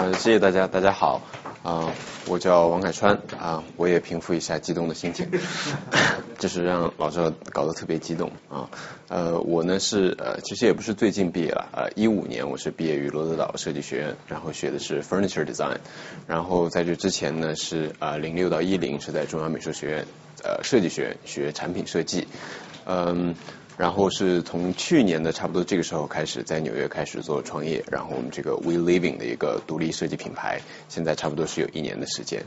[0.00, 1.20] 啊，谢谢大家，大家好，
[1.62, 1.92] 啊，
[2.26, 5.28] 我叫王凯川，啊，我也平复一下激动的心情，
[6.40, 8.70] 就是让老赵搞得特别激动啊，
[9.08, 15.76] 呃，我呢是呃，其实也不是最近毕业了，呃，一五年我是毕业于罗德岛设计学院，然后学的是 furniture design，
[16.26, 20.06] 然后在这之前呢是呃零六到一零是在中央美术学院
[20.42, 22.26] 呃设计学院学产品设计，
[22.86, 23.34] 嗯。
[23.80, 30.60] 然后是从去年的差不多这个时候开始，在纽约开始做创业，然后我们这个 We Living 的一个独立设计品牌，
[30.90, 32.44] 现在差不多是有一年的时间。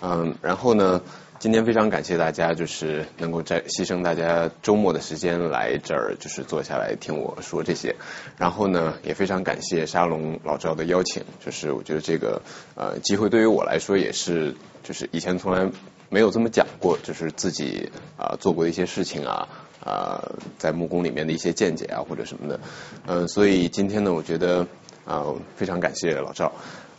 [0.00, 1.02] 嗯，然后呢，
[1.40, 7.96] 今天非常感谢大家，就是能够在牺牲大家周末的时间来这儿，就是坐下来听我说这些。
[8.38, 12.42] 然后呢，也非常感谢沙龙老赵的邀请，就是我觉得这个
[12.76, 15.68] 呃机会对于我来说也是，就是以前从来
[16.10, 19.48] 没有这么讲过，就是自己啊做过的一些事情啊。
[19.86, 20.20] 啊，
[20.58, 22.60] 在木工里面的一些见解啊，或者什么的，
[23.06, 24.66] 嗯，所以今天呢，我觉得
[25.04, 26.52] 啊，非常感谢老赵。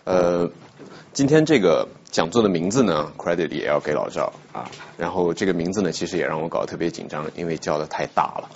[0.06, 0.50] 呃，
[1.12, 4.72] 今天这个讲座的名字呢，credit 也要给老赵啊。
[4.98, 8.50] 然后这个名字呢，其实也让我搞得特别紧张，因为叫的太大了。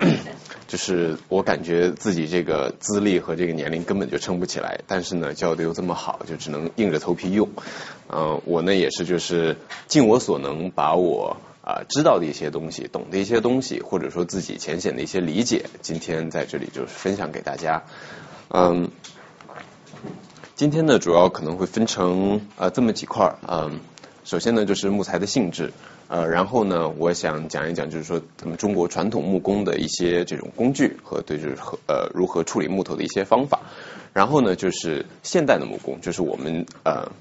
[0.66, 7.50] 就是我感觉自己这个资历和这个年龄根本就撑不起来，但是呢，叫的又这么好，就只能硬着头皮用。
[8.08, 11.36] 嗯，我呢也是就是尽我所能把我。
[11.62, 17.82] 啊，知道的一些东西，懂的一些东西，或者说自己浅显的一些理解，今天在这里就是分享给大家。
[18.48, 18.90] 嗯，
[20.54, 23.38] 今天呢，主要可能会分成呃这么几块儿。
[23.46, 23.80] 嗯，
[24.24, 25.72] 首先呢，就是木材的性质。
[26.08, 33.60] 呃，然后呢，我想讲一讲，就是说咱们中国传统木工的一些这种工具和对就是和呃如何处理木头的一些方法。
[34.14, 37.12] 然后呢，就是现代的木工，就是我们呃。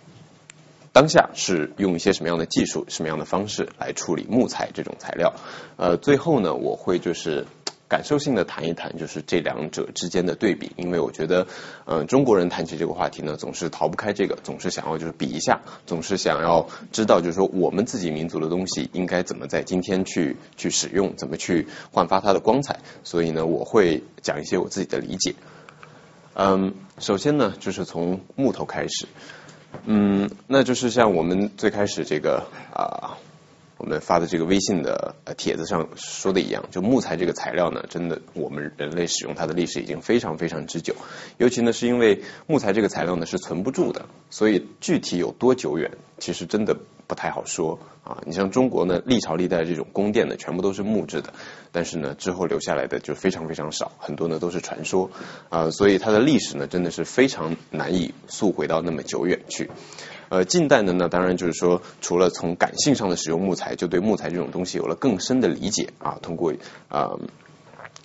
[0.92, 5.34] 当下是用一些什么样的技术、什么样的方式来处理木材这种材料？
[5.78, 7.46] 呃，最后呢，我会就是
[7.88, 11.48] 感受性的谈一谈，就是这两者之间的对比，因为我觉得，
[11.86, 22.80] 嗯，中国人谈起这个话题呢，总是逃不开这个，总是想要就是比一下，总是想要知道，就是说我们自己民族的东西应该怎么在今天去去使用，怎么去焕发它的光彩。
[23.03, 25.36] 所以呢，我会讲一些我自己的理解。
[26.34, 29.08] 嗯，首先呢，就是从木头开始。
[29.85, 33.18] 嗯，那就是像我们最开始这个啊，
[33.78, 40.96] 我们发的这个微信的帖子上说的一样，就木材这个材料呢，真的我们人类使用它的历史已经非常非常之久，
[41.38, 46.78] 尤其呢是因为木材这个材料呢是存不住的，所以具体有多久远，其实真的。
[47.09, 51.34] 不太好说啊，你像中国呢，历朝历代这种宫殿呢，全部都是木质的，
[51.72, 55.09] 但是呢，之后留下来的就非常非常少，很多呢都是传说
[55.50, 59.72] 啊，所以它的历史呢，真的是非常难以溯回到那么久远去。
[60.30, 66.53] 呃，近代的呢，当然就是说，除了从感性上的使用木材，就对木材这种东西有了更深的理解啊，通过
[66.90, 67.18] 啊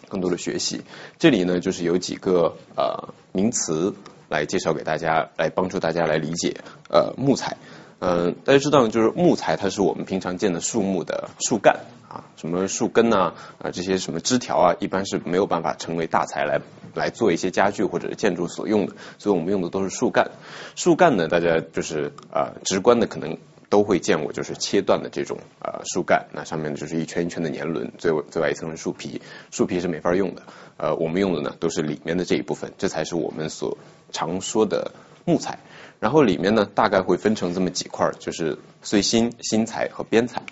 [0.08, 0.80] 更多的学习。
[1.18, 3.94] 这里呢，就是有几个呃名词
[4.30, 6.56] 来介绍给大家，来帮助大家来理解
[6.88, 7.58] 呃木材。
[8.00, 16.60] 嗯，大家知道，就是木材，它是我们平常见的树木的树干啊，什么树根呐啊，这些什么枝条啊，一般是没有办法成为大材来
[16.94, 20.32] 来做一些家具或者建筑所用的，所以我们用的都是树干。
[20.76, 23.38] 树干呢，大家就是啊，直观的可能
[23.70, 30.42] 都会见过，就是切断的这种啊树干，那上面就是一圈一圈的年轮，最最外一层是树皮，树皮是没法用的，
[30.76, 33.78] 呃，我们用的呢都是里面的这一部分，这才是我们所
[34.12, 34.92] 常说的
[35.24, 35.58] 木材。
[36.00, 40.42] 然后里面呢，大概会分成这么几块，就是碎芯、芯材和边材。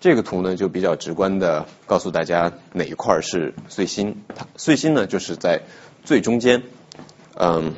[0.00, 4.22] 这个图呢，就比较直观的告诉大家哪一块是碎芯。
[4.34, 5.60] 它碎芯呢，就是在
[6.04, 6.62] 最中间，
[7.36, 7.74] 嗯，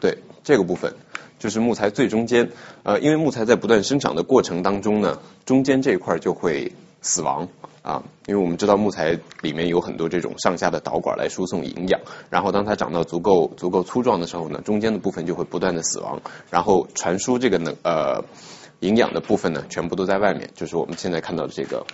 [0.00, 0.94] 对，这个部分
[1.38, 2.50] 就是木材最中间。
[2.82, 7.48] 呃，因为木材在不断生长的过程当中呢，中间这一块就会死亡。
[7.82, 18.22] 啊，因为我们知道木材里面有很多这种上下的导管来输送营养，然后当它长到足够足够粗壮的时候呢，中间的部分就会不断的死亡，然后传输这个能呃
[18.78, 21.84] 营养的部分呢，全部都在外面，就是我们现在看到的这个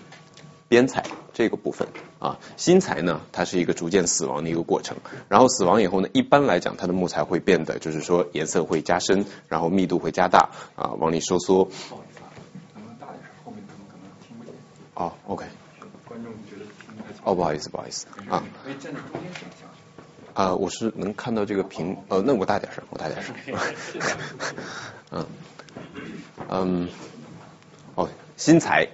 [0.68, 1.88] 边材这个部分
[2.18, 4.98] 啊，新材呢，它是一个逐渐死亡的一个过程，
[5.30, 11.70] 然后死亡以后呢，一般来讲它的木材会变得就是说颜色会加深，然后密度会加大啊，往里收缩。
[14.98, 15.44] 哦，OK。
[16.08, 16.64] 观众觉得
[17.22, 18.42] 哦，不好意思，不好意思啊。
[18.64, 19.68] 可以站在中间想象。
[20.34, 23.32] 啊，我是能看到这个屏，呃，那我大点声，我大点声。
[25.12, 25.26] 嗯
[26.48, 26.88] 嗯，
[27.94, 28.88] 哦，新材，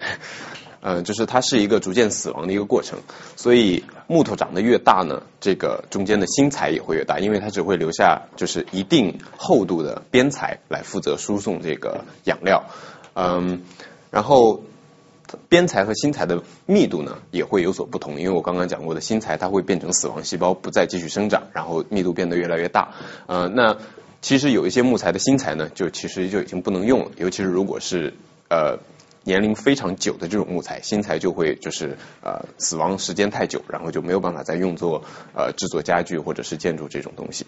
[0.82, 2.98] 呃，就是它是一个逐渐死亡的一个过程，
[3.36, 12.64] 所以木头长得越大呢，这个中间的新材也会越大，因为它只会留下就是一定厚度的边材来负责输送这个养料，
[13.14, 13.62] 嗯，
[14.10, 14.62] 然后。
[15.48, 22.94] 边材和新材的密度呢也会有所不同，因为我刚刚讲过的新材它会变成死亡细胞，不再继续生长，然后密度变得越来越大。
[23.26, 23.76] 呃，那
[24.20, 28.14] 其实有一些木材的新材呢，就其实就已经不能用了，尤其是如果是
[28.48, 28.78] 呃。
[29.24, 35.02] 年龄非常久的这种木材，新材就会就是呃死亡时间太久，然后就没有办法再用作
[35.34, 37.46] 呃制作家具或者是建筑这种东西。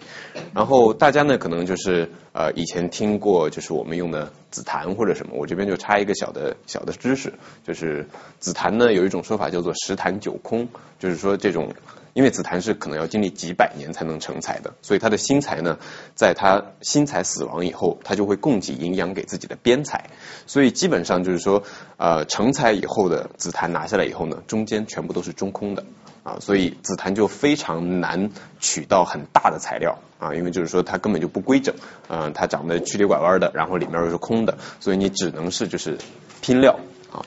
[0.53, 7.33] 然后大家呢可能就是呃以前听过就是我们用的紫檀或者什么，我这边就插一个小的小的知识，
[7.65, 8.07] 就是
[8.39, 10.67] 紫檀呢有一种说法叫做十檀九空，
[10.99, 11.73] 就是说这种。
[12.17, 15.77] 因为紫檀是可能要经历几百年才能成材的，所以它的新材呢，
[16.15, 20.09] 在它新材死亡以后，它就会供给营养给自己的边材，
[20.47, 21.61] 所以基本上就是说，
[21.97, 25.85] 呃，成材以后的紫檀拿下来以后呢，中间全部都是中空的
[26.23, 31.75] 啊，所以紫檀就非常难取到很大的材料啊，因为就是说它根本就不规整，
[32.07, 35.99] 嗯，它长得曲里拐弯的，然后里面又是空的，所以你只能是就是
[36.41, 36.79] 拼料
[37.11, 37.21] 啊，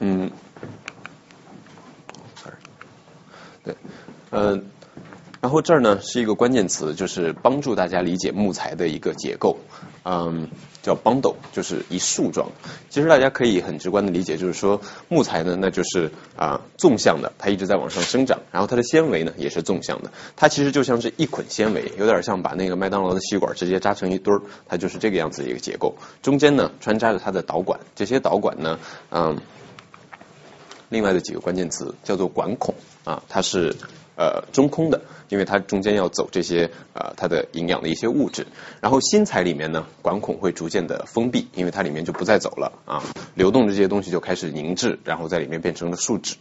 [0.00, 0.30] 嗯。
[3.64, 3.74] 对，
[4.30, 4.60] 呃，
[5.40, 9.56] 然后这儿呢是一个关键词，就是帮助大家理解木材的一个结构，
[10.04, 10.48] 嗯，
[10.82, 12.50] 叫 bundle，就是一束状。
[12.90, 25.96] 其实大家可以很直观的理解，就是说木材呢，那就是啊纵向的，它一直在往上生长，然后它的纤维呢也是纵向的，它其实就像是一捆纤维，有点像把那个麦当劳的吸管直接扎成一堆儿，它就是这个样子一个结构。
[26.20, 28.78] 中间呢穿插着它的导管，这些导管呢，
[29.10, 29.40] 嗯。
[30.90, 32.72] 另外的几个关键词叫做管孔
[33.04, 33.76] 啊，它是
[34.16, 38.46] 呃中空的，因为它中间要走这些呃它的营养的一些物质。
[38.80, 43.02] 然后新材里面呢，管孔会逐渐的封闭，因为它里面就不再走了啊，
[43.34, 46.36] 流动的这些东西就开始凝滞，然后在里面变成了树脂。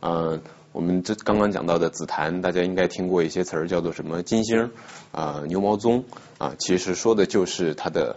[0.00, 0.40] 嗯，
[0.72, 4.70] 我们这刚刚讲到的紫檀，大家应该听过一些词儿，叫做什么金星
[5.12, 6.04] 啊、牛毛棕
[6.38, 8.16] 啊，其实说的就是它的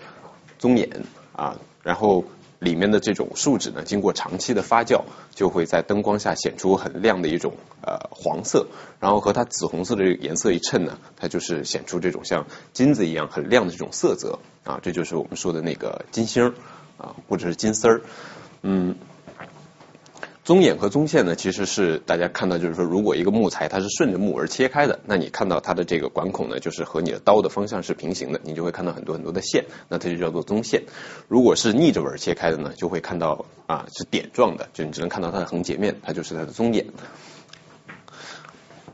[0.58, 0.90] 棕眼
[1.36, 2.24] 啊，然后。
[2.60, 5.04] 里面的这种树脂呢，经过长期的发酵，
[5.34, 8.68] 就会在灯光下显出很亮的一种呃黄色，
[9.00, 16.54] 然后和它紫红色的颜色一衬呢，它就是显出这种像金子一样很亮的这种色泽啊，这就是我们说的那个金星儿
[16.98, 18.02] 啊，或者是金丝儿，
[18.62, 18.96] 嗯。
[20.50, 30.86] 棕眼和棕线呢，其实是大家看到，就是说，如果一个木材它是顺着木而切开的，那你看到它的这个管孔呢，就是和你的刀的方向是平行的，你就会看到很多很多的线，那它就叫做棕线。
[31.28, 36.88] 如果是逆着纹切开的呢，就会看到啊是点状的，就你只能看到它的横截面，它就是它的棕眼。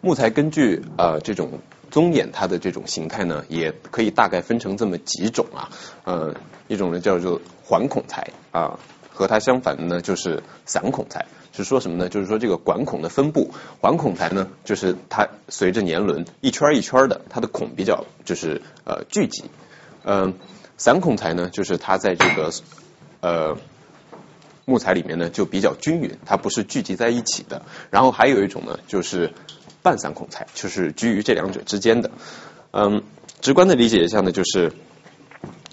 [0.01, 1.59] 木材根据呃这种
[1.89, 5.69] 棕眼它的这种形态呢，也可以大概分成这么几种啊，
[6.03, 6.35] 呃
[6.67, 8.77] 一种呢叫做环孔材啊，
[9.13, 11.25] 和它相反的呢就是散孔材。
[11.63, 12.09] 是说什么呢？
[12.09, 19.45] 就是说这个管孔的分布，环孔材呢，就是它随着年轮一圈一圈的，它的孔比较就是呃聚集。
[20.03, 20.33] 嗯，
[20.77, 22.51] 散孔材呢，就是它在这个
[23.21, 23.57] 呃
[24.65, 27.61] 木材里面呢就比较均匀，它不是聚集在一起的。
[27.89, 29.33] 然后还有一种呢，就是
[29.81, 32.11] 半散孔材，就是居于这两者之间的。
[32.71, 33.03] 嗯，
[33.41, 34.69] 直观的理解一下呢，就是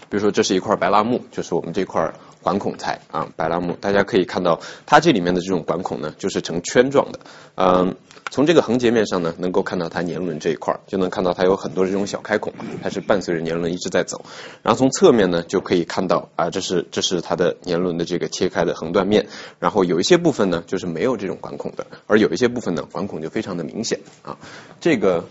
[0.08, 2.12] 比如说这是一块白蜡木，就是我们这块。
[2.42, 7.20] 管孔材啊，白蜡木，大家可以看到它这里面的这种管孔呢，就是呈圈状的。
[7.54, 7.94] 嗯，
[8.30, 12.52] 从这个横截面上呢，能够看到它年轮这一块儿，就能看到它有很多这种小开孔，
[12.82, 14.24] 它是伴随着年轮一直在走。
[14.62, 19.28] 然后从侧面呢，就可以看到啊，这是这是它的年轮的这个切开的横断面。
[19.58, 24.36] 然后有一些部分呢，就是没有这种管孔的，而有一些部分呢，管孔就非常的明显啊。
[24.80, 25.24] 这个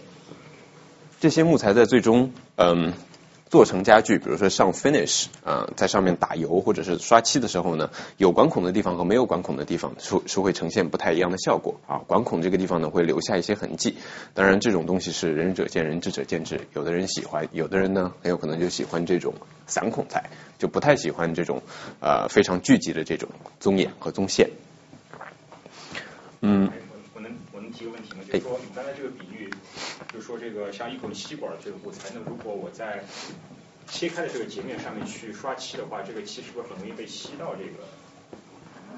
[1.20, 2.94] 这些木材在最终嗯。
[3.52, 11.98] 做成家具，比如说上 finish 啊，在上面打油或者是刷漆的时候呢，有管孔的地方和没有管孔的地方是是会呈现不太一样的效果啊。
[12.08, 13.98] 管孔这个地方呢会留下一些痕迹，
[14.34, 16.62] 当然这种东西是仁者见仁，智者见智。
[16.74, 19.34] 有的人喜欢，有的人呢很有可能就喜欢这种
[19.68, 21.62] 散孔材，就不太喜欢这种
[22.00, 23.28] 呃非常聚集的这种
[23.60, 24.50] 棕眼和棕线。
[26.40, 26.72] 嗯，
[27.14, 28.24] 我能我能提个问题吗？
[28.32, 29.31] 就是说你刚才这个比喻。
[30.14, 33.04] 就是说，这个像一口吸管这个木材，那如果我在
[33.88, 37.84] 切开的这个截面上面去刷漆的话，这个漆是不是很容易被吸到这个？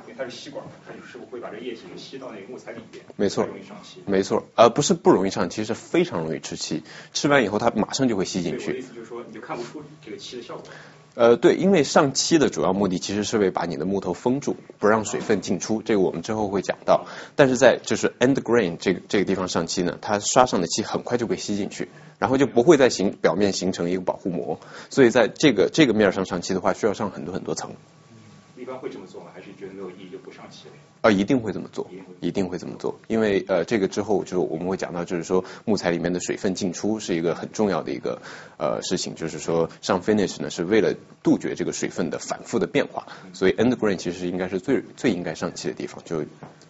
[0.06, 3.06] 因为它是吸管，它是不是会把这液体给吸到那个木材里边？
[3.16, 4.04] 没错，容易上漆。
[4.06, 6.84] 没错，呃，不是不容易上漆，是非常容易吃漆。
[7.14, 8.68] 吃完以后，它马上就会吸进去。
[8.68, 10.66] 我的意思就是说，你就看不出这个漆的效果。
[11.16, 15.84] 呃，对，因为上漆的主要目的其实是为把你的木头封住，不让水分进出。
[15.84, 17.06] 这个我们之后会讲到。
[17.36, 24.60] 但是在就是 end grain 这个这个地方上漆呢，它刷上的漆很快就被吸进去，然后就不会再形表面形成一个保护膜。
[24.90, 27.72] 所以在这个这个面上上漆的话，需要上很多很多层。
[28.58, 29.28] 一般会这么做吗？
[29.36, 30.74] 还是觉得没有意义就不上漆了？
[31.04, 31.86] 啊，一定会这么做，
[32.22, 38.22] 一定会这么做，因为呃，这个之后就是我们会讲到，就是说木材里面的水分进出是一个很重要的一个
[38.58, 46.24] 呃事情，就是说上 finish 呢是为了杜绝这个水分的反复的变化，所以 end grain 其实应该是最最应该上漆的地方，就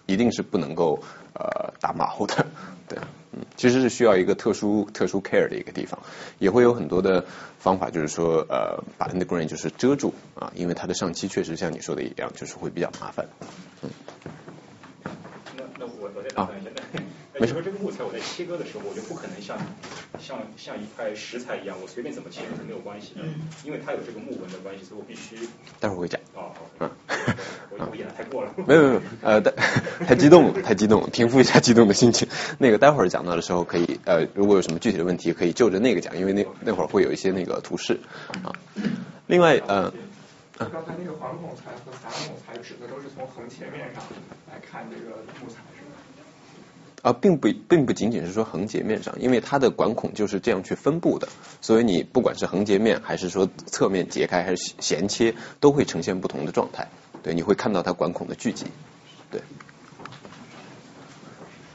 [0.05, 0.99] 一定是不能够
[1.33, 2.45] 呃打马虎的，
[2.87, 2.97] 对，
[3.31, 5.99] 嗯，其实是需要一个特殊特殊 care 的一个地方，
[6.39, 7.23] 也会有很多的
[7.59, 13.25] 方法，就是说呃把 end grain 就是遮住啊，因为它的上漆确实像你说的一样，就是会比较麻烦，
[13.81, 13.89] 嗯。
[15.55, 16.69] 那那我我再打断一下，
[17.43, 19.57] 那那就说这个木材我在切割的时候，我就不可能像
[20.17, 23.21] 像像一块石材一样，我随便怎么切都是没有关系的，
[23.65, 25.35] 因为它有这个木纹的关系，所以我必须。
[25.79, 26.19] 待会儿会讲。
[26.33, 26.89] 哦，嗯，
[27.71, 28.53] 我我演的太过了。
[28.65, 29.51] 没有没有，呃，太
[30.05, 32.29] 太激动了，太激动了， 平复一下激动的心情。
[32.59, 37.99] 那个待会儿讲到的时候可以，呃，如果有什么具体的问题，可以就着那个讲，因为那那会儿会有一些那个图示
[38.43, 38.53] 啊。
[39.27, 39.91] 另外，呃。
[40.55, 44.01] 刚才那个环孔材和散孔材指的都是从横切面上
[44.47, 45.59] 来看这个木材
[47.03, 51.27] 啊，并不并不仅仅是说横截面上，因为它的管孔就是这样去分布的，
[51.61, 56.87] 所以你不管是横截面还是说侧面截开还是衔切，都会呈现不同的状态。
[57.21, 58.65] 对，你会看到它管孔的聚集。
[59.29, 59.41] 对。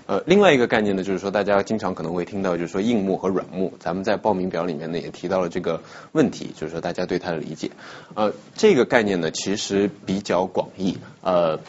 [0.06, 5.82] 呃，另外一个概念呢，就是说大家经常可能会听到，就是说硬木和软木，咱们在报名表里面呢也提到了这个
[6.12, 7.72] 问题，就是说大家对它的理解。
[8.14, 10.96] 呃，这个概念呢其实比较广义。
[11.20, 11.60] 呃，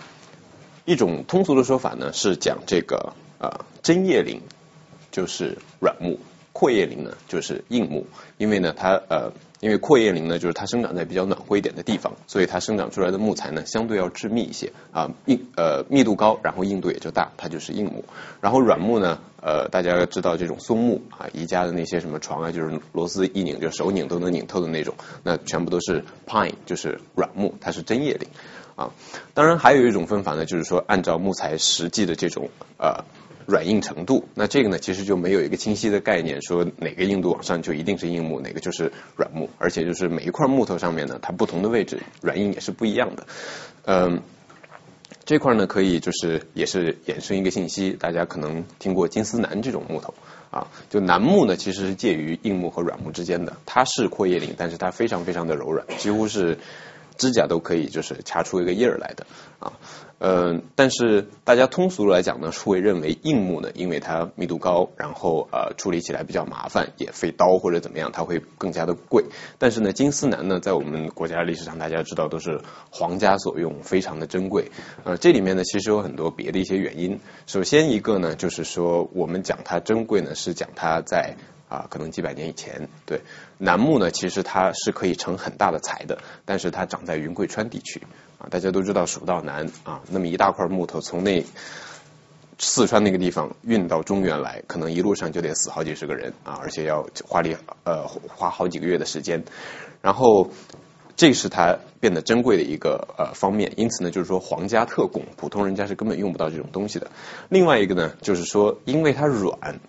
[0.86, 4.42] 一种通俗的说法呢是讲这个呃针叶林
[5.12, 6.20] 就是软木，
[6.54, 8.06] 阔叶林呢就是硬木，
[8.38, 9.32] 因为呢它呃。
[9.62, 18.06] 因为阔叶林呢，就是它生长在比较暖和一点的地方，所以它生长出来的木材呢，相对要致密一些啊，硬呃密度高，然后硬度也就大，它就是硬木。
[18.40, 28.30] 然后软木呢，呃，大家知道这种松木啊，宜家的那些什么床啊，就是螺丝一拧就手拧都能拧透的那种，那全部都是 pine，就是软木，它是针叶林
[28.78, 28.94] 啊。
[29.34, 33.04] 当然还有一种分法呢，就是说按照木材实际的这种呃。
[33.50, 43.26] 软硬程度，那这个呢，其实就没有一个清晰的概念，说哪个硬度往上就一定是硬木，哪个就是软木，而且就是每一块木头上面呢，它不同的位置软硬也是不一样的。
[43.86, 44.22] 嗯，
[45.26, 50.14] 这块呢可以就是也是衍生一个信息，大家可能听过金丝楠这种木头
[50.52, 56.60] 啊，就楠木呢其实是介于硬木和软木之间的，它是阔叶林，但是它非常非常的柔软，几乎是。
[57.18, 59.28] 指甲都可以就是掐出一个印儿来的
[59.60, 59.74] 啊，
[60.20, 69.24] 嗯，但是大家通俗来讲呢，是会认为硬木呢，因为它密度高，然后呃处理起来比较麻烦，也费刀或者怎么样，它会更加的贵。
[69.58, 72.60] 但是呢，金丝楠呢，在我们国家历史上大家知道都是
[72.92, 74.72] 皇家所用，非常的珍贵。
[75.06, 77.22] 呃，这里面呢，其实有很多别的一些原因。
[77.48, 81.38] 首先一个呢，就是说我们讲它珍贵呢，是讲它在。
[81.70, 83.22] 啊，可能几百年以前，对
[83.60, 88.02] 楠木呢，其实它是可以成很大的材的，但是它长在云贵川地区
[88.40, 91.46] 啊，大家都知道蜀道难啊，那么一大块木头从那
[92.58, 99.44] 四川那个地方运到中原来，可能一路上就得死好几十个人啊，而且要花力呃花好几个月的时间，
[100.02, 100.50] 然后
[101.16, 107.12] 这是它变得珍贵的一个呃方面，因此呢，就是说皇家特供，普通人家是根本用不到这种东西的。
[107.48, 109.80] 另外一个呢，就是说因为它软。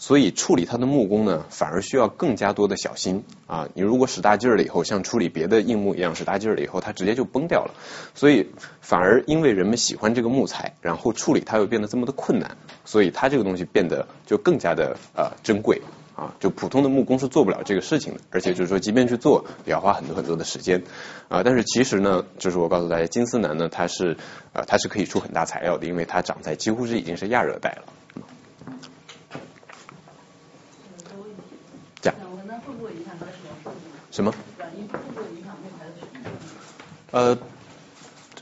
[0.00, 3.68] 所以处理它的木工呢，反而需要更加多的小心啊！
[3.74, 7.74] 你如果使大劲儿了以后，像处理别的硬木一样使大劲儿了以后，它直接就崩掉了。
[8.14, 8.48] 所以
[8.80, 15.82] 反而因为人们喜欢这个木材，然后处理它又变得这么的困难，所以它这个东西变得就更加的呃珍贵
[16.16, 16.34] 啊！
[16.40, 20.82] 就普通的木工是做不了这个事情的，而且就是说，即便去做，也要花很多很多的时间
[21.28, 21.42] 啊！
[21.44, 24.16] 但是其实呢，就是我告诉大家，金丝楠呢，它是
[24.54, 27.82] 呃它是可以出很大材料的，因为它长在几乎是已经是亚热带了。
[34.20, 34.34] 什么？
[37.10, 37.38] 呃，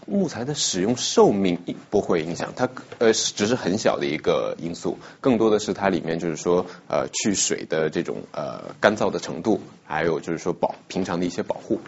[0.07, 1.57] 木材的使用寿命
[1.89, 2.69] 不会影响，它
[2.99, 11.81] 呃只是很小的一个因素，更多的是它里面就是说呃去水的这种呃干燥的程度，还有就是说保平常的一些保护。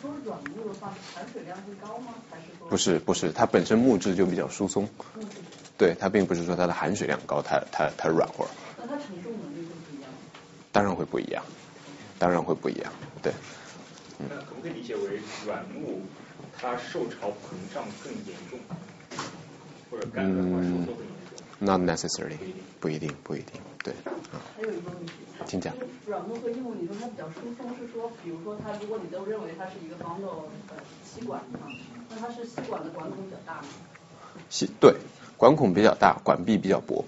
[0.00, 2.14] 说软木的话，含水量会高吗？
[2.30, 2.66] 还是说？
[2.70, 4.88] 不是不是，它本身木质就比较疏松。
[5.76, 8.46] 对，它并不是说它的含水量高，它它它软和。
[8.80, 10.10] 那它承重能力会不一样？
[10.72, 11.44] 当然会不一样。
[12.20, 13.32] 当然会不一样，对。
[14.18, 16.02] 那可不可以理解为软木
[16.56, 18.58] 它受潮膨胀更严重，
[19.90, 22.36] 或者干的话收缩更严重？Not necessarily，
[22.78, 23.94] 不一定，不一定，对。
[24.54, 25.12] 还有一个问题，
[25.46, 25.72] 请讲。
[26.06, 31.72] 软木和硬木，你说它比较疏松，是说，比如说它，如果你都认为它是一个方豆呃吸管啊，
[32.10, 33.68] 那它是吸管的管孔比较大吗？
[34.50, 34.94] 吸对，
[35.38, 37.02] 管孔比较大，管壁比较薄，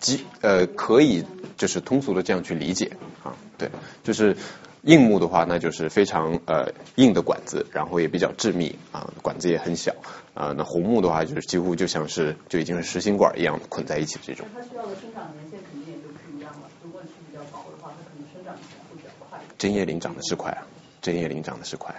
[0.00, 1.24] 即呃可以
[1.56, 3.36] 就是通俗的这样去理解啊。
[3.58, 3.70] 对，
[4.04, 4.36] 就是
[4.82, 9.94] 硬木的话，那就是非常呃硬的管子，然后也比较致密啊，管子也很小
[10.34, 10.54] 啊。
[10.56, 14.46] 那红木的话，就是几乎就像是就已经是实心管一样捆在一起这种。
[14.54, 16.68] 它需要的生长年限肯定也就不一样了。
[16.84, 19.40] 如果是比较薄的话，它可能生长起来会比较快。
[19.58, 20.66] 针叶林长得是快啊，
[21.00, 21.94] 针叶林长得是快，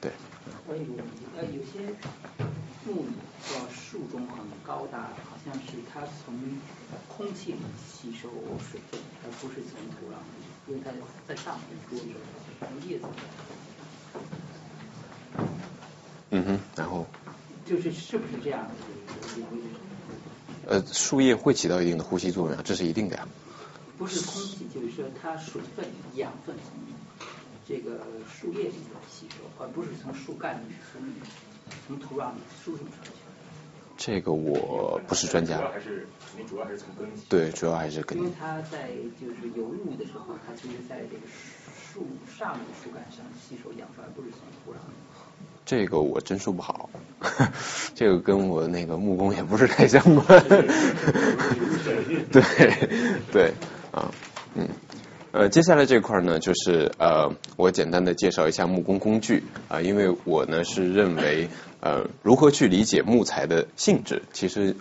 [0.00, 0.10] 对。
[0.68, 1.94] 我有个问题，呃，有些
[2.84, 3.06] 木
[3.44, 4.98] 说树种很高大，
[5.30, 6.34] 好像是它从
[7.06, 7.58] 空气里
[8.06, 8.30] 吸收
[8.70, 10.92] 水分，而不是从土壤里，因为它
[11.26, 12.14] 在上面多着，
[12.60, 13.06] 从叶子。
[16.30, 17.04] 嗯哼，然后
[17.64, 18.74] 就是是不是这样的？
[20.68, 23.26] 呃，树叶会起到一定的呼吸作用啊，这是一定的呀。
[23.98, 25.84] 不是空气，就是说它水分、
[26.14, 26.78] 养分从
[27.66, 31.02] 这个树叶里面吸收，而不是从树干里、从
[31.88, 33.10] 从土壤里输送出去。
[33.96, 35.70] 这个我不是专家主要。
[35.70, 36.06] 还是
[36.48, 37.08] 主要还是从根。
[37.28, 38.88] 对，主要还是根因为它在
[39.20, 41.22] 就是有露的时候，它其实在这个
[41.92, 42.06] 树
[42.38, 44.76] 上面树干上吸收养分，而不是从土壤。
[45.64, 46.88] 这个我真说不好，
[47.96, 50.24] 这个跟我那个木工也不是太相关。
[52.30, 52.42] 对
[53.32, 53.52] 对
[53.90, 54.12] 啊
[54.54, 54.68] 嗯
[55.38, 61.48] 呃，接下来这块呢，就是呃，我简单的介绍一下木工工具啊、因为我呢是认为
[61.80, 64.76] 呃，如何去理解木材的性质，其实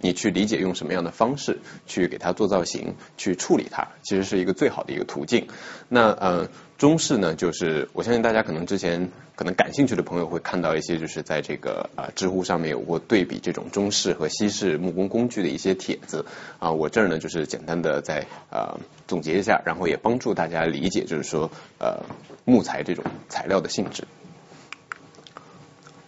[0.00, 5.48] 你去理解用什么样的方式去给它做造型，去处理它，其实是一个最好的一个途径。
[5.88, 16.24] 那呃，中式呢，就是我相信大家可能之前可能感兴趣的朋友会看到一些，就是在这个啊、知乎上面有过对比这种中式和西式木工工具的一些帖子
[16.58, 22.04] 啊、我这儿呢就是简单的再呃总结一下，然后也帮助大家理解，就是说呃
[22.44, 24.04] 木材这种材料的性质。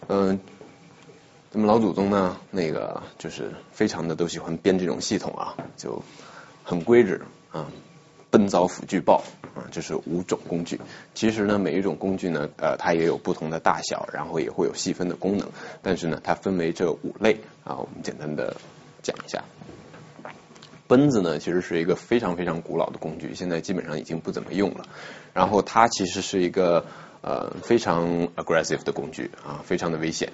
[0.07, 0.39] 嗯、
[1.51, 6.01] 咱们老祖宗呢，那个就是非常的都喜欢编这种系统啊，就
[6.63, 7.69] 很规制啊。
[8.29, 9.17] 奔凿斧锯刨
[9.53, 10.79] 啊，这是五种工具。
[11.13, 15.49] 其实呢，每一种工具呢，呃，它也有不同的大小，然后也会有细分的功能。
[15.81, 18.55] 但是呢，它分为这五类啊，我们简单的
[19.03, 19.43] 讲一下。
[20.87, 24.85] 奔子呢，其实是一个非常非常古老的工具，现在基本上已经不怎么用了。
[25.33, 26.85] 然后它其实是一个
[27.21, 30.31] 呃非常 aggressive 的工具啊，非常的危险。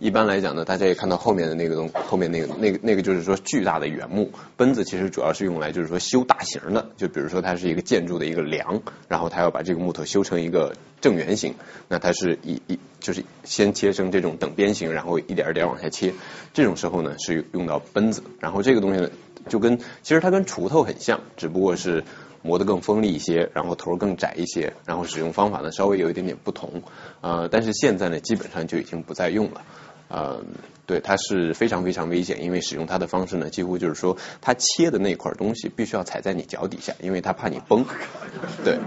[0.00, 11.54] 一般来讲呢，大家也看到后面的那个东，后面那个那个那个就是说巨大的原木奔子，其实主要是用来就是说修大型的，就比如说它是一个建筑的一个梁，然后它要把这个木头修成一个正圆形，
[11.88, 16.12] 那它是一一就是先切成这种等边形，然后一点一点往下切，
[16.52, 19.10] 这种时候呢是用到奔子，然后这个东西呢
[19.48, 22.02] 就跟其实它跟锄头很像，只不过是。
[22.44, 26.82] 磨得更锋利一些，然后头儿更窄一些，然后使用方法呢稍微有一点点不同，
[27.22, 29.62] 呃，但是现在呢基本上就已经不再用了，
[30.08, 30.44] 呃，
[30.86, 37.86] 对，它是非常非常危险，因为使用它的方式呢，几乎就是说它切的那块东西必须要踩在你脚底下，因为它怕你崩，
[38.62, 38.78] 对，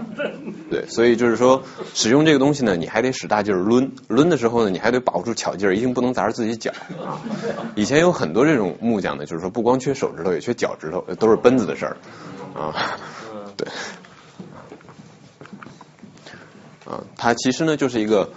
[0.70, 6.70] 对，所以就是说使用这个东西呢，你还得使大劲儿抡，抡的时候呢，你还得把握住巧劲儿，一定不能砸着自己脚
[7.04, 7.20] 啊。
[7.74, 11.96] 以前有很多这种木匠呢，就是说不光缺手指头，也缺脚趾头，都是奔子的事儿
[12.54, 12.96] 啊。
[13.58, 13.68] 对，
[16.86, 18.30] 啊，它其实呢就是一个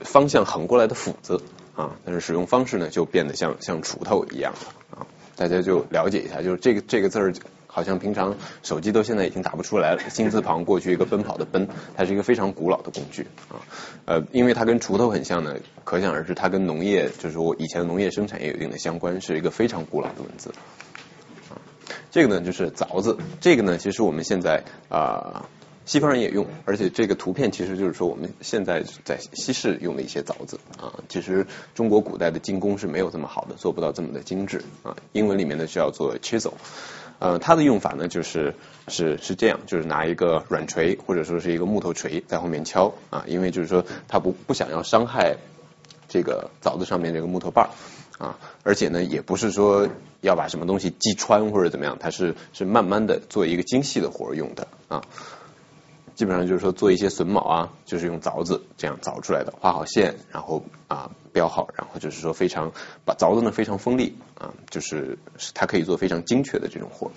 [0.00, 1.40] 方向横过来的斧子
[1.76, 7.32] 啊，但是使用方式呢就变得像像锄头一样了啊，大家就了解一下，就是这个这个字儿
[7.68, 13.62] 好像平常手机都现在已经打不出来了，金字旁过去一个奔跑的奔，它是一个非常古老的工具啊，
[14.06, 20.52] 呃，因为它跟锄头很像呢，可想而知它跟农业就是我以前农业生产也有一定的相关，是一个非常古老的文字。
[22.10, 25.46] 这个呢就是凿子，这个呢其实我们现在啊、
[25.84, 30.92] 西方人也用，而且这个图片其实就是说我们现在在西式用的一些凿子啊。
[31.08, 34.96] 其实中国古代的精工是没有这么好的，做不到这么的精致啊。
[35.12, 36.52] 英文里面呢是要做 chisel，
[37.18, 38.54] 呃，它的用法呢就是
[38.88, 45.36] 是是这样，就是拿一个软锤或者说是一个木头锤在后面敲啊，因为就是说它不不想要伤害
[46.08, 47.68] 这个凿子上面这个木头把儿。
[48.18, 48.36] 啊，
[48.68, 49.88] 而且呢，也不是说
[50.20, 55.00] 要把什么东西击穿或者怎么样，它是是慢慢的做一个精细的活用的啊。
[56.14, 62.70] 基本上就是说做一些榫卯啊，就是用凿子这样凿出来的，画好线，然后啊标好，然后就是说非常
[63.06, 65.16] 把凿子呢非常锋利啊，就是
[65.54, 67.10] 它可以做非常精确的这种活。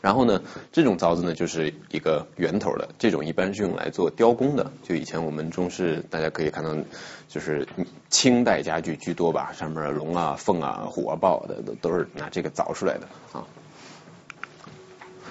[0.00, 4.70] 然后呢，这种凿子呢就是一个圆头的，这种一般是用来做雕工的。
[4.82, 6.76] 就以前我们中式大家可以看到，
[7.34, 7.66] 就是
[8.10, 13.42] 清代家具居多吧，上面龙啊、凤啊、虎啊、豹的都都是拿这个凿出来的啊。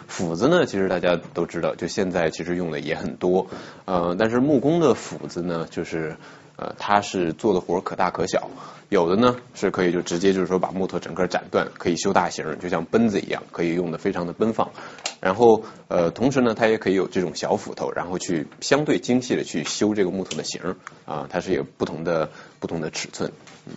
[0.05, 3.47] 斧子呢，其实大家都知道，就现在其实用的也很多，
[3.85, 6.17] 嗯，但是木工的斧子呢，就是
[6.55, 8.49] 呃，它是做的活可大可小，
[8.89, 14.71] 有的呢是可以就直接就是说把木头整个斩断，可以修大型，就像奔子一样，可以用的非常的奔放。
[15.19, 23.31] 然后呃，同时呢，它也可以有这种小斧头，然后去相对精细的去修这个木头的形儿啊，它是有不同的不同的尺寸。
[23.65, 23.73] 嗯，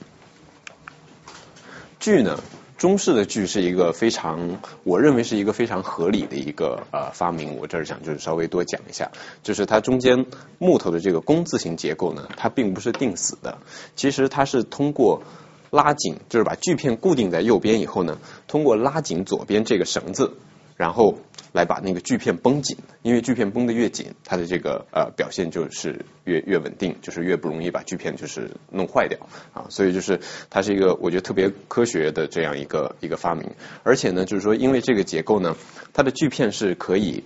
[1.99, 2.39] 锯呢，
[2.79, 7.57] 中式的锯是一个非常，我认为是一个非常合理的一个呃发明。
[7.57, 9.11] 我这儿想就是稍微多讲一下，
[9.43, 10.27] 就是它中间
[10.59, 13.59] 木头的这个工字形结构呢，它并不是定死的，
[13.95, 15.23] 其实它是通过。
[15.69, 20.35] 拉紧就是把锯片固定在右边以后呢，通过拉紧左边这个绳子，
[20.77, 21.19] 然后
[21.53, 22.77] 来把那个锯片绷紧。
[23.03, 29.19] 因为锯片绷得越紧，它的这个呃表现就是越越稳定，就是越不容易把锯片就是弄坏掉
[29.53, 29.67] 啊。
[29.69, 33.51] 所以就是它是一个我觉得特别科学的这样一个一个发明。
[33.83, 35.57] 而且呢，就是说因为这个结构呢，
[35.93, 37.25] 它的锯片是可以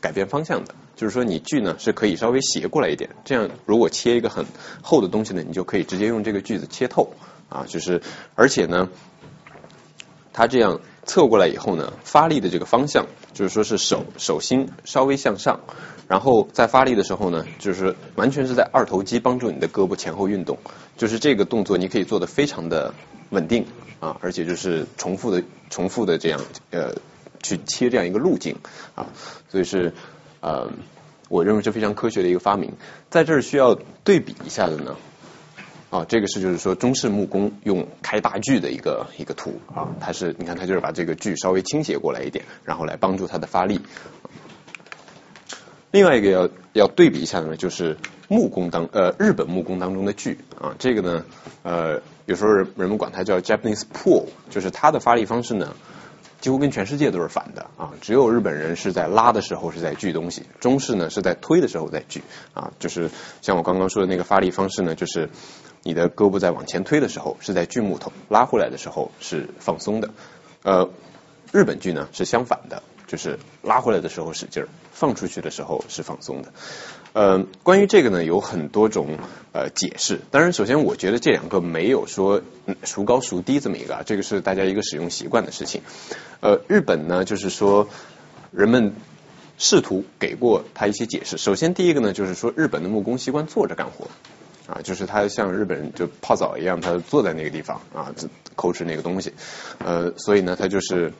[0.00, 0.74] 改变方向的。
[0.94, 4.46] 就是说你锯呢是可以稍微斜过来一点，这样如果切一个很
[4.80, 7.12] 厚的东西呢，你就可以直接用这个锯子切透。
[7.48, 8.02] 啊，就是，
[8.34, 8.88] 而且呢，
[10.32, 15.60] 它这样侧过来以后呢，发力的这个方向，就是说是手手心稍微向上，
[16.08, 20.58] 然后在发力的时候呢，就是完全是在二头肌帮助你的胳膊前后运动，
[20.96, 22.92] 就是这个动作你可以做的非常的
[23.30, 23.66] 稳定
[24.00, 26.40] 啊，而且就是重复的重复的这样
[26.70, 26.96] 呃
[27.42, 28.56] 去切这样一个路径
[28.96, 29.06] 啊，
[29.48, 29.94] 所以是
[30.40, 30.72] 呃
[31.28, 32.72] 我认为是非常科学的一个发明，
[33.10, 34.96] 在这儿需要对比一下的呢。
[35.96, 43.80] 啊，这个是就是说中式木工用开大锯的一个一个图啊，它是你看它就是把这个锯稍微倾斜过来一点，然后来帮助它的发力。
[45.92, 47.96] 另外一个要要对比一下的呢，就是
[48.28, 51.24] 木工当呃日本木工当中的锯啊，这个呢
[51.62, 55.74] 呃有时候人人们管它叫 Japanese pull，就是它的发力方式呢
[56.42, 63.08] 几乎跟全世界都是反的啊，只有日本人是在拉的时候是在锯东西，中式呢是在推的时候在锯啊，就是
[63.40, 65.30] 像我刚刚说的那个发力方式呢，就是。
[65.86, 70.10] 你的胳膊在往前推的时候是在锯木头，拉回来的时候是放松的。
[70.64, 70.90] 呃，
[71.52, 76.52] 日本锯呢是相反的，就是拉回来的时候使劲儿，放出去的时候是放松的。
[77.12, 79.16] 呃，关于这个呢有很多种
[79.52, 80.20] 呃解释。
[80.32, 82.42] 当然，首先我觉得这两个没有说
[82.82, 85.82] 孰高孰低这么一个，这个是大家一个使用习惯的事情。
[86.40, 87.88] 呃，日本呢就是说
[88.50, 88.92] 人们
[89.56, 91.38] 试图给过他一些解释。
[91.38, 94.08] 首先第一个呢就是说日本的木工习惯坐着干活。
[94.66, 98.12] 啊，就是他像日本人就泡澡一样，他坐在那个地方啊，
[98.56, 99.32] 抠吃那个东西，
[99.84, 101.12] 呃，所以呢，他就是，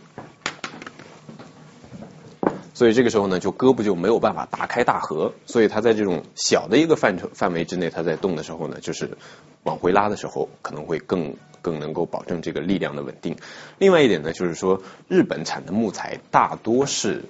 [2.74, 9.16] 所以这个时候呢，就胳膊就没有办法大开大合，所以他在这种小的一个范畴范围之内，他在动的时候呢，就是
[9.62, 13.36] 往回拉的时候，可能会更更能够保证这个力量的稳定。
[13.78, 17.22] 另外一点呢，就是说日本产的木材大多是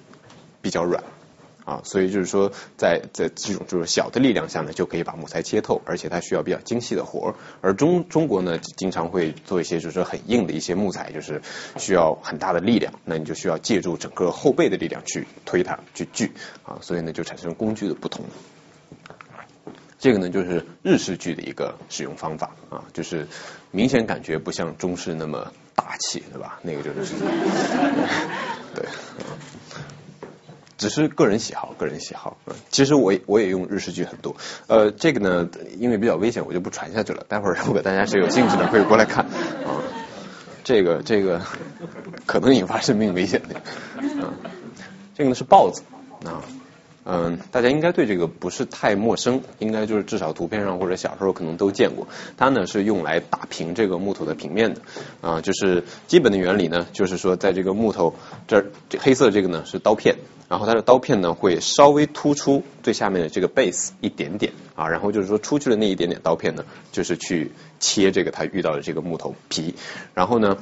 [0.62, 1.04] 比较软。
[1.66, 7.34] 啊，所以就是说，在在这种就是小的力量下呢，就可以把木材切透，而且它需要比较精细的活儿。
[7.60, 11.42] 而中中国呢，经常会做一些就是说很硬的一些木材，就是
[11.76, 16.32] 需要很大的力量，那你就需要借助整个后背的力量去推它去锯
[16.64, 18.24] 啊，所以呢就产生工具的不同。
[19.98, 23.26] 这个呢就是日式锯的一个使用方法啊，就是
[23.72, 26.60] 明显感觉不像中式那么大气，对吧？
[26.62, 27.14] 那个就是
[28.72, 28.86] 对。
[30.78, 32.36] 只是个人喜好，个人喜好。
[32.70, 34.36] 其实我我也用日式剧很多。
[34.66, 37.24] 呃，这个呢，因为比较危险，我就不传下去了。
[37.28, 39.82] 待会儿如果大家是有兴趣的，可以过来看啊。
[40.64, 41.40] 这个这个
[42.26, 43.54] 可能引发生命危险的。
[44.22, 44.34] 啊，
[45.16, 45.82] 这个呢是豹子
[46.24, 46.42] 啊。
[47.08, 52.08] 嗯，大家应该对这个不是太陌生，应该就是至少图片上或者小时候可能都见过。
[52.36, 54.80] 它呢是用来打平这个木头的平面的
[55.20, 58.16] 啊，就是基本的原理呢，就是说在这个木头
[58.48, 60.16] 这儿，这黑色这个呢是刀片，
[60.48, 69.76] 然后它的刀片呢会稍微突出最下面的这个 base 一点点啊，然后就是说出去的那一点点刀片呢，就是去切这个它遇到的这个木头皮，
[70.12, 70.58] 然后呢。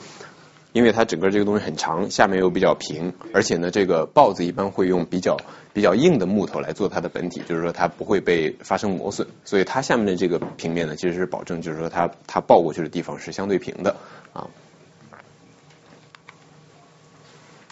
[0.75, 5.37] 因为它整个这个东西很长，下面又比较平，而且呢，这个刨子一般会用比较
[5.75, 13.97] 比较硬的木头来做它的本体，就是说它不会被发生磨损，所以它下面的这个平面呢，其实是保证就是说它它抱过去的地方是相对平的
[14.33, 14.49] 啊。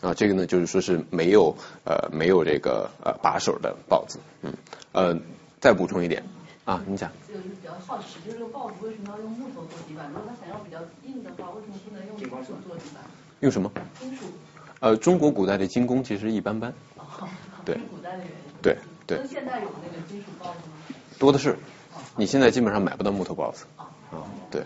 [0.03, 4.53] 啊，这个呢就是说是没有呃没有这个呃把手的豹子，嗯
[4.91, 5.17] 呃
[5.61, 6.25] 再补充一点。
[6.65, 7.11] 啊，你讲。
[7.29, 10.09] 这个就比较好奇，就是这个豹子为什么要用木头做底板？
[10.09, 13.03] 如果它想要比较硬的话，为什么不能用金属做底板？
[13.41, 13.71] 用什么？
[14.01, 14.27] 金属。
[14.81, 16.73] 呃，中国古代的精工其实一般般。
[17.63, 17.65] 哦。
[17.65, 17.79] 对。
[18.63, 19.19] 对对。
[19.19, 20.97] 跟现在有那个金属刨子吗？
[21.19, 21.57] 多的是。
[22.15, 23.65] 你现在基本上买不到木头刨子。
[24.11, 24.63] 啊，对，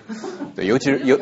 [0.57, 1.21] 对，尤其是 尤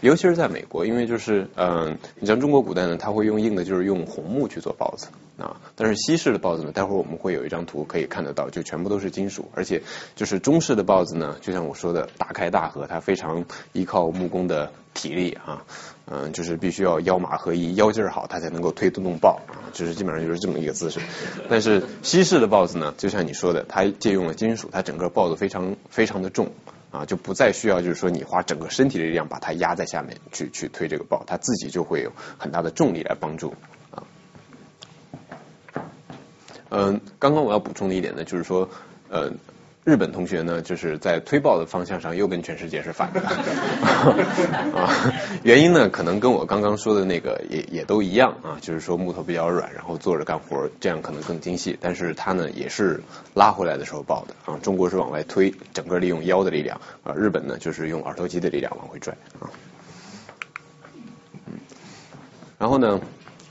[0.00, 9.82] 尤其是在美国，因为就是嗯，你像中国古代呢，它会用硬的，就是用红木去做豹子啊，但是西式的豹子呢，待会儿我们会有一张图可以看得到，就全部都是金属，而且
[10.14, 15.64] 就是中式的豹子呢，就像我说的，大开大合，它非常依靠木工的体力啊，
[16.06, 21.00] 嗯，就是必须要腰马合一，腰劲儿好，它才能够推得动豹啊，就是基本上就是这么一个姿势。
[21.48, 26.50] 但是西式的豹子呢，就像你说的，它借用了金属，它整个豹子非常非常的重。
[26.90, 33.52] 啊，就不再需要，就是说你花整个身体的力量把它压在下面去去推这个豹，它自己就会有很大的重力来帮助
[33.90, 34.04] 啊。
[36.68, 38.68] 嗯，刚刚我要补充的一点呢，就是说，
[39.08, 39.32] 呃。
[39.84, 45.12] 日本同学呢，就是在推爆的方向上又跟全世界是反的啊。
[45.42, 51.76] 原因呢，可能跟我刚刚说的那个也也都一样啊，就是说木头比较软，然后坐着干活这样可能更精细。
[51.78, 53.02] 但是它呢也是
[53.34, 54.58] 拉回来的时候爆的啊。
[54.62, 57.12] 中国是往外推，整个利用腰的力量啊。
[57.14, 59.52] 日本呢就是用耳朵肌的力量往回拽啊。
[61.46, 61.58] 嗯，
[62.58, 63.02] 然后呢，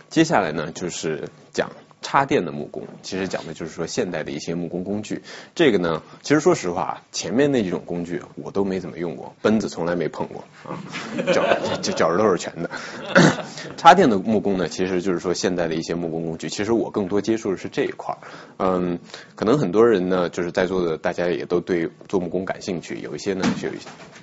[0.10, 1.70] 接下来呢就是讲。
[2.04, 5.24] 插电的木工，其实讲的就是说现代的一些木工工具。
[5.56, 10.78] 这个呢，其实说实话，前面那几种工具我都没怎么用过，奔子从来没碰过啊，
[11.34, 11.44] 脚
[11.82, 12.70] 脚脚都是全的。
[13.78, 16.50] 插电的木工呢，其实就是说现代的一些木工工具。
[16.50, 18.20] 其实我更多接触的是这一块儿。
[18.58, 19.00] 嗯，
[19.36, 23.70] 可能很多人呢，就是在座的大家也都对做木工感兴趣，有一些呢就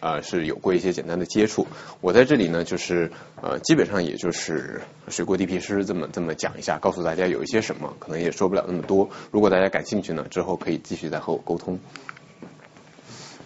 [0.01, 1.67] 啊是有过一些简单的接触。
[2.03, 7.70] 我在这里呢，就是呃基本上也就是水过地皮师这么这么讲一下，告诉大家有一些。
[7.73, 9.09] 什么可能也说不了那么多。
[9.31, 11.79] 如果大家感兴趣呢，之后可以继续再和我沟通。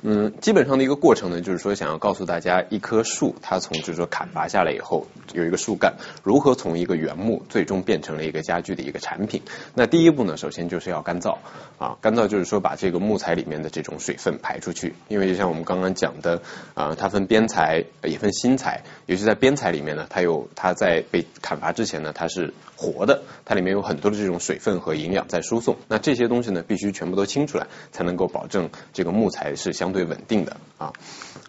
[0.06, 9.40] 嗯，基本上的一个过程呢，就是说想要告诉大家，一棵树它从就是说砍伐下来以后，有一个树干如何从一个原木最终变成了一个家具的一个产品。
[9.72, 11.38] 那第一步呢，首先就是要干燥
[11.78, 14.94] 啊，干燥就是说把这个木材里面的这种水分排出去。
[15.08, 16.42] 因为就像我们刚刚讲的
[16.74, 25.76] 啊，它分边材也分新材，尤其在边材里面呢，它有它在被砍伐之前呢，它是活的，它里面有很多的这种水分和营养在输送。
[25.88, 29.94] 那这些东西呢，必须全部都清出来，才能够保证这个木材是相。
[29.94, 30.92] 对稳定的啊，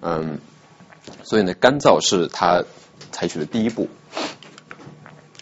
[0.04, 0.38] 嗯，
[1.24, 2.64] 所以呢，干燥是它
[3.12, 3.88] 采取的第一步。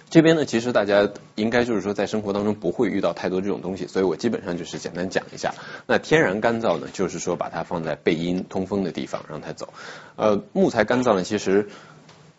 [0.09, 5.53] 这边呢，其实大家应该就是说，在生活当中不会遇到太多这种东西，所以我基本上就是简单讲一下。
[5.85, 9.73] 那天然干燥呢，就是说把它放在背阴通风的地方让它走。
[10.15, 11.67] 呃，木材干燥呢，其实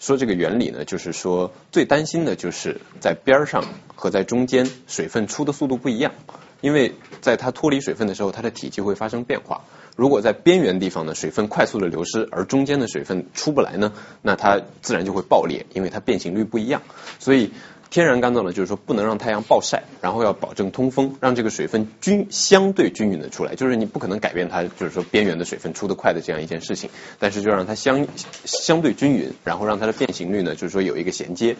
[0.04, 3.64] 说这个原理呢，就是说最担心的就是在边上
[3.94, 6.12] 和在中间水分出的速度不一样，
[6.60, 9.62] 因为在它脱离水分的时候，它的体积会发生变化。
[9.96, 16.82] 如果在边缘地方呢，水分快速的流失，而中间的水分出不来呢，那它自然就会爆裂，因为它变形率不一样。
[17.18, 17.52] 所以
[17.94, 23.54] 天然干燥呢，就是说不能让太阳暴晒，然后要保证通风，让这个水分均相对均匀的出来。
[23.54, 28.08] 就是你不可能改变它，就是说边缘的水分出得快的这样一件事情，但是就让它相
[28.44, 31.54] 相对均匀，然后让它的变形率呢，就是说有一个衔接。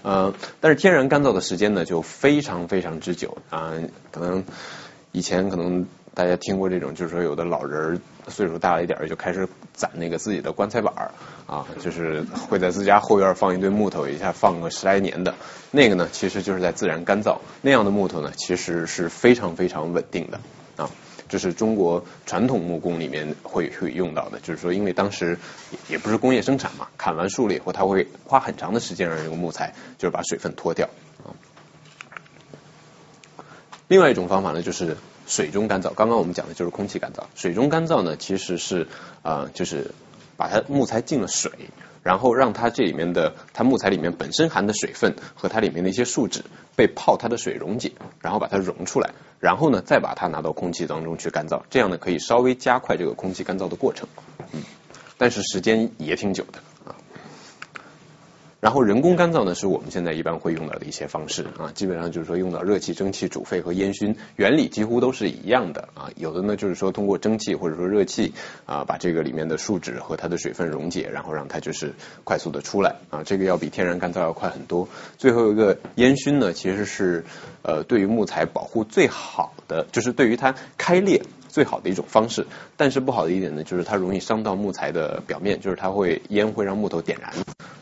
[0.00, 3.74] 呃，但是天然干燥的时间呢，就非常非常之久啊，
[4.10, 4.42] 可能
[5.12, 5.86] 以前可能。
[6.14, 11.10] 大家听过这种，就是说有的老人岁数大了一点就开始攒那个自己的棺材板儿
[11.46, 15.34] 啊，就是会在自家后院放一堆木头，一下放个十来年的。
[15.72, 20.40] 那个呢，其实就是在自然干燥那样的木头呢，其实是非常非常稳定的
[20.76, 20.88] 啊。
[21.28, 25.36] 这是中国传统木工里面会会 用到的，就是说因为当时
[25.88, 30.88] 也不是工业生产嘛，砍完树了以后，他会花很长的时间让这个木材就是把水分脱掉
[31.24, 31.34] 啊。
[33.88, 34.96] 另外一种方法呢，就是。
[35.26, 37.24] 水中干燥，刚刚我们讲的就是空气干燥。
[37.34, 38.86] 水中干燥呢，其实是
[39.22, 39.90] 啊，就是
[40.36, 41.50] 把它木材进了水，
[42.02, 46.44] 然后让它这里面的它木材里面本身含的水分和它里面的一些树脂
[46.76, 49.10] 被泡它的水溶解，然后把它溶出来，
[49.40, 54.08] 然后呢再把它拿到空气当中去干燥，这样呢可以稍微加快这个空气干燥的过程，
[54.52, 54.62] 嗯，
[55.16, 56.58] 但是时间也挺久的。
[58.64, 66.08] 然后人工干燥呢，是我们现在一般会用到的一些方式啊，基本上就是说用到热气、蒸汽煮沸和烟熏，原理几乎都是一样的啊。
[66.16, 68.32] 有的呢就是说通过蒸汽或者说热气
[68.64, 71.92] 啊，把这个里面的树脂和它的水分溶解，然后让它就是
[72.24, 73.22] 快速的出来啊。
[73.22, 74.88] 这个要比天然干燥要快很多。
[75.18, 77.26] 最后一个烟熏呢，其实是
[77.60, 81.20] 呃对于木材保护最好的，就是对于它开裂
[81.54, 82.46] 最好的一种方式。
[82.76, 87.32] 但是不好的一点呢，就是它容易伤到木材的表面，就是它会烟会让木头点燃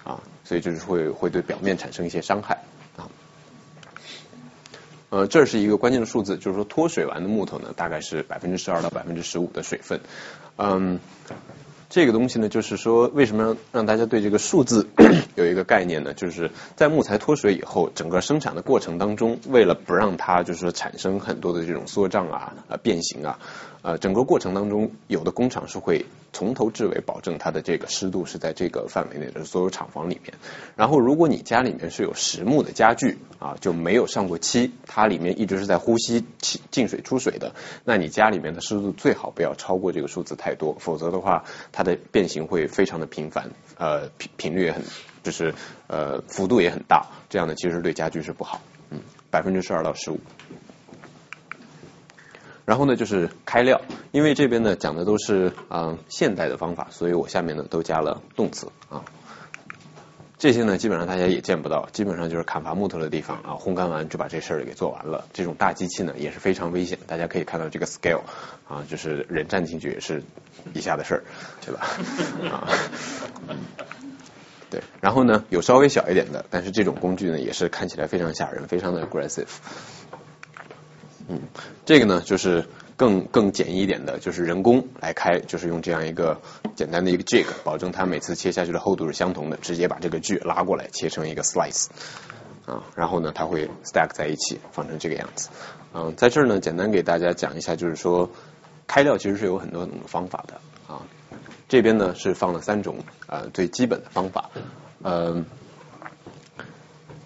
[0.04, 0.20] 啊。
[0.44, 2.58] 所以就是会会对表面产生一些伤害
[2.96, 3.08] 啊，
[5.08, 10.00] 呃，这是一个关键的数字，就是说脱水完的木头呢，大概是百分之十二到百分之十五的水分，
[10.58, 10.98] 嗯，
[11.94, 14.88] 这个东西呢，就是说为什么让大家对这个数字
[15.36, 16.14] 有一个概念呢？
[16.14, 23.38] 就是在木材脱水以后，整个生产的过程当中，为了不让它就是说产生很多的这种缩胀啊、啊变形啊，
[23.82, 30.34] 呃，整个过程当中，有的工厂是会从头至尾保证它的这个湿度是在这个范围内的，所有厂房里面。
[30.76, 36.24] 然后如果你家里面是有实木的家具啊，就没有上过漆，它里面一直是在呼吸
[36.70, 44.84] 进水出水的，那你家里面的湿度最好不要超过这个数字太多，否则的话它的变形会非常的频繁，呃频频率也很
[45.24, 45.54] 就是
[45.88, 48.60] 呃幅度也很大，这样呢其实对家具是不好。
[48.90, 50.20] 嗯，百分之十二到十五。
[52.64, 53.80] 然后呢，就是开料，
[54.12, 59.04] 因为这边呢讲的都是啊现代的方法，所以我下面呢都加了动词啊。
[60.38, 65.24] 这些呢基本上大家也见不到，基本上就是砍伐木头的地方啊，烘干完就把这事儿给做完了。
[65.32, 68.22] 这种大机器呢也是非常危险，大家可以看到这个 scale
[68.68, 70.24] 啊，就是人站进去也是
[70.74, 71.22] 一下的事儿，
[71.64, 71.86] 对吧？
[72.50, 72.66] 啊，
[74.68, 74.82] 对。
[75.00, 79.46] 然后呢有稍微小一点的，但是这种工具呢也是看起来非常吓人，非常的 aggressive。
[81.32, 81.40] 嗯，
[81.86, 86.42] 这个呢就是更更简易一点的，就是人工来开，就是用这样一个
[86.76, 91.86] 简单的一个 jig，保证它每次切下去的厚度是相同的，直接把这个锯拉过来切成一个 slice，
[92.66, 95.48] 啊，然后呢它会 stack 在一起，放成这个样子。
[95.94, 98.30] 嗯，在这儿呢简单给大家讲一下，就是说
[98.86, 100.60] 开料其实是有很多种方法的
[100.92, 101.00] 啊。
[101.68, 104.50] 这边呢是放了三种呃最基本的方法，
[105.02, 105.46] 嗯，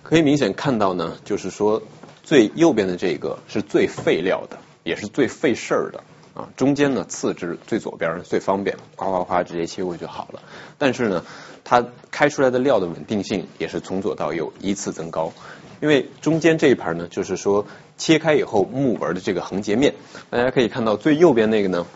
[0.05, 1.83] 可以明显看到呢，就是说。
[2.27, 6.03] 最右边的这个是最费料的，也是最费事儿的
[6.35, 6.49] 啊。
[6.57, 10.43] 中间呢次之，最左边最方便，夸夸夸直接切过去就好了。
[10.77, 11.25] 但是呢，
[11.63, 15.33] 它开出来的料的稳定性也是从左到右依次增高。
[15.81, 19.95] 因为中间这一盘呢，就是说切开以后木纹的这个横截面，
[20.29, 21.87] 大家可以看到最右边那个呢，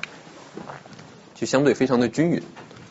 [1.34, 2.40] 就相对非常的均匀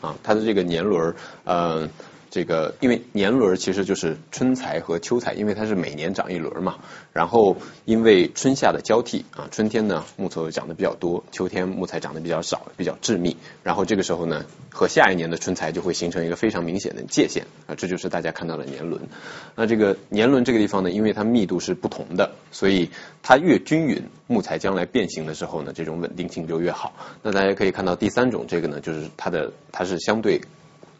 [0.02, 1.88] 啊，它的这个年轮呃。
[2.30, 6.76] 这个因为年轮其实就是春材和秋材，因为它是每年长一轮嘛。
[7.12, 13.36] 然后因为春夏的交替啊，春天呢木头长得比较多，秋天木材长得比较少，比较致密。
[13.64, 19.02] 然后这个时候呢，和下一年的春材就会形成一个非常明显的界限啊，这就是大家看到的年轮。
[19.56, 22.90] 那这个年轮这个地方呢，因为它密度是不同的，所以
[23.24, 26.92] 它越均匀，木材将来变形的时候呢，这种稳定性就越好。
[27.22, 30.40] 那大家可以看到第三种这个呢，就是它的它是相对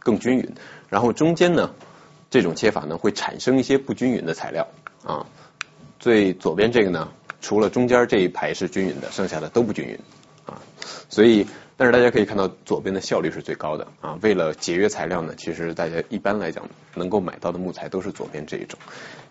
[0.01, 0.55] 更均匀。
[0.89, 1.71] 然后中间呢，
[2.31, 4.67] 这种切法呢会产生一些不均匀的材料
[5.05, 5.27] 啊。
[5.99, 9.99] 最左边这个呢，除了中间这一排是均匀的，剩下的都不均匀
[10.47, 10.61] 啊。
[11.09, 14.19] 所以，但是大家可以看到左边的效率是最高的啊。
[14.23, 18.79] 为了节约材料呢，其实大家一般来讲能够买到的木材都是左边这一种。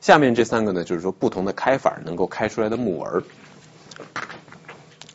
[0.01, 3.23] 下面这三个呢，就是说不同的开法能够开出来的木纹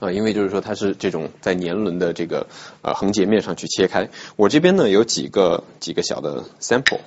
[0.05, 2.47] 啊，因为就是说它是这种在年轮的这个
[2.83, 4.11] 呃横截面上去切开。
[4.37, 7.01] 我这边呢有几个几个小的 sample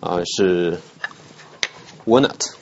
[0.00, 0.78] 啊是
[2.04, 2.54] walnut，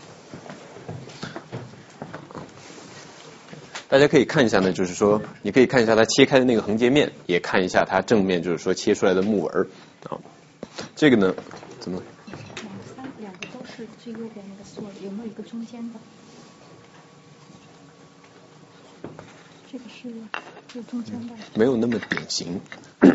[3.89, 9.67] 大家可以看一下呢，就是说你可以看一下它切开的那个横截面，也看一下它正面就是说切出来的木纹
[10.11, 10.21] 啊。
[10.95, 11.35] 这个呢
[11.79, 12.03] 怎么？
[12.27, 12.39] 两
[12.95, 15.99] 三两个都是最右边那个座有没有一个中间的？
[19.71, 20.09] 这个是
[20.75, 22.61] 有中间的，没有那么典型。
[23.01, 23.15] OK。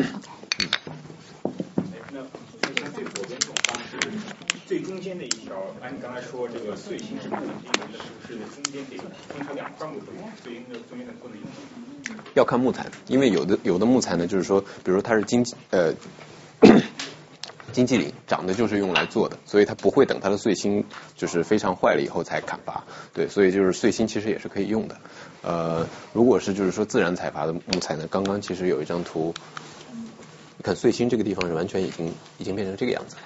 [2.10, 2.20] 那
[2.80, 3.98] 像最左边这种方式，
[4.66, 8.96] 最中间的一条，按你刚才说这个碎芯是不能用的，是不是中间得
[9.28, 10.06] 分成两块木头？
[10.42, 11.46] 碎芯的中间的不能用。
[12.32, 15.92] 要看木材，因为有的有的木材呢，就是说，比如它是经呃。
[17.76, 22.84] 金鸡岭长的就是用来做的，所以它不会等它的碎芯就是非常坏了以后才砍伐。
[23.12, 24.96] 对，所以就是碎芯其实也是可以用的。
[25.42, 29.34] 呃，如果是就是说自然采伐的木材呢，刚刚其实有一张图，
[29.92, 33.22] 你看碎芯这个地方是完全已经已经变成这个样子了。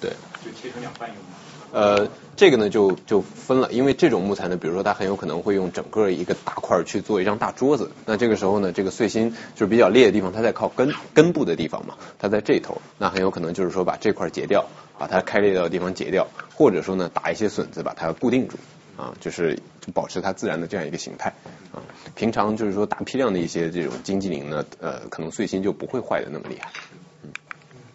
[0.00, 0.12] 对。
[0.44, 1.32] 就切成两半用吗？
[1.74, 14.66] 呃，这个呢就就分了，因为这种木材呢，比如说它很有可能会用整个一个大块去做一张大桌子，那这个时候呢，这个碎芯就是比较裂的地方，它在靠根根部的地方嘛，它在这头，那很有可能就是说把这块截掉，
[14.98, 18.56] 把它开裂掉的地方截掉，或者说呢打一些笋子把它固定住，
[18.96, 21.34] 啊，就是就保持它自然的这样一个形态，
[21.72, 21.82] 啊，
[22.14, 26.70] 平常就是说大批量的一些这种经济林呢，呃，可能碎芯就不会坏的那么厉害。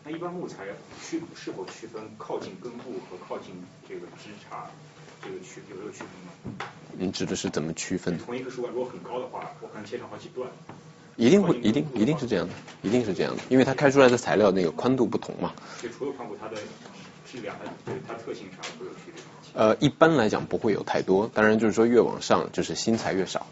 [0.10, 0.66] 一般木材
[1.02, 3.54] 区是否区分靠近根部和靠近
[3.88, 4.58] 这个枝杈
[5.24, 6.08] 这个区有这个区分
[6.58, 6.66] 吗？
[6.98, 8.18] 您指的是怎么区分？
[8.18, 10.50] 同一棵树干如果很高的话，我可能切成好几段。
[11.16, 15.54] 一定会，一定一定是这样的，一定是这样的，因为它开出来的材料那个宽度不同嘛。
[15.82, 16.56] 就除了宽度，它的
[17.30, 19.22] 质量、它它特性上会有区别。
[19.54, 23.46] 呃，一般来讲不会有太多，当然就是说越往上就是新材越少。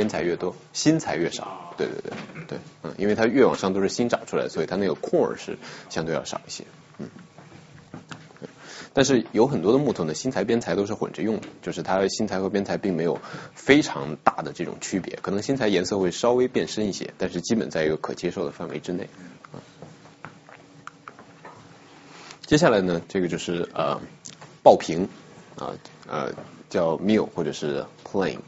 [0.00, 1.74] 边材越多，新材越少。
[1.76, 2.12] 对对对
[2.48, 5.58] 对，嗯，因为它越往上都是新长出来，所以它那个空儿是
[5.90, 6.64] 相对要少一些。
[6.96, 7.10] 嗯，
[8.94, 13.20] 但是有很多的木头呢，新材边材都是混着用的，就是它新材和边材并没有
[13.54, 19.06] 非常大的这种区别，可能新材颜色会稍微变深一些，但是基本在一个可接受的范围之内。
[19.52, 19.60] 嗯，
[22.46, 24.00] 接下来呢，这个就是呃
[24.62, 25.10] 爆屏
[25.58, 25.76] 啊
[26.08, 26.32] 呃
[26.70, 28.38] 叫 mill 或者是 plane。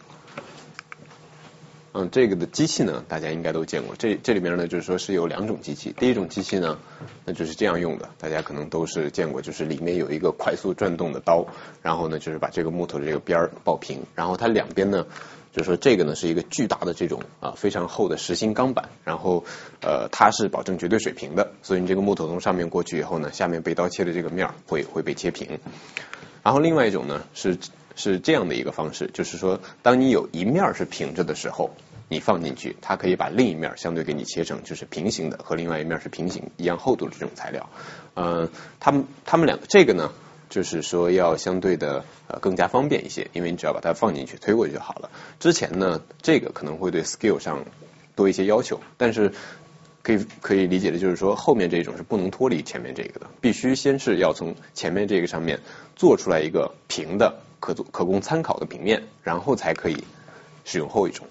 [1.94, 3.94] 嗯，这个的机器呢，大家应该都见过。
[3.98, 5.94] 这这里面呢，就是说是有两种机器。
[5.94, 6.78] 第一种机器呢，
[7.26, 11.46] 那就是这样用的，大家可能都是见过，就是里面有一个快速转动的刀，
[11.82, 15.04] 然后呢，就是把这个木头的这个边儿爆平，然后它两边呢，
[15.52, 19.44] 就是说这个呢是一个巨大的这种啊非常厚的实心钢板，然后
[19.82, 25.58] 呃它是保证绝对水平的，所以你这个木头从上面过去以后呢，下面被刀切的这个面儿会会被切平。
[26.42, 27.58] 然后另外一种呢是。
[27.96, 31.70] 是这样的一个方式，就是说，当你有一面是平着的时候，
[32.08, 37.70] 你放进去，它可以把另一面相对给你切成就是平行的，和另外一面是平行一样厚度的这种材料。
[38.14, 40.12] 嗯，他们他们两个这个呢，
[40.50, 45.10] 就是说要相对的呃更加方便一些，因为你只要把它放进去推过去就好了。
[45.40, 47.64] 之前呢，这个可能会对 skill 上
[48.14, 49.32] 多一些要求，但是
[50.02, 55.60] 可以可以理解的就是说，后面这种是不能脱离前面这个的，必须先是要从前面这个上面
[55.96, 57.40] 做出来一个平的。
[57.62, 60.02] 可做可供参考的平面，然后才可以
[60.64, 61.28] 使用后一种。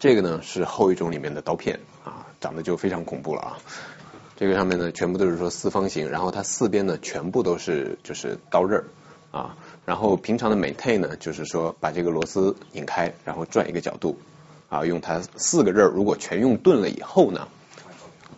[0.00, 3.58] 这个呢是后一种里面的刀片啊，长得就非常恐怖了啊。
[4.36, 8.82] 这个上面呢全部都是说四方形，然后它四边呢全部都是就是刀刃
[9.30, 9.56] 啊。
[9.86, 14.18] 然后平常的 maintain 呢就是说把这个螺丝拧开，然后转一个角度
[14.68, 17.48] 啊，用它四个刃如果全用钝了以后呢，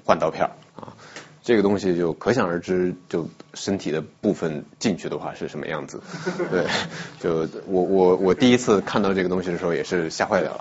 [0.05, 0.95] 换刀片啊。
[1.43, 6.03] 这个东西就可想而知，就身体的部分进去的话是什么样子。
[6.51, 6.67] 对，
[7.19, 10.51] 就我我我第一次看到这个东西的时候也是吓坏了。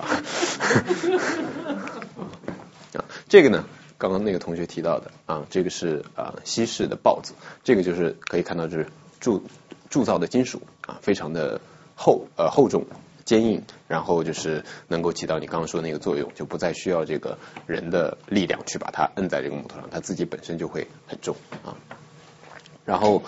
[2.95, 3.65] 啊，这个呢，
[3.97, 8.88] 刚刚那个同学提到的啊，这个是啊西式的豹子，这个就是可以看到就是
[9.20, 9.43] 铸
[9.89, 11.59] 铸造的金属啊，非常的
[11.95, 12.86] 厚呃厚重。
[13.30, 21.77] 坚硬，然后就是能够起到你刚刚说的那个作用，就不再需要这个人的力量去把它摁在这个木头上，它自己本身就会很重啊。
[22.86, 23.21] 然后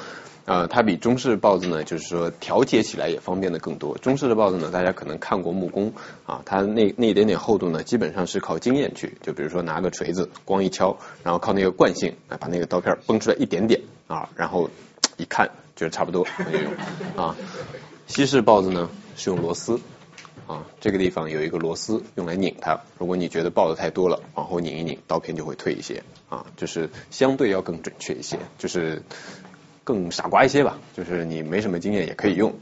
[0.46, 3.96] 呃，它比中式刨子呢，就是说调节起来也方便的更多。
[4.00, 5.94] 中式的刨子呢，大家可能看过木工
[6.26, 14.72] 啊，它那那一点点厚度呢，基本上是靠经验去，就比如说拿个锤子光一敲，然后靠那个惯性来把那个刀片崩出来一点点啊，然后
[15.18, 16.74] 一看觉得差不多就用
[17.16, 17.36] 啊。
[18.08, 18.90] 西式刨子呢？
[19.18, 19.80] 是用螺丝
[20.52, 22.82] 啊，这个地方有一个螺丝用来拧它。
[22.98, 29.02] 如果你觉得爆的太多了，往后拧一拧，刀片就会退一些啊，就是相对要更准确一些，就是
[29.86, 30.78] 更傻瓜一些吧。
[30.94, 32.54] 就是你没什么经验也可以用。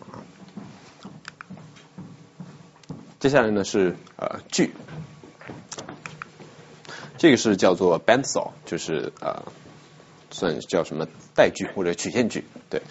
[3.20, 4.72] 接下来呢是呃锯，
[7.18, 9.52] 这个是叫做 bandsaw，就是呃
[10.30, 12.84] 算叫什么带锯或者曲线锯，对，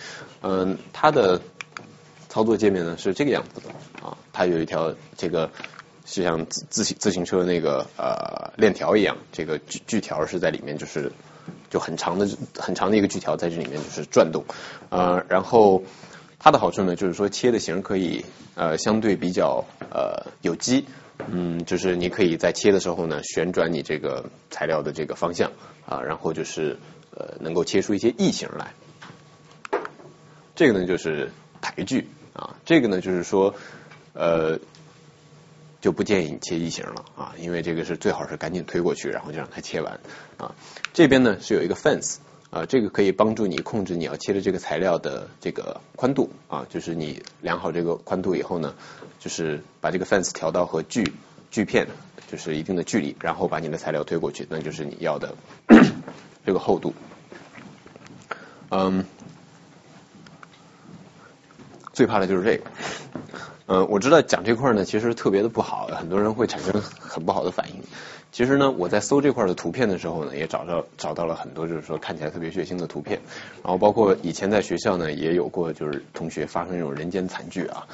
[0.42, 1.40] 嗯，它的。
[2.30, 3.70] 操作界面呢是这个样子的
[4.06, 5.50] 啊，它有一条这个
[6.04, 11.10] 就像自自行自行车那个呃链条一样，这个锯锯条是在里面，就是
[11.70, 14.44] 就很长的很长的一个锯条在这里面就是转动
[14.90, 15.82] 呃，然后
[16.38, 18.24] 它的好处呢就是说切的形可以
[18.54, 20.86] 呃相对比较呃有机，
[21.26, 25.50] 嗯，就是你可以在切的时候呢旋转你这个材料的这个方向
[25.84, 26.78] 啊，然后就是
[27.10, 28.72] 呃能够切出一些异形来，
[30.54, 32.06] 这个呢就是台锯。
[32.34, 33.56] 啊，这个呢就是说，
[34.12, 34.58] 呃，
[35.80, 40.00] 就不建议你切异形了啊，因为这个是最好是赶紧推过去，然后就让它切完
[40.36, 40.54] 啊。
[40.92, 42.16] 这边呢是有一个 fence
[42.50, 48.74] 啊，这个可以帮助你控制你要切的这个材料的这个宽度啊，就是你量好这个宽度以后呢，
[49.20, 51.12] 就是把这个 fence 调到和锯
[51.50, 51.86] 锯片
[52.30, 55.36] 就是一定的距离，然后把你的材料推过去，那就是你要的
[56.44, 56.94] 这个厚度，
[58.70, 59.04] 嗯。
[61.90, 62.70] 最怕的就是这个，
[63.70, 67.82] 嗯，我知道讲这块呢，其实特别的不好，很多人会产生很不好的反应。
[68.30, 73.20] 其实呢，我在搜这块的图片的时候呢，也找到找到了很多就是说看起来特别血腥的图片，
[73.64, 77.86] 然后包括以前在学校呢也有过就是同学发生这种人间惨剧啊。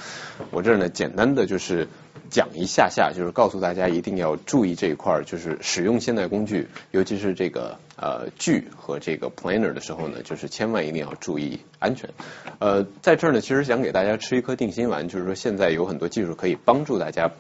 [0.51, 1.89] 我这儿呢简单的就是
[2.31, 12.11] 讲一下下，就是告诉大家一定要注意这一块，就是使用现代工具，尤其是这个呃锯和这个 planer 的时候呢，就是千万一定要注意安全。
[12.59, 17.31] 呃，在这儿呢，其实想给大家吃一颗定心丸，就是说现在有很多技术可以帮助大家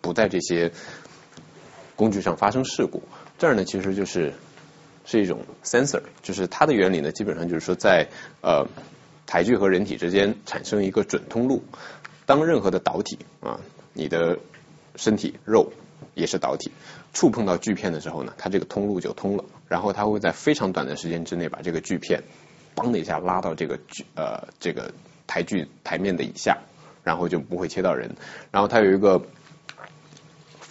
[0.00, 0.70] 不在这些。
[1.96, 3.02] 工具上发生事故，
[3.38, 4.32] 这儿呢其实就是
[5.04, 8.08] 是一种 sensor，就是它的原理呢基本上就是说在
[8.40, 8.66] 呃
[9.26, 11.62] 台锯和人体之间产生一个准通路，
[12.26, 13.60] 当任何的导体啊，
[13.92, 14.38] 你的
[14.96, 15.72] 身体肉
[16.14, 16.70] 也是导体，
[17.12, 22.22] 触碰到锯片的时候呢，它这个通路就通了，然后它会在非常短的时间之内把这个锯片
[22.74, 24.92] 嘣的一下拉到这个锯呃这个
[25.26, 26.58] 台锯台面的以下，
[27.02, 28.16] 然后就不会切到人。
[28.50, 29.22] 然后它有一个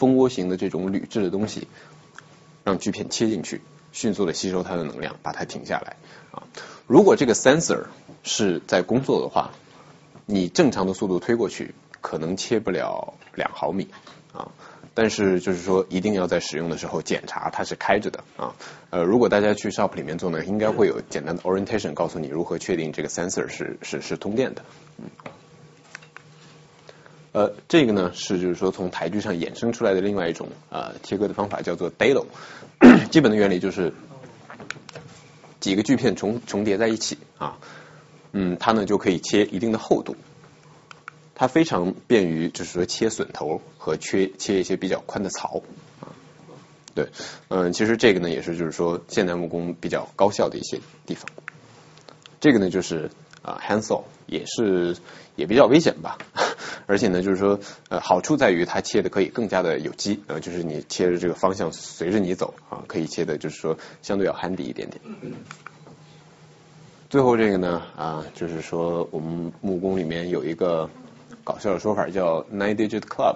[0.04, 1.70] 蜂窝型的这种铝制的东西，
[2.66, 3.62] 让锯片切进去，
[3.94, 5.96] 迅速的吸收它的能量，把它停下来
[6.34, 6.44] 啊。
[6.88, 7.86] 如果这个 sensor
[8.22, 9.52] 是在工作的话，
[10.26, 13.88] 你正常的速度推过去，可能切不了两毫米
[14.34, 14.52] 啊。
[14.94, 18.54] 但是就是说，一定要在使用的时候检查它是开着的啊。
[18.90, 24.64] 呃，如果大家去 shop 里面做呢，应该会有简单的 orientation 告诉你如何确定这个 sensor 是是是通电的。
[24.98, 25.06] 嗯。
[27.34, 32.26] 呃，这个呢是就是说从台锯上衍生出来的另外一种呃切割的方法，叫做 dado。
[33.10, 33.94] 基本的原理就是
[35.60, 37.58] 几个锯片重重叠在一起啊，
[38.34, 40.16] 嗯，它呢就可以切一定的厚度。
[41.36, 45.64] 它非常便于，就是说切榫头和切切一些比较宽的槽
[46.02, 46.14] 啊。
[46.94, 47.10] 对，
[47.48, 51.26] 嗯，其实这个呢也是就是说现代木工比较高效的一些地方。
[52.40, 53.10] 这个呢就是
[53.42, 54.96] 啊 handsaw，也是
[55.36, 56.18] 也比较危险吧。
[56.88, 57.60] 而且呢就是说
[57.90, 65.02] 呃好处在于它切的可以更加的有机，呃就是你切的这个方向随着你走啊，可以切的就是说相对要 handy 一点点。
[67.10, 70.90] 最后这个呢啊就是说我们木工里面有一个。
[71.46, 73.36] 搞笑的说法叫 nine digit club，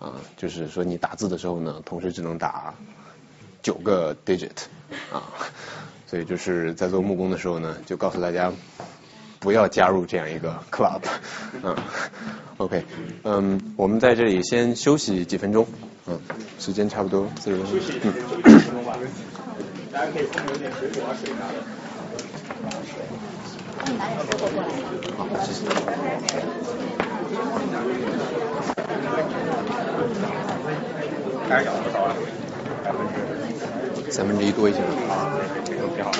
[0.00, 2.74] 啊，就是说你打字的时候呢，同时只能打
[3.62, 4.64] 九个 digit，
[5.12, 5.22] 啊，
[6.04, 8.52] 所以就是在做木工的时候呢，就告诉大家
[9.44, 11.02] 不要加入这样一个 club，
[11.62, 11.76] 嗯
[12.56, 12.82] ，OK，
[13.24, 15.66] 嗯，我们在这里先休息几分钟，
[16.06, 16.18] 嗯，
[16.58, 17.78] 时间差不多四十分钟，
[18.44, 18.54] 嗯，
[19.92, 21.56] 大家可以后面有点水果啊水啥的。
[25.18, 25.66] 好，谢谢。
[31.50, 32.16] 开始讲多少啊？
[34.14, 34.78] 三分之一多一些。
[34.78, 35.26] 啊，
[35.64, 36.12] 这个挺好。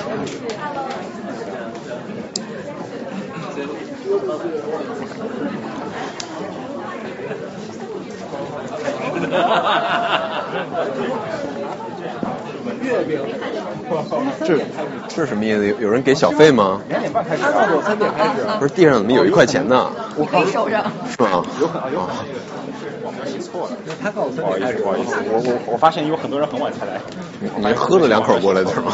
[9.31, 10.41] 哈哈哈
[12.81, 13.19] 月饼，
[14.43, 14.59] 这
[15.07, 15.65] 这是什么意思？
[15.65, 16.81] 有有人给小费吗？
[16.89, 18.45] 两点半开始，差不多三点开始。
[18.59, 19.89] 不是地上怎么有一块钱呢？
[20.17, 20.83] 我可以收着。
[21.09, 21.45] 是吗？
[21.61, 22.17] 有可能，有可能。
[23.55, 23.97] 我们写错了。
[24.01, 24.83] 他告诉我三点开始。
[24.83, 26.99] 不好意思，我我我发现有很多人很晚才来。
[27.57, 28.91] 你喝了两口过来的是吗？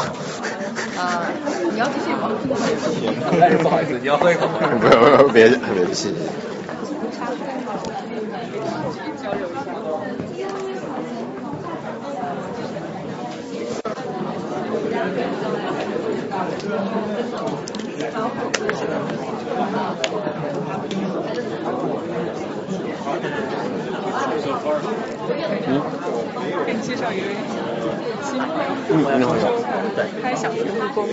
[0.98, 1.26] 啊，
[1.72, 2.30] 你要继续吗？
[3.40, 4.58] 但是 不好意思，你要喝一口吗？
[4.80, 6.14] 不要，别别气。
[25.66, 25.80] 嗯，
[26.66, 27.36] 给你介绍一位
[28.22, 28.70] 新朋友。
[28.88, 29.92] 嗯。
[29.94, 31.06] 对，他也想学木工。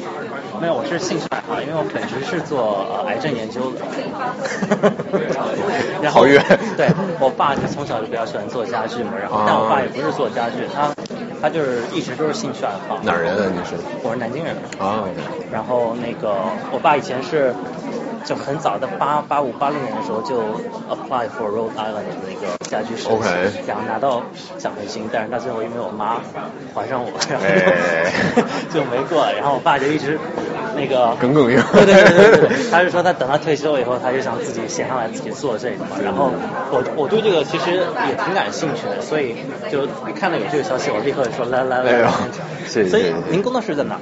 [0.60, 3.86] 没有，我是兴趣爱好，因为我本职是做呃癌症研究的。
[6.10, 6.44] 好远。
[6.78, 6.88] 对
[7.20, 10.94] 我爸就从小就比较喜欢做家具嘛，然后但我爸也不是做家具，他
[11.42, 13.00] 他就是一直都是兴趣爱好。
[13.04, 13.52] 哪人啊？
[13.54, 13.76] 你是？
[14.02, 14.56] 我是南京人。
[14.78, 15.04] 啊。
[15.52, 16.34] 然后那个
[16.72, 17.56] 我爸以前是。
[18.30, 20.40] 就很早的八八五八六年的时候就
[20.88, 24.22] apply for Rhode Island 的那个家居设计，然后拿到
[24.60, 26.22] 奖学金，但是他最后因为我妈
[26.76, 27.46] 怀上我，然后
[28.72, 29.26] 就没过。
[29.36, 30.20] 然后我爸就一直
[30.76, 31.84] 那个耿耿于怀。
[31.84, 35.98] 对对对对，他是说他等他退休以后，他就想自己写下来自己做这个嘛。
[36.04, 36.32] 然后
[36.70, 39.38] 我我对这个其实也挺感兴趣的，所以
[39.72, 42.08] 就一看到有这个消息，我立刻说来来来。
[42.68, 43.98] 所以您工作室在哪？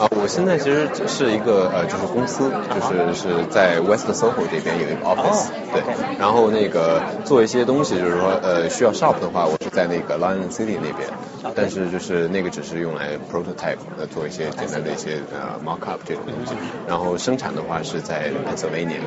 [0.00, 5.82] 啊，我现在其实是一个呃，就是公司，就是是在 West SoHo 这边有一个 office，对，
[6.18, 11.06] 然后那个做一些东西，就是说呃需要 shop 的话，我是在那个 Lion City 那边，
[11.54, 16.54] 但是就是那个只是用来 prototype，呃做一些简单的一些呃 mock up 这种东西，
[16.88, 19.04] 然后生产的话是在 Pennsylvania，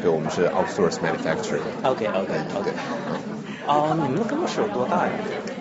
[0.00, 1.60] 对，我们是 outsource manufacturing。
[1.84, 2.72] OK OK OK。
[3.68, 5.12] 啊，你们的工作室有多大呀？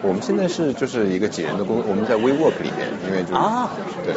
[0.02, 3.70] 我们现在是就是一个几人的工，我们在 WeWork 里面，因为就啊，
[4.06, 4.14] 对，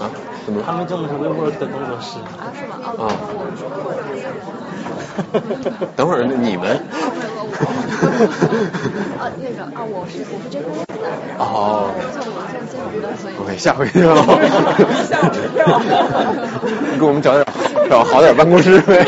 [0.00, 0.10] 啊，
[0.46, 0.62] 怎么？
[0.64, 2.18] 他们用的是 WeWork 的工作室。
[2.38, 2.78] 啊，是吗？
[2.98, 3.12] 啊。
[5.96, 6.76] 等会儿你们。
[9.18, 11.04] 啊，那个啊，我是我是这公司的。
[11.38, 11.90] 哦。
[12.12, 12.32] 做做
[12.70, 13.32] 金融的，所以。
[13.36, 14.14] OK，吓我一跳。
[15.04, 15.64] 吓我一跳。
[16.92, 17.44] 你给我们找点
[17.90, 19.04] 找好点办公室呗。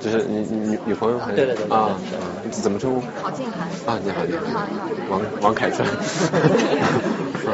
[0.00, 1.90] 就是你你女朋友还是对对对啊？
[2.50, 3.02] 怎么称呼？
[3.22, 4.78] 郝静涵啊，你好你好你好你
[5.08, 5.86] 好，王王凯川。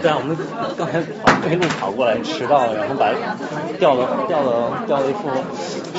[0.03, 0.37] 对啊，我们
[0.77, 3.11] 刚才跑一路跑过来迟到了，然后把
[3.79, 5.29] 掉了掉了掉了一副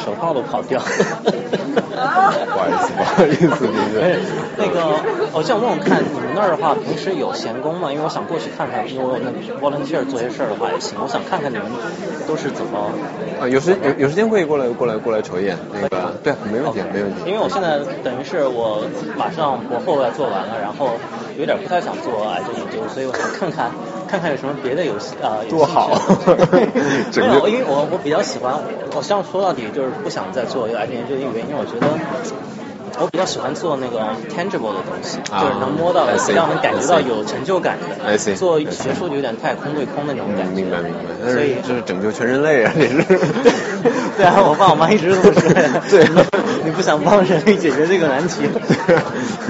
[0.05, 0.79] 手套都跑掉。
[1.97, 4.19] 不好意思，不好意思，就是
[4.57, 5.01] 那个，
[5.33, 7.91] 我想问问看，你们那儿的话，平时有闲工吗？
[7.91, 10.97] 因为我想过去看看，因为我那 volunteer 做些事儿的话也行。
[11.01, 11.65] 我想看看你们
[12.27, 12.91] 都是怎么。
[13.41, 17.21] 啊，有时有有时间会过来过来过来瞅一眼，那个对， 没问题，没问题。
[17.25, 20.89] 因为我现在等于是我马上博后要做完了，然后
[21.37, 23.71] 有点不太想做癌症研究，所以我想看看
[24.07, 25.39] 看看有什么别的游戏 啊。
[25.49, 25.89] 多好。
[27.15, 28.53] 没有，因为我我比较喜欢，
[28.93, 31.87] 我像说到底就是不想再做一个癌症研究的原因，我觉得。
[32.99, 33.99] 我比较喜欢做那个
[34.33, 38.17] tangible 的东西，就是能摸到，比较能感觉到有成就感的。
[38.35, 40.61] 做学术有点太空对空的那种感觉。
[40.61, 41.31] 明白明白。
[41.31, 42.71] 所以就是拯救全人类啊！
[42.75, 43.03] 这是。
[44.17, 45.53] 对啊，我爸我妈一直这么说。
[45.89, 46.07] 对。
[46.65, 48.43] 你不想帮人类解决这个难题？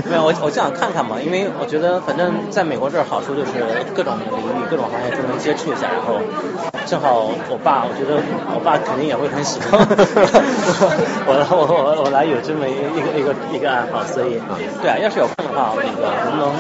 [0.05, 3.51] 没有，我我就想看看嘛，因为我觉得反正在美国这儿好处就是
[3.95, 6.19] 各种领域、各种行业都能接触一下，然后
[6.85, 8.21] 正好我爸，我觉得
[8.53, 9.79] 我爸肯定也会很喜欢。
[11.25, 13.33] 我我我我来有这么一个一个。
[13.53, 14.39] 一个爱好，所以
[14.81, 16.51] 对啊，要是有空的话，那个能不能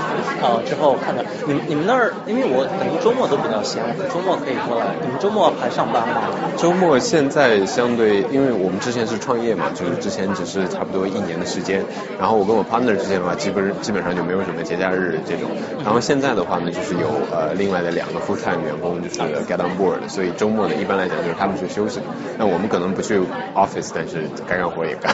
[0.41, 4.85] 呃之后看看你们你们那儿，因为我等于周末都比较闲，周末可以过来。
[5.01, 6.29] 你们周末还上班吗？
[6.57, 11.83] 周末现在相对，因为我们之前是创业嘛，就是之前只是差不多一年的时间。
[12.19, 15.49] 然后我跟我 partner 之间的话，基本基本上就没有什么节假日这种。
[15.83, 21.99] 然后现在的话呢，就是有呃另外的两个 full time 员工就是 get on board，所以周末呢一般来讲就是他们去休息。
[22.37, 23.19] 那我们可能不去
[23.55, 25.13] office，但是该干活也干，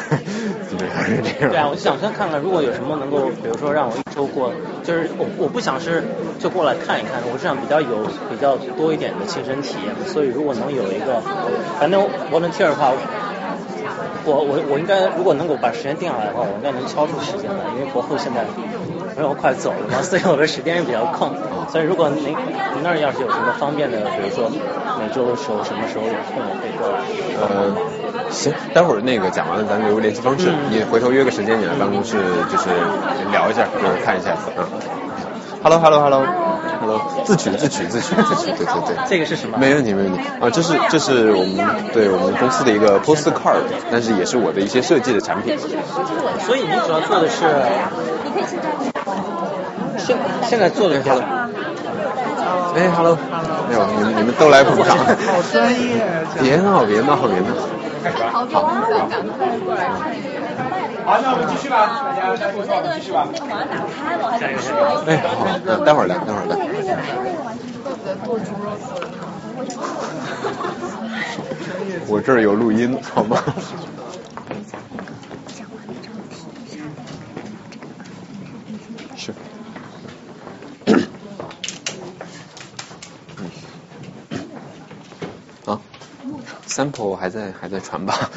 [0.70, 1.53] 基本上是这样。
[1.54, 4.52] 对啊，我就想先看看，如果有什么能够，比如说让我一周过，
[4.82, 6.04] 就是我我不想是
[6.40, 9.94] 就过来看一看，我是想比较有比较多一点的亲身体验。
[10.10, 11.22] 所以如果能有一个，
[11.78, 12.02] 反正
[12.34, 12.90] volunteer 的话，
[14.26, 18.42] 我我我应该如果能够把时间定下来的话，我应该能敲出时间来，因为博后现在
[19.14, 21.30] 因为我快走了嘛，所以我的时间也比较空。
[21.70, 24.50] 所以如果您您那儿要是有什么方便的，比如说
[24.98, 26.98] 每周的时候什么时候有空，我可以过来。
[27.38, 28.03] 呃。
[28.34, 30.50] 行，待会儿那个讲完了，咱留个联系方式。
[30.70, 32.18] 你回头约个时间，你来办公室
[32.52, 32.70] 就是
[33.32, 34.36] 聊一下，就是看一下。
[34.58, 34.66] 嗯。
[35.64, 38.96] Hello，Hello，Hello，Hello，自取自取自取自取，对对对。
[39.08, 39.58] 这个是什么？
[39.58, 40.20] 没问题没问题。
[40.42, 45.58] 啊，这是这是我们对我们公司的一个 postcard，但是也是我的一些设计的产品。
[46.46, 47.46] 所以你主要做的是？
[49.98, 50.18] 现
[50.50, 51.10] 现在做的是？
[52.76, 53.18] 哎，Hello，
[53.70, 54.98] 没有，你们你们都来捧场。
[54.98, 56.04] 好专业。
[56.42, 57.54] 别闹别闹别闹。
[58.12, 58.64] 好，好，
[59.10, 60.28] 赶快过来看一下。
[61.06, 61.78] 好，那我们继续吧，
[62.16, 62.64] 大家再说，
[62.96, 63.28] 继续吧。
[63.32, 64.68] 那个网打开了，还说
[65.08, 65.38] 哎，好，
[65.86, 66.52] 待会儿来，待会儿来。
[72.08, 73.38] 我这儿有录音，好吗？
[86.74, 88.30] ，sample 还在还在传吧。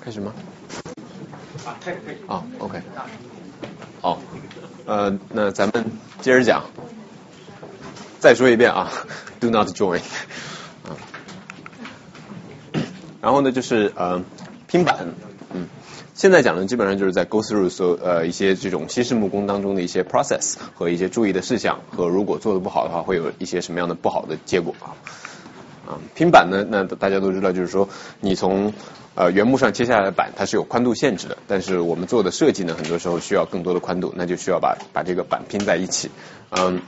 [0.00, 0.32] 开始吗？
[1.64, 2.16] 啊，可以可以。
[2.26, 2.82] 啊，OK。
[4.02, 4.18] 好，
[4.84, 5.84] 呃，那咱们
[6.20, 6.64] 接着讲。
[8.20, 8.90] 再说一遍啊
[9.40, 10.00] ，Do not join。
[10.84, 10.96] 啊。
[13.22, 14.22] 然后呢，就是呃，
[14.66, 15.14] 拼板，
[15.54, 15.68] 嗯，
[16.14, 24.94] 现在讲的基本上就是在 go through 所呃一些这种西式木工当中的一些 process 和一些注意的事项，和如果做的不好的话，会有一些什么样的不好的结果啊。
[25.86, 27.88] 啊，拼板呢，那大家都知道，就是说
[28.20, 28.72] 你从
[29.16, 31.36] 呃原木上切下来的板，它是有宽度限制的。
[31.48, 36.10] 但是我们做的设计呢，很多时候需要更多的宽度，那就需要把把这个板拼在一起。
[36.50, 36.80] 嗯，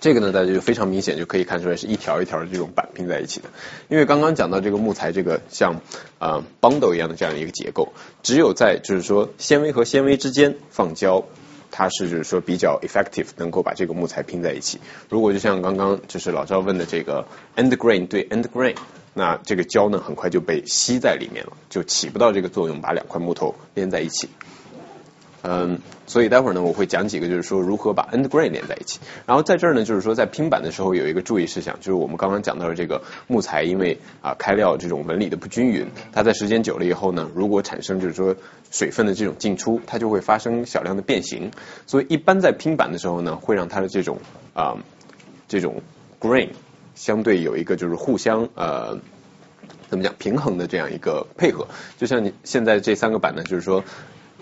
[0.00, 3.48] 这个呢，大家就非常明显就可以看出来是一条一条的这种板拼在一起的。
[3.88, 5.80] 因为刚刚讲到这个木材这个像
[6.18, 7.92] 呃 bundle 一样的这样一个结构，
[8.22, 11.24] 只有在就是说纤维和纤维之间放胶。
[11.70, 14.80] 它是就是说比较 effective，能够把这个木材拼在一起。
[15.10, 17.26] 如果就像刚刚就是老赵问的这个
[17.56, 18.74] end grain 对 end grain，
[19.12, 24.30] 那这个胶呢很快就被吸在里面了，就起不到这个作用，把两块木头连在一起。
[25.50, 29.00] 嗯，所以待会儿呢我会讲几个就是说如何把 end grain 连在一起。
[29.24, 38.36] 然后在这儿呢就是说在拼板的时候有一个注意事项，就是我们刚刚讲到的这个木材因为啊开料这种纹理的不均匀，它在时间久了以后呢，如果产生就是说
[38.70, 41.50] 水分的这种进出，它就会发生小量的变形。
[41.86, 44.18] 所以一般在拼板的时候呢，会让它的这种
[44.52, 44.76] 啊
[45.48, 45.80] 这种
[46.20, 46.50] grain
[46.94, 48.98] 相对有一个就是互相呃
[49.88, 51.68] 怎么讲平衡的这样一个配合。
[51.96, 53.82] 就像你现在这三个板呢，就是说。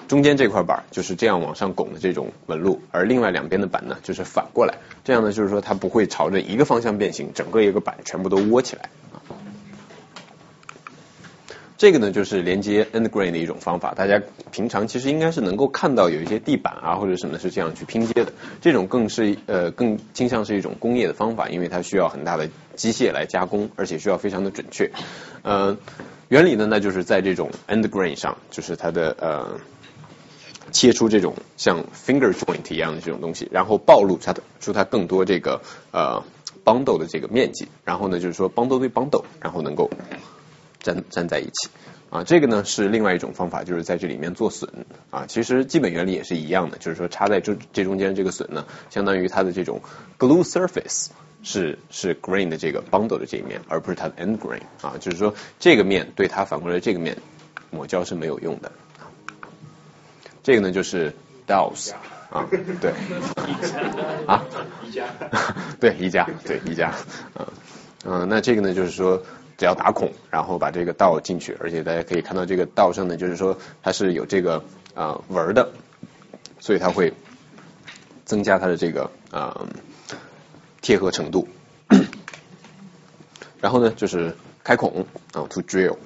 [0.09, 8.88] 中间这块板就是这样往上拱的这种纹路，而另外两边的板呢就是反过来，这样呢就是说它不会朝着一个方向变形，整个一个板全部都窝起来。
[11.78, 18.32] 这个呢就是连接 end grain 的一种方法，大家平常其实应该是能够看到有一些地板啊或者什么是这样去拼接的，
[18.62, 24.90] 这种更是呃更倾向是一种工业的方法，因为它需要很大的机械来加工，而且需要非常的准确。
[25.42, 25.76] 呃，
[26.28, 29.61] 原理呢那就是在这种 end grain 上，就是它的呃
[30.77, 35.62] 切出这种像 finger joint 一样的这种东西，然后暴露它的出它更多这个
[35.93, 36.22] 呃
[36.64, 39.91] bundle 的这个面积，然后呢就是说 bundle 对 bundle，然后能够。
[40.83, 41.68] 粘粘在一起
[42.11, 44.68] 啊，这个呢是另外一种方法，就是在这里面做榫
[45.11, 45.27] 啊。
[45.27, 49.81] 其实基本原理也是一样的，就是说插在这这中间这个榫呢，相当于它的这种
[50.16, 51.09] glue surface
[51.43, 54.95] 是是 grain 的这个 bundle 的这一面，而不是它的 end grain 啊。
[55.01, 57.16] 就是说这个面对它反过来这个面
[57.72, 58.70] 抹胶是没有用的。
[60.47, 61.12] 这个呢就是
[61.44, 61.90] dowels
[62.30, 62.47] 啊，
[62.80, 62.92] 对
[64.28, 64.44] 啊，
[65.80, 66.94] 对宜家， 对宜家，
[67.36, 67.47] 嗯
[68.05, 69.24] 嗯，那这个呢就是说。
[69.59, 74.62] 只要打孔，然后把这个道进去，而且大家可以看到这个道上呢，就是说它是有这个
[74.94, 75.72] 啊纹的，
[76.61, 77.14] 所以它会
[78.26, 79.66] 增加它的这个啊
[80.82, 81.49] 贴合程度。
[83.62, 85.97] 然后呢，就是开孔啊，to drill。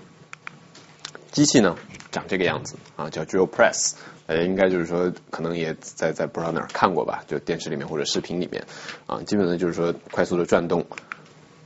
[1.32, 1.76] 机器呢
[2.12, 3.94] 长这个样子啊，叫 drill press，
[4.30, 8.64] 大家应该就是说可能也在在不知道哪儿看过吧，就电视里面或者视频里面
[9.08, 10.86] 啊，基本呢就是说快速的转动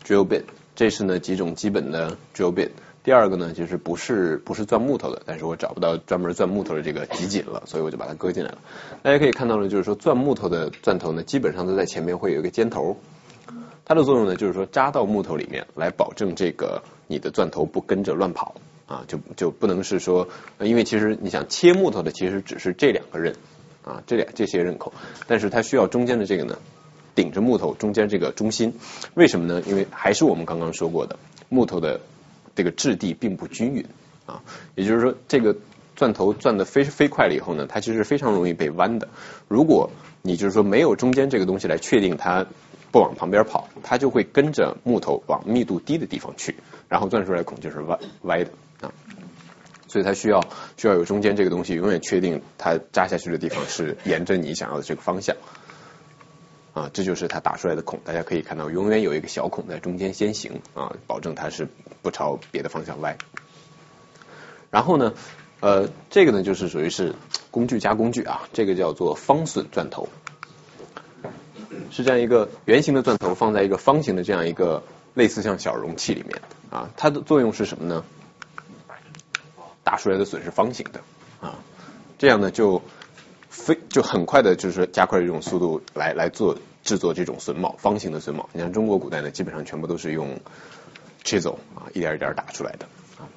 [0.02, 0.44] drill bit。
[0.74, 2.70] 这是呢几种基本的 drill bit，
[3.02, 8.58] 第二个呢就是不是不是钻木头的，但是我找不到专门钻木头的这个集锦了，所以我就把它搁进来了。
[9.02, 12.96] 大家可以看到呢，就是说钻木头的钻头呢，基本上都在前面会有一个尖头，
[13.84, 18.54] 它的作用呢就是说扎到木头里面来保证这个你的钻头不跟着乱跑
[18.94, 20.28] 啊，就就不能是说，
[20.60, 23.34] 因为其实你想切木头的其实只是这两个刃
[23.82, 24.92] 啊，这两这些刃口，
[25.26, 26.58] 但是它需要中间的这个呢。
[27.16, 28.74] 顶着木头中间这个中心，
[29.14, 29.62] 为什么呢？
[29.68, 31.16] 因为还是我们刚刚说过的，
[31.48, 32.00] 木头的
[32.56, 33.86] 这个质地并不均匀
[34.26, 34.42] 啊，
[34.74, 35.54] 也就是说，这个
[35.94, 39.06] 钻头钻的飞飞快了以后呢，它其实非常容易被弯的。
[39.46, 39.92] 如果
[40.22, 42.44] 你就是说没有中间这个东西来确定它
[42.90, 46.56] 不往旁边跑，它就会跟着木头往密度低的地方去，
[46.88, 48.50] 然后钻出来孔就是歪歪的
[48.84, 48.92] 啊。
[49.88, 50.44] 所以它需要
[50.76, 55.36] 需要有中间这个东西，永远确定它扎下去的地方是沿着你想要的这个方向。
[56.72, 61.68] 啊，这就是它打出来的孔，大家可以看到，永远有一个小孔在中间先行啊，保证它是
[62.02, 63.16] 不朝别的方向歪。
[64.72, 65.14] 然后呢，
[65.60, 67.14] 呃，这个呢就是属于是
[67.52, 70.08] 工具加工具啊，这个叫做方榫钻头，
[71.92, 74.82] 是这样一个圆形的钻头放在一个方形的这样一个
[75.14, 78.04] 类似像小容器里面啊，它的作用是什么呢？
[79.84, 81.00] 打出来的榫是方形的
[81.40, 81.58] 啊，
[82.18, 82.82] 这样呢就。
[83.56, 88.48] 非就很快的，就是加快这种速度来来做制作这种榫卯，方形的榫卯。
[88.52, 90.40] 你像中国古代呢，基本上全部都是用
[91.22, 93.30] chisel 啊，一点一点打出来的啊。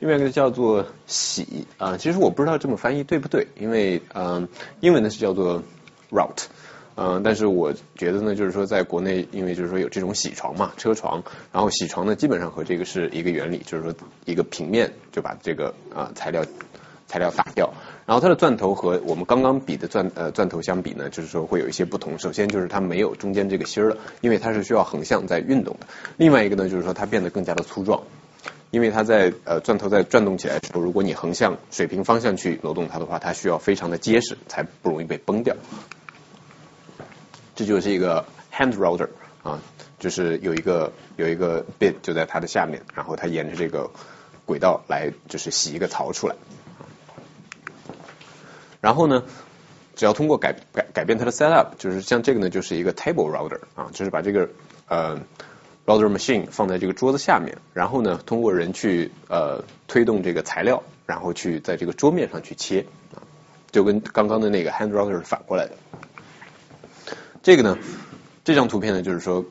[0.00, 4.48] 另外一个叫做洗啊，其实我不知道这么翻译对不对，因为嗯，
[4.80, 5.62] 英文呢是叫做
[6.10, 6.46] route，
[7.00, 13.94] 嗯，但是我觉得呢，就是说在国内，因为就是说有这种铣床嘛，车床，然后铣床呢基本上和这个是一个原理，就是说
[14.26, 16.44] 一个平面就把这个啊材料。
[17.12, 17.74] 材料打掉，
[18.06, 22.16] 然后它的钻头和我们刚刚比的钻呃钻头相比呢，就是说会有一些不同。
[22.20, 25.88] 首先就是它没有中间这个芯儿了，因为它是需要横向在运动的。
[26.18, 28.00] 另外一个呢，就是说它变得更加的粗壮，
[28.70, 35.56] 因为它在呃钻头在转动起来的时候，如果你横向水平方向去挪动它的话，它需要非常的结实，才不容易被崩掉。
[37.60, 39.10] 这就是一个 hand router
[39.42, 39.60] 啊，
[39.98, 43.90] 就是有一个有一个 bit 就在它的下面，然后它沿着这个
[44.46, 46.36] 轨道来就是洗一个槽出来。
[48.80, 49.24] 然后呢，
[49.94, 54.48] 只要通过改改改变它的 set up，就是像这个呢，就是一个 table router 啊，就是把这个
[54.88, 55.20] 呃
[55.84, 63.20] router machine 放在这个桌子下面，然后呢，通过人去呃推动这个材料，然后去在这个桌面上去切啊，
[63.70, 65.72] 就跟刚刚的那个 hand router 是反过来的。
[67.42, 67.78] 这个呢，
[68.44, 69.44] 这张图片呢，就是说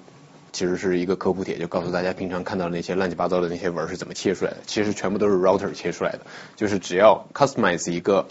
[0.52, 6.22] 其实是一个科普帖，就告诉大家平常看到的那些乱七八糟的那些纹是怎么切出来的，其实全部都是 router 切出来的，
[6.56, 8.28] 就是只要 customize 一个。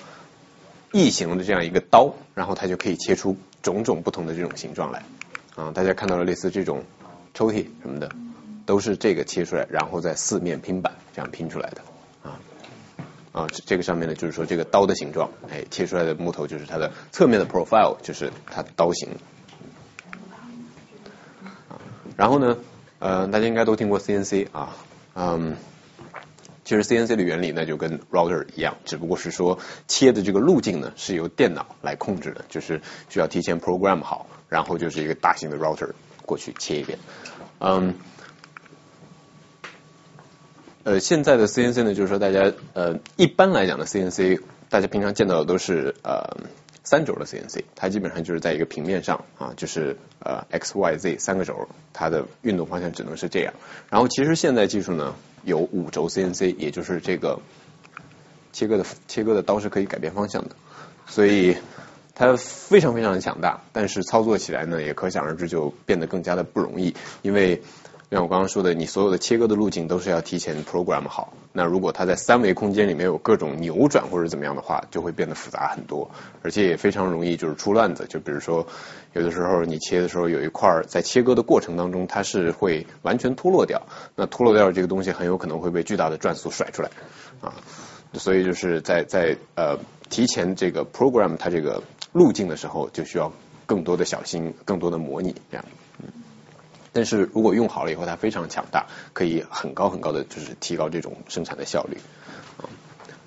[0.90, 5.04] 异形的这样一个刀，然后它就可以切出种种不同的这种形状来
[5.54, 5.70] 啊！
[5.70, 6.82] 大家看到了类似这种
[7.34, 8.10] 抽屉什么的，
[8.64, 11.82] 都是这个切出来，然后在四面拼板这样拼出来的
[12.22, 12.40] 啊
[13.32, 13.46] 啊！
[13.66, 19.10] 这个上面呢，就是说这个刀的形状，哎，切出来的木头就是它的侧面的 profile，就是它刀形。
[22.18, 22.58] 然后呢，
[22.98, 24.76] 呃，大家应该都听过 CNC 啊，
[25.14, 25.56] 嗯。
[26.64, 35.92] 其实 CNC 的原理呢就跟 router 一样，只不过是说切的这个路径呢是由电脑来控制的，就是需要提前 program 好，然后就是一个大型的 router
[36.26, 36.98] 过去切一遍。
[37.60, 37.94] 嗯，
[40.84, 46.36] 呃，现在的 CNC 呢，就是说大家呃，一般来讲的 CNC，大家平常见到的都是呃
[46.88, 53.52] 三轴的 CNC，它基本上就是在一个平面上啊，就是呃 X Y Z 三个轴，它的运动方向只能是这样。
[53.90, 55.14] 然后其实现在技术呢
[55.44, 57.40] 有五轴 CNC，也就是这个
[58.54, 60.56] 切割的切割的刀是可以改变方向的，
[61.06, 61.58] 所以
[62.14, 67.60] 它非常非常的强大，但是操作起来呢也可想而知就变得更加的不容易，因为。
[68.10, 71.34] 像我刚刚说的，你所有的切割的路径都是要提前 program 好。
[71.52, 76.10] 那如果它在三维空间里面有各种扭转或者怎么样的话，就会变得复杂很多，
[76.42, 78.06] 而且也非常容易就是出乱子。
[78.08, 78.66] 就比如说，
[79.12, 83.82] 有的时候你切的时候有一块在切割的过程当中，它是会完全脱落掉。
[84.16, 86.90] 那脱落掉这个东西很有可能会被巨大的转速甩出来
[87.42, 87.52] 啊。
[88.14, 89.78] 所以就是在在呃
[90.08, 91.82] 提前这个 program 它这个
[92.12, 93.30] 路径的时候，就需要
[93.66, 95.64] 更多的小心，更多的模拟这样。
[96.98, 101.96] 但是如果用好了以后，它非常强大，可以很高很高的就是提高这种生产的效率。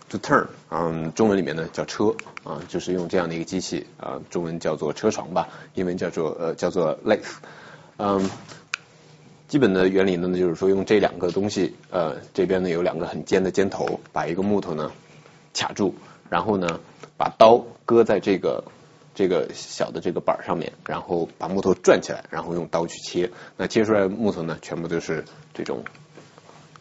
[0.09, 2.13] ，to turn，嗯，中文里面呢叫车，
[2.43, 7.31] 啊，就是用这样的一个机器，啊，中文叫做车床吧，英文叫做呃叫做 lathe，
[7.95, 8.29] 嗯，
[9.47, 14.91] 基本的原理呢就是说用这两个东西，呃，这边呢有两个很尖的尖头，把一个木头呢
[15.53, 15.95] 卡住，
[16.29, 16.81] 然后呢
[17.15, 18.65] 把刀搁在这个。
[19.13, 23.31] 这个小的这个板上面，然后把木头转起来，然后用刀去切。
[23.57, 25.83] 那切出来木头呢，全部都是这种，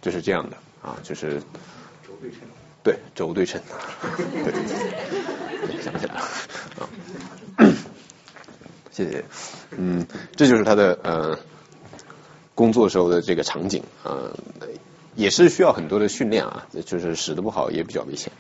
[0.00, 1.40] 就是这样的啊，就是
[2.06, 2.40] 轴对称。
[2.82, 3.60] 对，轴对称。
[4.44, 4.52] 对，
[5.82, 6.20] 想起来了
[6.78, 6.88] 啊。
[8.90, 9.24] 谢谢。
[9.70, 10.06] 嗯，
[10.36, 11.38] 这就是他的呃
[12.54, 14.32] 工作时候的这个场景啊，
[15.14, 18.32] 也是需要很多的训练啊，就是使得不好也比较危险。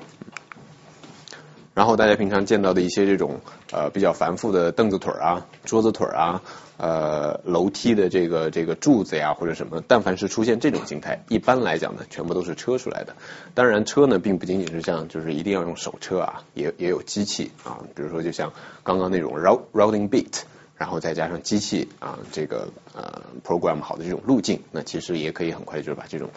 [1.72, 3.40] 然后大家平常见到的一些这种
[3.70, 6.42] 呃比较繁复的凳子腿儿啊、桌子腿儿啊、
[6.76, 13.14] 呃楼梯的这个这个柱子呀或者什么，但凡是出现这种形态，一般来讲呢，全部都是车出来的。
[13.54, 18.52] 当然车呢，并不仅仅是这样，就是一定要用手车啊，也也有机器啊，比如说就像
[18.82, 20.42] 刚刚那种 routing beat，
[20.76, 26.30] 然后再加上机器啊，这个呃 program 好的这种路径，那其实也可以很快就把这种。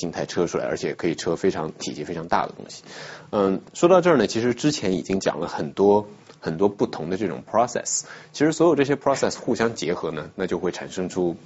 [0.00, 2.82] 静态车出来，而且可以车非常体积非常大的东西。
[3.30, 6.08] 嗯，说到这儿呢，其实之前已经讲了很多
[6.40, 8.04] 很多不同的这种 process。
[8.32, 11.36] 其实所有这些 process 互相结合呢，那就会产生出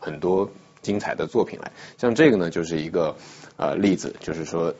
[0.00, 0.50] 很多
[0.82, 1.70] 精彩的作品来。
[1.98, 3.14] 像这个呢，就是一个
[3.56, 4.74] 呃例子，就是说，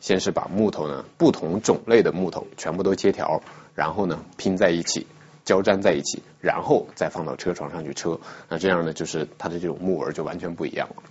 [0.00, 3.42] 先是把木头呢不同种类的木头全部都切条，
[3.74, 5.08] 然后呢拼在一起，
[5.44, 8.20] 交粘在一起，然后再放到车床上去车。
[8.48, 11.02] 那这样呢，就是它的这种木纹就完全不一样了。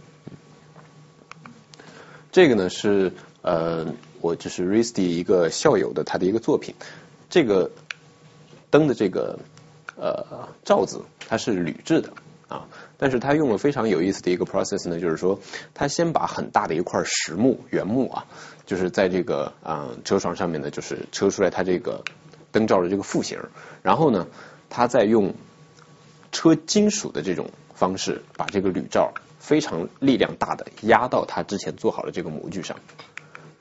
[2.31, 3.11] 这个呢是
[3.41, 6.75] 呃，我就是 Risty 一个校友的他的一个作品。
[7.29, 7.71] 这个
[8.69, 9.39] 灯的这个
[9.95, 12.11] 呃罩子它是铝制的
[12.47, 12.67] 啊，
[12.97, 15.39] 但是他用了非常有意思的一个 process 呢，就是说
[15.73, 18.25] 他先把很大的一块实木原木啊，
[18.65, 22.03] 就是在这个啊车床上面呢，就是车出来它这个
[22.51, 23.39] 灯罩的这个副型，
[23.83, 24.27] 然后呢，
[24.69, 25.35] 他再用
[26.31, 29.13] 车金属的这种方式把这个铝罩。
[29.39, 32.77] 非常力量大的压到他之前做好的这个模具上，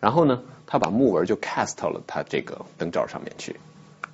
[0.00, 3.56] 然后呢，他把木纹就 cast 到了他这个灯罩上面去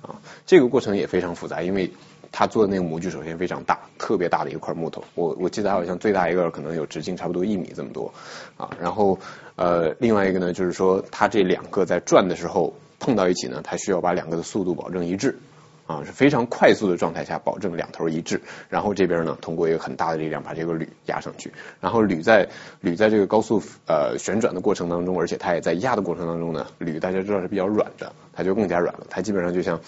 [0.01, 0.21] 啊。
[0.45, 1.91] 这个过程也非常复杂，因为
[2.31, 5.03] 他做的那个模具首先非常大，特别大的一块木头。
[5.15, 8.13] 我我记得好像最大一个可能有直径差不多一米这么多
[8.57, 8.69] 啊。
[8.79, 9.19] 然后
[9.55, 15.39] 呃，另外一个呢，就是说他这两个在转的时候碰到一起呢，他需要把两个的速度保证一致。
[15.87, 22.47] 啊，是非常快速的状态下保证两头一致，然后这边呢通过一个很大的力量把这个铝压上去，然后铝在
[22.81, 29.79] 铝在这个高速呃旋转的过程当中，而且它也在压的过程当中呢，铝大家知道是比较软的，它就更加软了，它基本上就像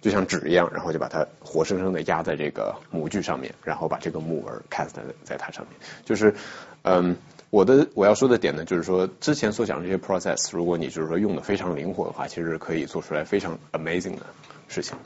[0.00, 4.90] 就像纸一样，然后就把它活生生的压在这个模具上面，然后把这个木纹 cast
[5.24, 6.34] 在它上面，就是
[6.82, 7.16] 嗯
[7.50, 14.22] 我的我要说的点呢，就是说之前所讲的这些 process，如果你就是说用的非常灵活的话，其实可以做出来非常 amazing 的
[14.68, 14.96] 事情。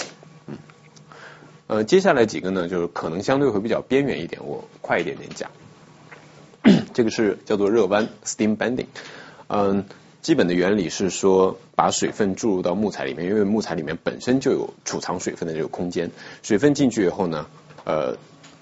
[1.70, 5.48] 呃，接下来几个呢，就是可能相对会比较边缘一点，我快一点点讲。
[6.92, 8.86] 这个是叫做热弯 （steam bending）。
[9.46, 9.84] 嗯，
[10.20, 16.10] 基本的原理是说，把水分注入到木材里面，因为木材里面本身就有储藏水分的这个空间。
[16.42, 17.46] 水分进去以后呢，
[17.84, 18.16] 呃，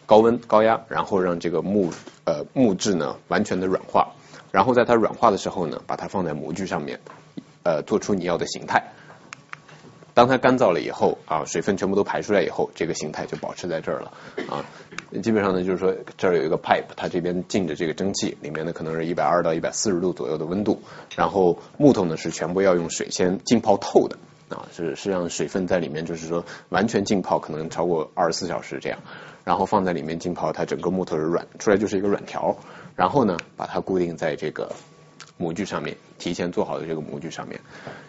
[0.04, 1.90] 高温高压，然后让这个木
[2.26, 4.08] 呃木质呢完全的软化，
[4.52, 7.00] 然后在它软化的时候呢，把它放在模具上面，
[7.62, 8.92] 呃，做出你要的形态。
[10.18, 14.12] 当它干燥了以后啊，水分全部都排出来以后，这个形态就保持在这儿了
[14.50, 14.66] 啊。
[15.22, 20.82] 基本上呢，就是说这儿有一个 pipe，它这边进着这个蒸汽，里面呢可能是一百二到一百四十度左右的温度。
[21.14, 28.98] 然后木头呢是全部要用水先浸泡透的啊，是是让水分在里面，就是说完全浸泡，可能超过二十四小时这样。
[29.44, 32.56] 然后放在里面浸泡，它整个木头是软，出来就是一个软条。
[32.96, 34.72] 然后呢，把它固定在这个
[35.36, 37.60] 模具上面，提前做好的这个模具上面。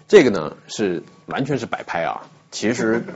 [0.07, 3.03] 这个呢是完全是摆拍啊，其实。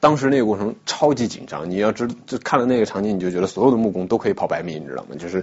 [0.00, 5.16] 当时那个过程超级紧张，你要知就看了那个场景，你就觉得所有的木工都可以跑百米，你知道吗？
[5.18, 5.42] 就是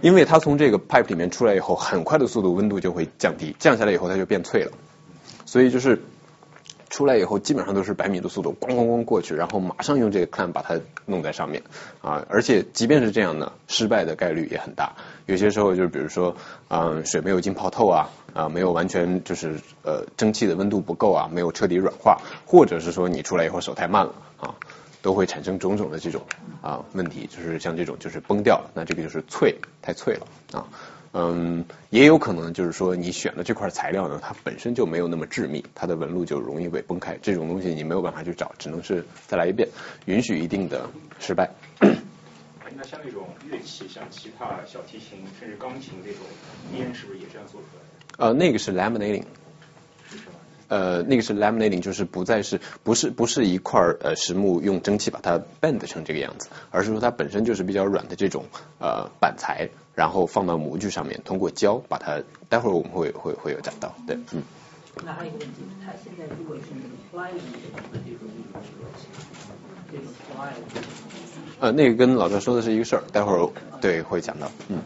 [0.00, 4.72] 因为它从这个 pipe 里面出来以后，很快的速度温度就会降低，降下来以后它就变脆了，
[5.44, 6.00] 所以就是
[6.94, 11.64] 出来以后基本上都是百米的速度，咣咣咣过去，然后马上用这个 clamp 把它弄在上面
[12.00, 14.92] 啊，而且即便是这样呢，失败的概率也很大。
[15.26, 16.36] 有些时候就是比如说，
[16.68, 18.10] 嗯，水没有浸泡透啊。
[18.32, 24.54] 啊，没有完全就是呃，蒸汽的温度不够啊，没有彻底软化，或者是说你出来以后手太慢了啊，
[25.02, 26.22] 都会产生种种的这种
[26.60, 30.66] 啊问题，就是像这种就是崩掉了，那这个就是脆，太脆了啊，
[31.16, 39.68] 嗯，也有可能就是说你选的这块材料呢，它本身就没有那么致密，它的纹路就容易被崩开，这种东西你没有办法去找，只能是再来一遍，
[40.06, 40.90] 允许一定的
[41.20, 41.48] 失败。
[42.76, 46.22] 那像那种乐器，像吉他、小提琴，甚至钢琴这种
[46.72, 47.82] 边，是不是也这样做出来
[48.18, 48.26] 的？
[48.26, 49.22] 呃，那个是 laminating，
[50.66, 58.46] 呃，那个是 laminating，就是不再是不是不是一块呃实木用蒸汽把它 bend 成这个样子，而是说它本身就是比较软的这种
[58.80, 64.42] 呃板材，然后放到模具上面，通过胶把它，待会儿我们会会会有讲到，对，嗯。
[65.04, 67.40] 那还有一个问题，它现在如果是那个 fly 的
[68.04, 68.26] 这种
[69.90, 70.52] 这个 fly，
[71.60, 74.82] 呃，那个跟老赵说的是一个事儿，待会儿对会讲到，嗯，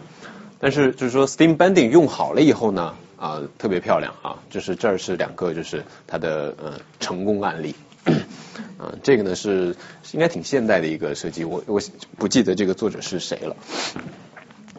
[0.59, 2.95] 但是就是说 steam bending 用好了以后呢。
[3.19, 4.39] 啊，特别漂亮啊！
[4.49, 7.75] 就是这儿是两个，就是它的呃成功案例。
[8.05, 8.17] 嗯，
[9.03, 9.75] 这个呢是
[10.13, 11.83] 应该挺现代的一个设计，我我
[12.17, 13.57] 不记得这个作者是谁了。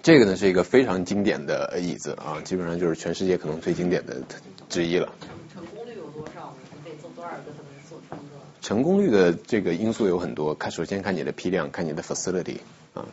[0.01, 4.21] 这个呢是一个非常经典的椅子啊，基本上就是全世界可能最经典的
[4.69, 5.13] 之一了。
[5.53, 6.55] 成功率有多少？
[6.83, 8.23] 可以做多少个才能做成个？
[8.61, 12.57] 成功率的这个因素有很多，看首先看你的批量，看你的 facility
[12.93, 13.05] 啊，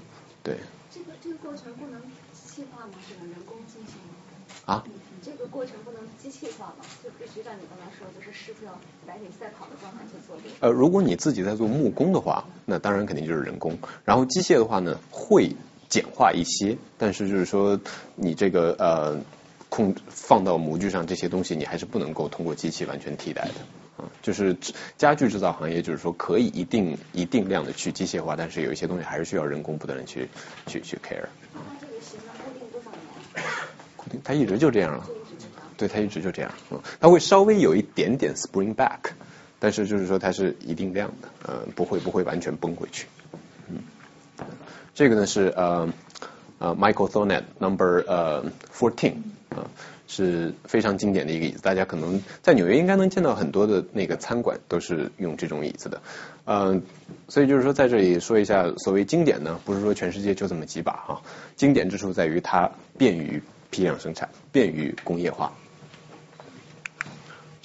[0.43, 0.57] 对。
[0.91, 2.01] 这个这个过程不能
[2.33, 2.93] 机器化吗？
[3.09, 3.95] 只能人工进行
[4.67, 4.75] 吗？
[4.75, 4.85] 啊？
[5.51, 6.85] 过程不能机器化吗？
[7.03, 10.55] 就必须像你刚才说，就是师傅要白领赛跑的状态去做这个。
[10.61, 13.79] 呃，如果你自己在做木工的话，那当然肯定就是人工。
[14.05, 15.57] 然后机械的话呢，会
[15.89, 17.81] 简化一些，但是就是说
[18.15, 19.21] 你这个呃
[19.69, 23.55] 控放到模具上这些东西，你还是不能够通过机器完全替代的。
[24.03, 24.57] 啊，就是
[24.99, 30.29] 家具制造行业，就是说可以一定一定量的去机械化，但是有一些东西还是需要人工不断的去
[30.67, 31.25] 去去 care。
[31.55, 33.45] 那这个型固定多少年？
[33.97, 35.07] 固定，它一直就这样了。
[35.79, 39.13] 对，它一直就这样，嗯，它会稍微有一点点 spring back，
[39.59, 43.16] 但是就是说它是一定量的，呃，不会不会完全崩回去，嗯，
[44.97, 45.93] 这个呢是呃
[46.59, 48.43] 呃 Michael Thornet Number 呃
[48.73, 49.17] Fourteen
[49.51, 49.69] 啊，
[50.09, 56.01] 是非常经典的一个椅子，大家可能在纽约应该能见到很多的那个餐馆都是用这种椅子的，
[56.47, 56.83] 嗯，
[57.29, 61.21] 所以就是说在这里说一下，所谓经典呢，不是说全世界就这么几把哈，
[61.57, 65.53] 经典之处在于它便于批量生产，便于工业化。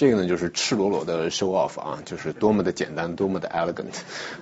[0.01, 3.93] 这个呢就是赤裸裸的 show off 啊，就是多么的简单，多么的 elegant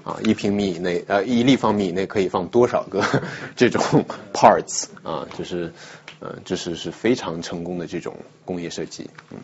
[0.06, 3.04] 啊，一平米以内呃一立方米以内可以放多少个
[3.58, 5.74] 这种 parts 啊，就是
[6.22, 9.38] 呃就是是非常成功的这种工业设计，嗯，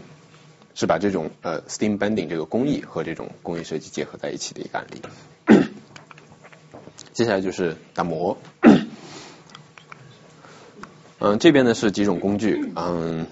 [0.74, 5.02] 是把这种呃 steam bending 这个工艺和这种工业设计结合在一起的一个案例。
[7.12, 8.38] 接下来就是打磨，
[11.20, 13.28] 嗯，这边呢是几种工具，嗯。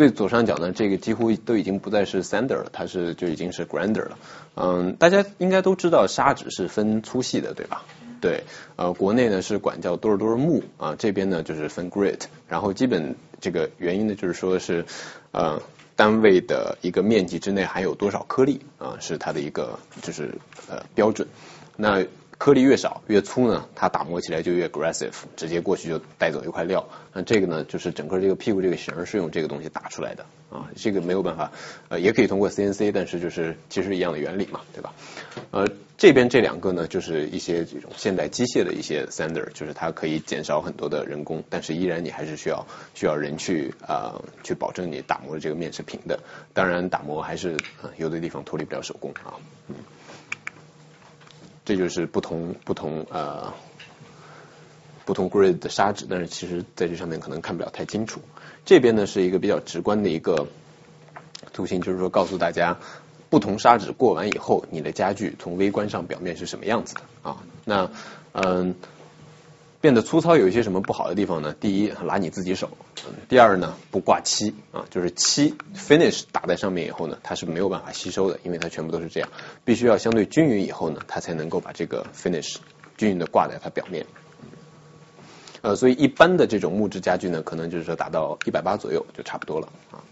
[0.00, 4.18] 最左上角呢，这个几乎都已经不再是 sander 了，它是就已经是 grinder 了。
[4.54, 7.84] 嗯，大家应该都知道砂纸是分粗细的，对吧？
[8.18, 8.44] 对，
[8.76, 14.86] 呃，国内呢是管叫多少多少目啊，这边呢就是分 grit，然后基本这个原因呢就是说是
[15.32, 15.60] 呃
[15.96, 20.34] 单位的一个面积之内含有多少颗粒啊，是它的一个就是
[20.70, 21.28] 呃标准。
[21.76, 22.06] 那
[22.40, 26.88] 颗粒越少越粗呢，它打磨起来就越 aggressive，直接过去就带走一块料。
[27.12, 31.52] 那这个呢，就是整个这个屁股这个型是用这个东西打出来的啊，这个没有办法，
[31.90, 34.94] 呃，也可以通过 CNC，但是就是其实一样的原理嘛，对吧？
[35.50, 35.68] 呃，
[35.98, 46.18] 这边这两个呢，就是一些这种现代机械的一些 sander，就是它可以减少很多的人工，但是依然你还是需要需要人去啊去保证你打磨的这个面是平的。
[46.54, 47.58] 当然打磨还是
[47.98, 49.36] 有的地方脱离不了手工啊。
[49.68, 49.74] 嗯。
[51.70, 53.54] 这就是不同不同呃
[55.04, 58.20] 不同 grade 的砂纸，但是其实在这上面可能看不了太清楚。
[58.64, 60.48] 这边呢是一个比较直观的一个
[61.52, 62.76] 图形，就是说告诉大家
[63.28, 67.36] 不同砂纸过完以后，你的家具从微观上表面是什么样子的啊？
[67.64, 67.88] 那
[68.32, 68.74] 嗯。
[69.80, 71.54] 变得粗糙有一些什么不好的地方呢？
[71.58, 72.68] 第一，拉你自己手；
[73.28, 79.30] 第二呢，不挂漆啊，就是漆 finish 打在上面以后呢，它是没有办法吸收的，因为它全部都是这样，
[79.64, 82.56] 必须要相对均匀以后呢，它才能够把这个 finish
[82.98, 84.04] 均匀的挂在它表面。
[85.62, 90.04] 呃，所以一般的这种木质家具呢，可能就是说达到一百八左右就差不多了啊。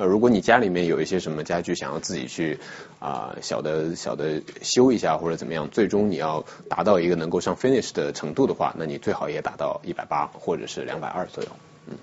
[0.00, 2.58] 呃，如果你家里面有一些什么家具想要自己去
[3.00, 11.50] 啊小的小的修一下或者怎么样，最终你要达到一个能够上 finish 的程度的话，那你最好也达到一百八或者是两百二左右。
[11.86, 11.98] 嗯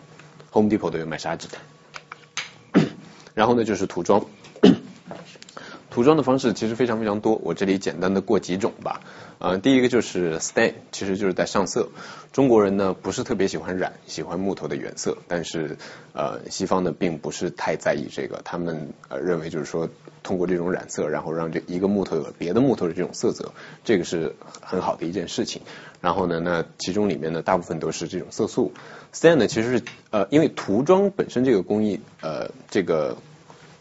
[0.51, 1.57] ，Home Depot 都有卖砂纸的。
[3.33, 4.23] 然后呢，就是涂装。
[5.97, 9.01] 涂装的方式其实非常非常多，我这里简单的过几种吧。
[9.39, 11.89] 呃，第一个就是 stain，其实就是在上色。
[12.31, 15.79] 中国人呢不是特别喜欢染，喜欢木头的原色，但是
[16.13, 19.89] 呃西方呢并不是太在意这个，他们呃认为就是说
[20.21, 23.51] 通过这种染色，然后让这一个木头有别的木头的这种色泽，
[23.83, 25.63] 这个是很好的一件事情。
[25.99, 28.71] 然后呢，那其中里面呢大部分都是这种色素。
[29.11, 33.17] stain 呢其实是呃因为涂装本身这个工艺呃这个。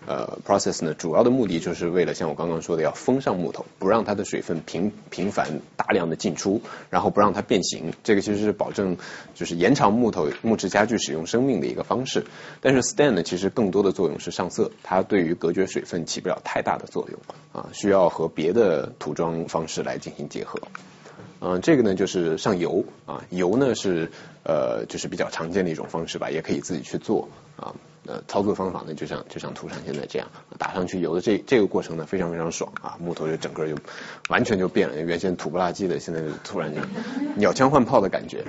[0.07, 7.92] 呃，process 呢，主要的目的就是为了像我刚刚说的，要封上木头，不让它的水分频频繁大量的进出，然后不让它变形。
[8.04, 8.96] 这个其实是保证
[9.34, 12.24] 就是延长木头木质家具使用生命的一个方式。
[12.61, 17.20] 但是 stain 呢，其实更多的作用是上色，它对于隔绝水分起不了太大的作用
[17.52, 20.61] 啊，需要和别的涂装方式来进行结合。
[21.40, 24.11] 嗯，这个呢就是上油啊，油呢是
[24.44, 27.74] 呃就是比较常见的一种方式吧，也可以自己去做啊。
[28.07, 30.28] 呃，操作方法呢，就像就像图上现在这样，
[30.59, 33.74] 打上去油的这这个过程呢，非常非常爽啊，木头就整个就
[34.28, 36.80] 完全就变了，原先土不拉几的，现在就突然就
[37.34, 38.44] 鸟枪换炮的感觉。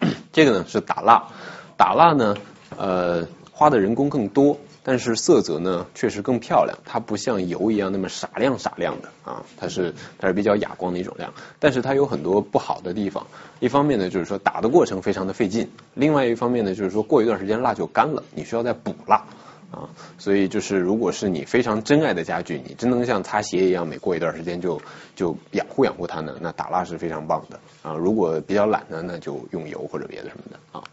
[0.32, 1.28] 这个呢是打蜡，
[1.76, 2.36] 打蜡呢
[2.76, 4.58] 呃花的人工更多。
[4.88, 6.78] 但是色泽呢，确实更漂亮。
[6.84, 11.34] 它不像油一样那么傻亮傻亮的啊，它是它是比较哑光的一种亮。
[11.58, 13.26] 但是它有很多不好的地方。
[13.58, 19.24] 一方面呢，就是说打的过程非常的费劲；另外一方面呢，就是说过一段时间蜡就干了，你需要再补蜡
[19.72, 19.90] 啊。
[20.18, 24.80] 所以就是如果是你非常珍爱的家具，你真能像擦鞋一样，每过一段时间就
[25.16, 27.96] 就养护养护它呢，那打蜡是非常棒的啊。
[27.96, 30.84] 如果比较懒呢，那就用油或者别的什么的啊。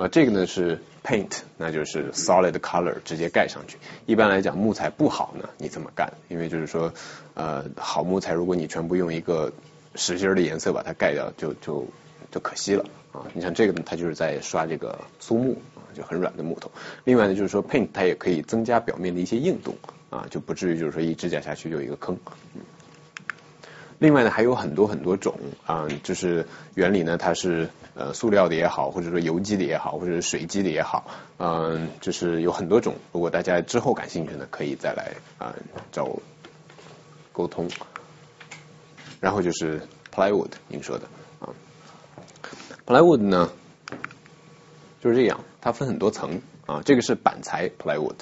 [0.00, 3.76] 啊，这个呢是 paint，那就是 solid color 直接盖上去。
[4.06, 6.10] 一般来讲，木材不好呢，你怎么干？
[6.28, 6.90] 因为就是说，
[7.34, 9.52] 呃，好木材，如果你全部用一个
[9.96, 11.86] 实心的颜色把它盖掉，就就
[12.30, 13.28] 就可惜了啊。
[13.34, 16.70] 你像这个呢，它就是在刷这个苏木啊，就很软的木头。
[17.04, 19.76] 另外呢，就是说 paint 它也可以增加表面的一些硬度
[20.08, 22.16] 啊，就不至于就是说一指甲下去就有一个坑。
[23.98, 27.68] 另外呢，还有很多很多种啊，就是原理呢，它是
[28.00, 32.94] 呃塑料的也好，或者说油基的也好，或者是水基的也好，嗯，就是有很多种。
[33.12, 35.54] 如果大家之后感兴趣呢，可以再来啊
[35.92, 36.22] 找我
[37.34, 37.68] 沟通。
[39.20, 39.82] 然后就是
[40.14, 41.06] plywood，您说的
[41.40, 41.52] 啊
[42.86, 43.50] ，plywood 呢
[45.02, 48.16] 就是这样，它分很多层啊，这个是板材 plywood，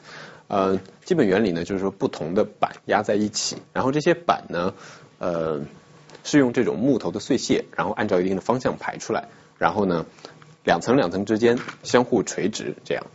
[0.48, 4.74] 呃，基本原理呢就是说不同的板压在一起，然后这些板呢。
[5.20, 5.62] 呃，
[6.22, 9.26] 是用这种木头的碎屑，然后按照一定的方向排出来，
[9.58, 10.06] 然后呢，
[10.64, 13.06] 两层两层之间相互垂直，这样，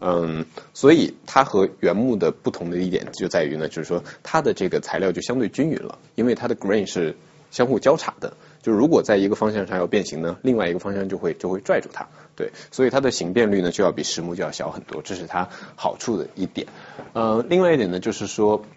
[0.00, 7.14] 嗯，所以它和原木的不同的一点就在于呢，就是说它的这个材料就相对均匀了，因为它的 grain 是
[7.50, 16.66] 相互交叉的，就如果在一个方向上要变形呢，另外一个方向就会就会拽住它，对，所以它的形变率呢就要比实木就要小很多，这是它好处的一点。
[17.12, 18.64] 呃，另外一点呢就是说。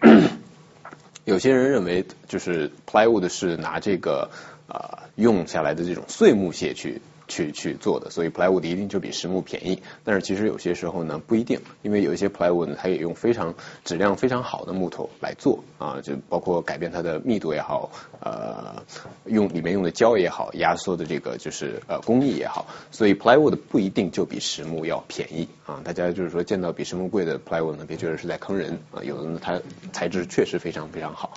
[1.26, 4.30] 有些人认为，就是 plywood 是拿这个
[4.68, 7.00] 啊用下来的这种碎木屑去。
[7.28, 9.82] 去去做的，所以 plywood 一定就比实木便宜。
[10.04, 17.90] 但是其实有些时候呢不一定，因为有一些 plywood 它也用非常质量非常好的木头来做啊，就包括改变它的密度也好，
[18.20, 18.84] 呃，
[19.24, 25.80] 用里面用的胶也好，压缩的这个就是呃工艺也好，所以 plywood 不一定就比实木要便宜啊。
[25.82, 29.60] 大家就是说见到比实木贵的 plywood 呢，别觉得是在坑人啊，有的呢它
[29.92, 31.32] 材质确实非常非常好，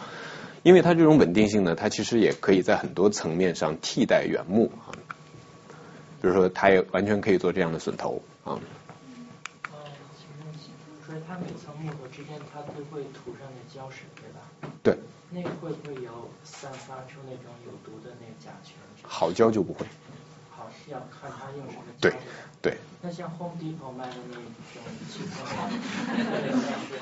[0.64, 4.92] 因为它这种稳定性呢，它其实也可以在很多层面上替代原木啊。
[6.22, 8.60] 比如说，它也完全可以做这样的榫头啊。
[9.72, 9.80] 呃，
[10.18, 14.42] 请问，就是说，它每层木头之间，它都会涂上那胶水，对吧？
[14.84, 14.98] 对。
[15.32, 18.74] 那个会不会有散发出那种有毒的那个甲醛？
[19.04, 19.86] 好胶就不会。
[20.50, 21.84] 好，是要看它用什么。
[22.02, 22.12] 对
[22.62, 22.78] 对。
[23.02, 24.44] 那像 Home Depot 卖的那种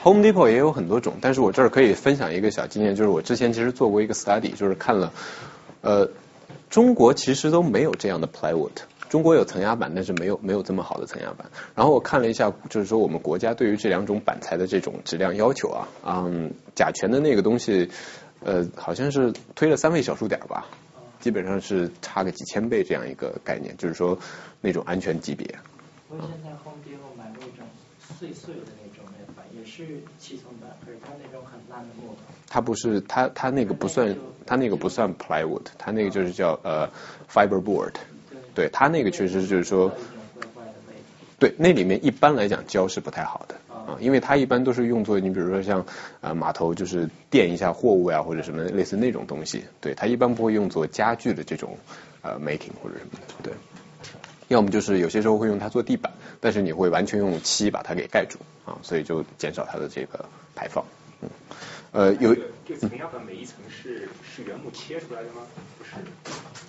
[0.03, 5.11] ，Home Depot 也有很多种，但是我这儿可以分享一个小经验，就是我之前其实做过一个 study，就是看了，
[5.81, 6.07] 呃，
[6.69, 8.73] 中国其实都没有这样的 plywood。
[9.09, 11.49] 中国有层压板，但是没有没有这么好的层压板。
[11.73, 17.89] 然后我看了一下，就是说我们国家对于这两种板材的这种质量要求啊，嗯，甲醛的那个东西，
[18.43, 20.67] 呃，好像是推了三位小数点吧，
[21.21, 24.19] 基本上是差个几千倍这样一个概念，就是说
[24.61, 25.55] 那种安全级别。
[26.09, 27.65] 我现在 Home Depot 买那种
[27.99, 32.21] 碎碎的那种那个板也是七层板，可是它那种很烂的木头。
[32.49, 34.15] 它不是，它它那个不算，
[34.45, 36.89] 它那个不算 plywood，它那个就是叫呃
[37.29, 37.93] fiberboard。
[38.53, 39.91] 对，它那个确实就是说，
[41.37, 43.55] 对，那里面一般来讲胶是不太好的
[43.85, 45.85] 啊，因为它一般都是用作你比如说像
[46.21, 51.77] 呃码头就是垫一下货物呀或者什么类似那种东西，对，它一般不会用作家具的这种
[52.21, 53.53] 呃 making 或者什么，对。
[54.47, 60.25] 要么就是有些时候会用它做地板，但是你会完全用漆把它给盖住啊，所以就减少它的这个
[60.55, 60.85] 排放。
[61.21, 61.29] 嗯，
[61.91, 62.35] 呃，有。
[62.67, 65.41] 这层压板每一层是是原木切出来的吗？
[65.79, 65.91] 不是。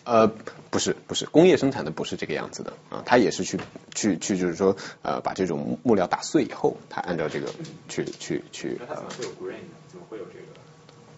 [0.05, 0.29] 呃，
[0.71, 3.59] 不是，不是，工业生产的不是这个样子的啊，它也是去
[3.93, 7.49] 去去，就是说呃，把这种木料打碎以后，它按照这个
[7.89, 8.81] 去去去。
[8.89, 9.75] 它怎么会有 grain 呢？
[9.89, 10.47] 怎么会有这个？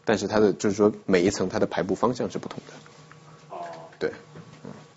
[0.06, 3.54] 但是它的就是说每一层它的排布方向是不同的。
[3.54, 3.60] 哦。
[3.98, 4.14] 对，嗯，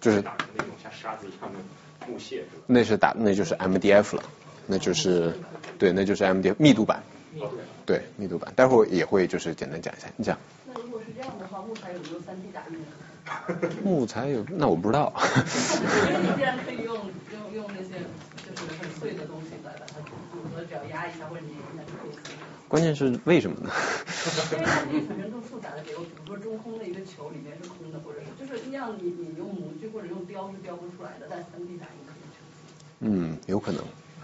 [0.04, 0.22] 就是。
[0.22, 1.60] 打成那种像沙子一样的
[2.08, 2.44] 木屑？
[2.68, 4.24] 那是打，那就是 MDF 了，
[4.68, 5.34] 那就是
[5.80, 7.02] 对，那就是 MDF 密度板。
[7.34, 7.50] 密度。
[7.86, 10.38] 对，密度板，待会儿也会就是简单讲一下，你讲。
[10.68, 12.80] 那如果是这样的话，木材有没有 3D 打印？
[13.84, 15.14] 木材有，那我不知道。
[15.16, 16.96] 你既然可以用
[17.32, 18.04] 用用那些
[18.44, 22.12] 就是很碎的东西来把它堵住，我只要压一下或者捏一下就可以。
[22.74, 23.70] 关键是为什么呢？
[24.52, 32.22] 因为它可以产生更复杂的结构，比如说中空的一个球里面是空的，或者是就是那样你你用模具或者用雕是雕不出来的，但三 D 打印可以。
[33.02, 33.84] 嗯，有可能。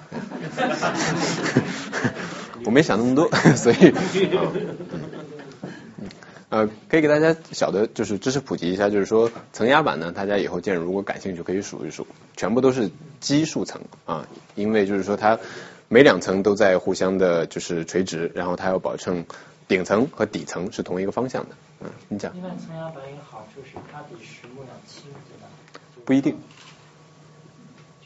[2.65, 3.93] 我没想那么多， 所以。
[6.49, 12.89] 呃，可以给大家小的，就是知识普及一下，就是说层压板呢，大家以后见如果感兴趣可以数一数，全部都是
[13.19, 15.37] 基数层啊，因为就是说它
[15.91, 19.25] 每两层都在互相的就是垂直，然后它要保证
[19.67, 21.55] 顶层和底层是同一个方向的。
[21.79, 22.31] 嗯，你讲。
[22.35, 25.47] 另外层压板一个好处是它比实木要轻，对吧？
[26.05, 26.37] 不一定。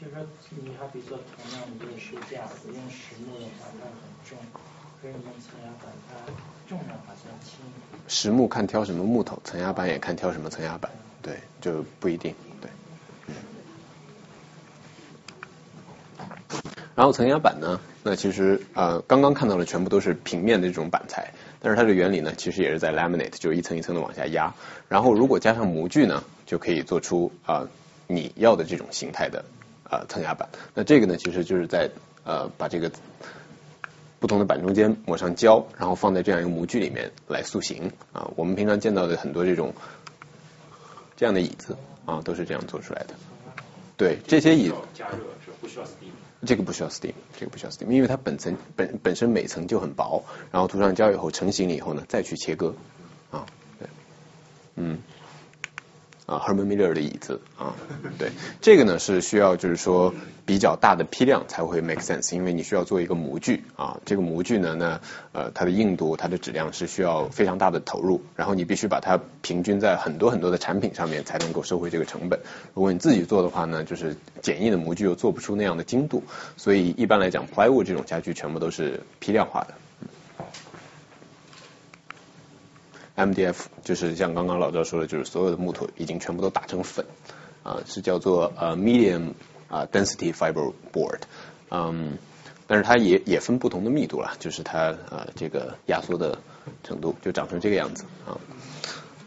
[0.00, 0.24] 就是说，
[0.62, 2.40] 你还比如说同样的一个书架，
[2.72, 3.92] 用实木的话它很
[4.26, 4.38] 重，
[5.02, 6.16] 可是你用层压板它
[6.66, 7.60] 重量好像轻。
[8.08, 10.90] 实木看挑什么木头，层压板也看挑什么层压板，
[11.20, 12.70] 对，就不一定，对。
[16.94, 24.54] 然后层压板呢，那其实呃刚刚看到的全部都是平面的这种板材，但是它的原理呢，其实也是在 laminate，就是一层一层的往下压。
[24.88, 27.68] 然后如果加上模具呢，就可以做出啊
[28.06, 29.44] 你要的这种形态的
[29.82, 30.48] 啊层压板。
[30.74, 31.90] 那这个呢，其实就是在
[32.24, 32.90] 呃把这个。
[34.20, 38.30] 不同的板中间抹上胶，然后放在这样一个模具里面来塑形啊。
[38.36, 39.74] 我们平常见到的很多这种
[41.14, 41.76] 这样的椅子
[42.06, 43.14] 啊，都是这样做出来的。
[43.98, 46.23] 对，这些椅子加热是不需要 steam。
[46.44, 50.22] 这个不需要 steam，这个不需要 steam，因为它本层本本身每层就很薄，
[50.52, 52.74] 然后涂上胶以后成型了以后呢，再去切割
[53.30, 53.46] 啊。
[53.78, 53.88] 对，
[54.76, 54.98] 嗯。
[56.26, 57.74] 啊，Herman Miller 的椅子啊，
[58.18, 58.30] 对，
[58.62, 60.14] 这个呢是需要就是说
[60.46, 65.00] 比较大的批量才会 make sense，因为你需要做一个模具啊，这个模具呢，那
[65.32, 72.40] 呃它的硬度、它的质量是需要非常大的投入，然后你必须把它平均在很多很多的产品上面才能够收回这个成本。
[72.72, 76.22] 如果你自己做的话呢，就是简易的模具又做不出那样的精度，
[76.56, 79.74] 所以一般来讲，plywood 这种家具全部都是批量化的。
[83.16, 87.06] MDF 就是像刚刚老赵说的，就是所有的木头已经全部都打成粉，
[87.62, 89.34] 啊，是叫做呃 medium
[89.68, 91.20] 啊 density fiber board，
[91.70, 92.18] 嗯，
[92.66, 96.38] 但是它也也分不同的密度了，就是它呃这个压缩的
[96.82, 98.34] 程度就长成这个样子啊，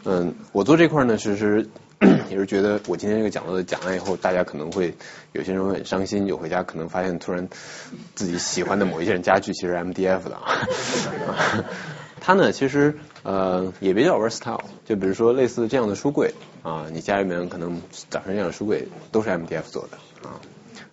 [0.04, 1.66] 嗯，我做这块呢，其实
[2.28, 4.94] 也是觉得我今天这个讲座讲完以后，大家可能会
[5.32, 7.48] 有些人会很伤心，就回家可能发现突然
[8.14, 10.68] 自己喜欢的某一件家具其实 MDF 的啊。
[12.20, 17.80] 它呢，其实呃也比较 versatile，就比如说类似这样的书柜啊，你家里面可能
[18.10, 20.40] 长成这样的书柜都是 MDF 做的啊。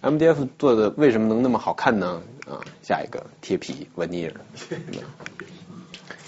[0.01, 2.21] MDF 做的为什么能那么好看呢？
[2.45, 4.33] 啊，下一个贴皮 veneer，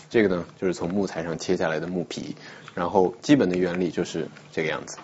[0.09, 2.35] 这个呢就是从木材上切下来的木皮，
[2.73, 4.97] 然后基本的原理就是这个样子，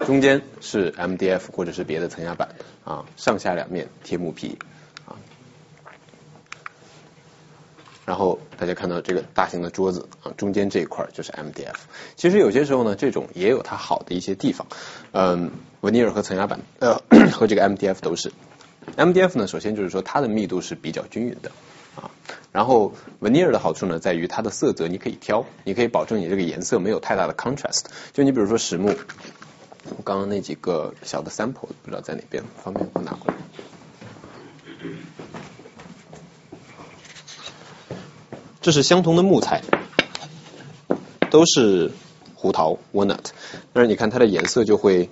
[0.00, 2.50] 中间是 MDF 或者是别的层压板
[2.84, 4.58] 啊，上下两面贴木皮。
[8.08, 11.74] 然后大家看到这个大型的桌子啊，中间这一块就是 MDF。
[12.16, 14.66] 其实有些时候呢，这种也有它好的一些地方。
[15.12, 15.50] 嗯，
[15.82, 18.32] 维尼尔和层压板呃 和这个 MDF 都是。
[18.96, 21.52] MDF 呢，首先就是说它的密度是比较均匀的
[21.96, 22.10] 啊。
[22.50, 27.82] 然后维尼尔的好处呢，在于它的色泽你可以挑，你可以保证你这个颜色没有太大的 contrast。
[28.14, 28.94] 就你比如说实木，
[29.98, 33.34] 我刚刚那几个小的 sample 不知道在哪边，方便我拿过来。
[38.60, 39.62] 这是相同的木材，
[41.30, 41.92] 都是
[42.34, 43.24] 胡桃 walnut，
[43.72, 45.08] 但是你看它的颜色就会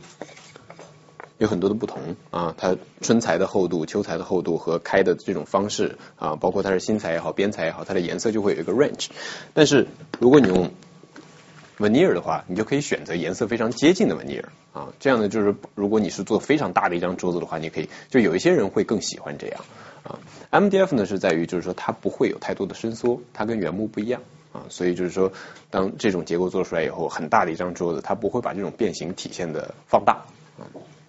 [1.38, 9.08] 有很多的不同啊，它春材的厚度、秋材的厚度和开的这种方式啊，包括它是新材也好、边材也好，它的颜色就会有一个 range。
[9.54, 9.86] 但是
[10.18, 10.70] 如果你用
[11.78, 19.64] veneer 的话，你就可以选择颜色非常接近的 veneer 啊，这样呢就是如果你是做非常大的一张桌子的话，你可以就有一些人会更喜欢这样
[20.02, 20.18] 啊。
[20.50, 24.22] MDF 呢是在于就是说它不会有太多的伸缩，它跟原木不一样。
[24.52, 25.30] 啊，所以就是说，
[25.68, 30.24] 当这种结构做出来以后，很大的一张桌子，它不会把这种变形体现的放大，
[30.58, 30.64] 啊，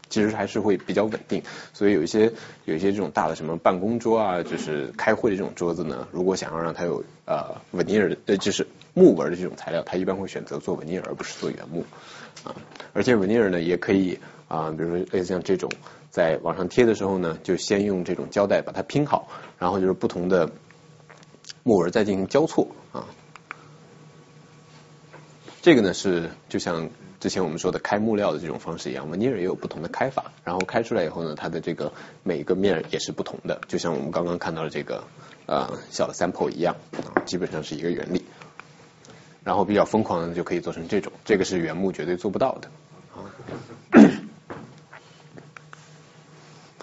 [0.10, 1.42] 其实还是会比较稳定。
[1.72, 2.34] 所以有一些
[2.66, 8.68] 有一些这种大的什么办公桌啊，就是开会的这种桌子呢，如果想要让它有呃纹尼尔呃就是
[8.98, 11.86] 木纹的这种材料，它一般会选择做纹尼尔而不是做原木
[12.44, 12.56] 啊。
[12.94, 14.18] 而且纹尼尔呢也可以
[14.48, 15.70] 啊，比如说类似像这种
[16.10, 19.28] 在往上贴的时候呢，就先用这种胶带把它拼好，
[19.60, 20.50] 然后就是不同的
[21.62, 23.06] 木纹再进行交错啊。
[25.62, 31.94] 这个呢是就像之前我们说的开木料的这种方式一样，纹尼尔也有不同的开法，然后开出来以后呢，它的这个
[32.24, 35.04] 每个面也是不同的，就像我们刚刚看到的这个
[35.46, 36.76] 呃小的 sample 一样，
[37.14, 38.26] 啊，基本上是一个原理。
[39.48, 42.70] 然后比较疯狂的就可以做成这种，这个是原木绝对做不到的
[43.16, 43.24] 啊。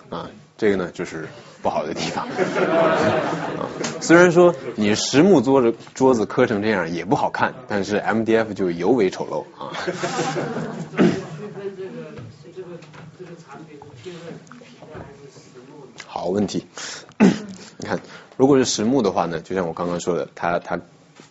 [0.08, 1.28] 啊，这个呢就是
[1.60, 2.26] 不好的地方。
[2.26, 3.68] 啊，
[4.00, 9.70] 虽然说你实木桌子桌子磕成这样也不好看，但是 MDF 就尤为丑陋啊。
[16.06, 16.66] 好问题，
[17.76, 18.00] 你看，
[18.38, 20.80] 如果是实木的话呢，就像我刚刚说的，它它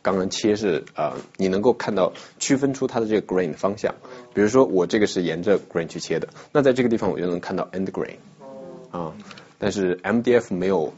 [0.03, 3.95] 刚刚切是呃，你能够看到区分出它的这个 grain 的方向。
[4.35, 8.17] 比如说我这个是沿着 grain 去切的，那在这个地方我就能看到 end grain。
[8.91, 9.13] 啊，
[9.57, 10.93] 但是 MDF 没有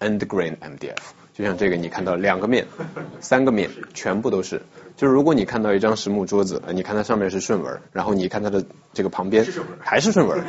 [0.00, 0.96] end grain MDF，
[1.34, 2.66] 就像这个，你看到两个面、
[3.20, 4.62] 三个面，全部都是。
[4.96, 8.64] 就是如果你看到一张实木桌子，你看它上面是顺纹，然后你看它的
[8.94, 9.44] 这个旁边
[9.78, 10.42] 还是顺纹。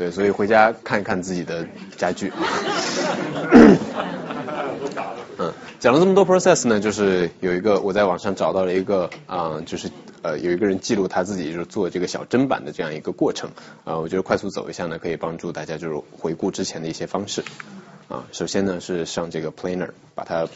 [0.00, 1.66] 对，所以回家看一看自己的
[1.98, 2.32] 家具。
[5.36, 9.90] 嗯，讲了这么多 process 呢，就是有一个我在网上找到了一个啊，就是
[10.22, 13.50] 呃有一个人记录他自己就是做这个小砧板的这样一个过程
[13.84, 17.44] 啊，我觉得快速走一下呢，可以帮助大家就是回顾之前的一些方式
[18.08, 18.24] 啊。
[18.32, 20.48] 首先呢是上这个 planer 把它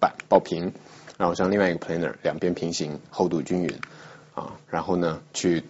[0.00, 0.72] 板抱平，
[1.18, 3.78] 然后上另外一个 planer 两边平行，厚度均匀
[4.32, 5.64] 啊，然后呢去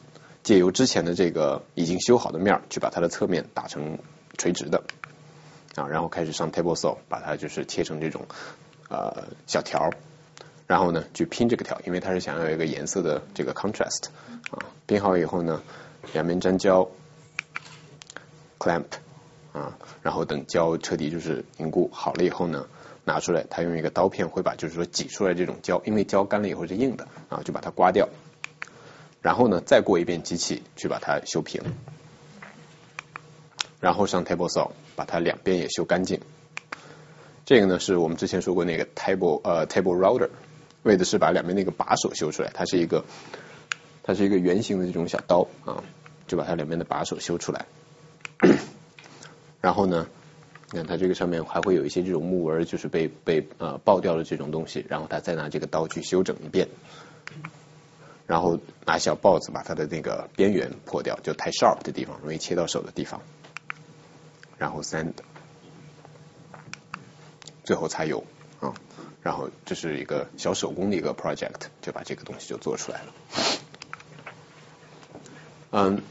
[0.46, 3.98] 借由之前的这个已经修好的面去把它的侧面打成
[4.38, 4.84] 垂直的。
[5.74, 8.26] 啊，然后开始上 table saw，把它就是切成这种
[8.88, 9.90] 呃小条，
[10.68, 14.04] 然后呢去拼这个条，因为它是想要一个颜色的这个 contrast
[14.52, 15.60] 啊，拼好以后呢，
[16.12, 16.88] 两边粘胶
[18.60, 18.84] ，clamp
[19.52, 22.68] 啊，然后等胶彻底就是凝固好了以后呢，
[23.04, 28.08] 拿出来，他用一个刀片会把就是说挤出来这种胶，因为胶干了以后是硬的啊，就把它刮掉，
[29.26, 31.60] 然后呢再过一遍机器去把它修平。
[33.80, 36.20] 然后上 table saw，把它两边也修干净。
[37.44, 40.30] 这个呢是我们之前说过那个 table 呃 table router，
[40.84, 42.52] 为的是把两边那个把手修出来。
[42.54, 43.04] 它是一个
[44.04, 45.82] 它是一个圆形的这种小刀啊，
[46.28, 47.66] 就把它两边的把手修出来。
[49.60, 50.06] 然后呢，
[50.70, 54.86] 你看它这个上面还会有一些这种木纹，就是被被呃爆掉的这种东西。
[54.88, 56.68] 然后他再拿这个刀去修整一遍，
[58.26, 63.22] 然后拿小刨子把它的那个边缘破掉，就太 sharp 的地方，容易切到手的地方。
[64.58, 65.12] 然后 sand，
[67.62, 68.24] 最后擦油
[68.60, 68.74] 啊，
[69.22, 73.12] 然后这是一个小手工的一个 project，就把这个东西就做出来了。
[75.72, 76.02] 嗯，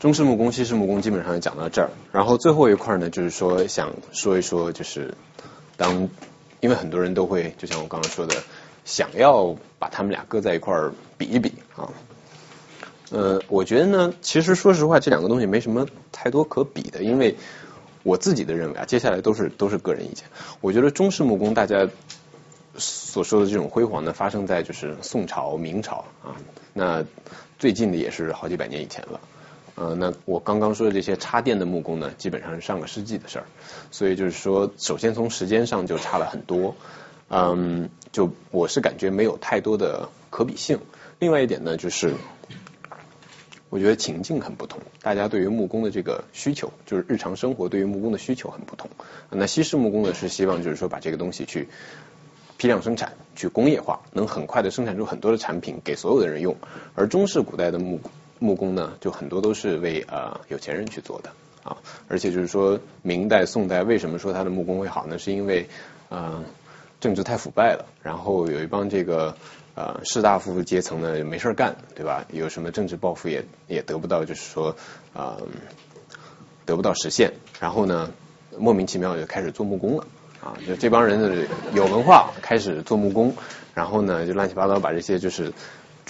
[0.00, 5.14] 中式木工、西式木工基本上讲到这儿，然后最后一块呢，就是说想说一说，就是
[5.76, 6.08] 当
[6.60, 8.34] 因为很多人都会，就像我刚刚说的，
[8.84, 11.88] 想要把他们俩搁在一块儿比一比啊。
[13.10, 17.36] 呃，我觉得呢，其实说实话，这两个东西没什么太多可比的，因为
[18.02, 20.24] 我自己的认为啊，接下来都是都是个人意见。
[20.60, 21.86] 我觉得中式木工大家
[22.76, 26.32] 所说的这种辉煌呢，发生在就是宋朝、明朝啊，
[26.72, 27.04] 那
[27.58, 29.20] 最近的也是好几百年以前了。
[29.74, 33.44] 呃，那我刚刚说的这些插电的木工呢，基本上是上个世纪的事儿，
[33.90, 36.74] 所以就是说，首先从时间上就差了很多，
[37.32, 40.78] 嗯，就我是感觉没有太多的可比性。
[41.18, 42.14] 另外一点呢，就是。
[43.72, 48.90] 我觉得情境很不同，大家对于木工的这个需求，就是日常生活对于木工的需求很不同。
[49.30, 51.70] 那西式木工呢，是希望就是说把这个东西去
[52.58, 56.54] 批量生产，去工业化，能很快的生产出很多的产品给所有的人用。
[56.94, 57.98] 而中式古代的木
[58.38, 61.30] 木工呢，就很多都是为呃有钱人去做的
[61.64, 61.78] 啊。
[62.08, 65.18] 而且就是说明代、宋代为什么说它的木工会好呢？
[65.18, 65.66] 是因为
[66.10, 66.44] 呃
[67.02, 69.36] 政治太腐败了，然后有一帮这个
[69.74, 72.24] 呃士大夫阶层呢没事干，对吧？
[72.30, 74.76] 有什么政治抱负也也得不到，就是说
[75.12, 75.36] 啊
[76.64, 78.10] 得不到实现，然后呢
[78.56, 80.06] 莫名其妙就开始做木工了
[80.40, 83.34] 啊，就这帮人有文化开始做木工，
[83.74, 85.52] 然后呢就乱七八糟把这些就是。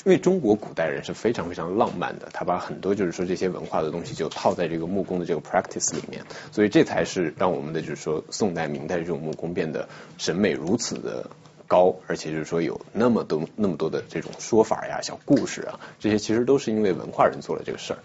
[0.04, 9.88] 因为中国古代人是非常非常浪漫的，他把很多就是说这些文化的东西就套在这个木工的这个 practice 里面，所以这才是让我们的就是说宋代、明代这种木工变得
[10.18, 11.30] 审美如此的
[11.68, 17.98] 高，而且就是说有那么多那么多的这种说法呀、小故事啊，这些其实都是因为文化人做了这个事儿。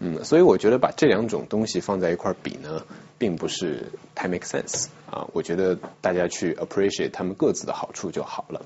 [0.00, 2.84] 嗯，所以我觉得把这两种东西放在一块比呢，
[3.16, 5.28] 并不是太 make sense 啊。
[5.32, 8.62] 我觉得大家去 appreciate 他们各自的好处就好了。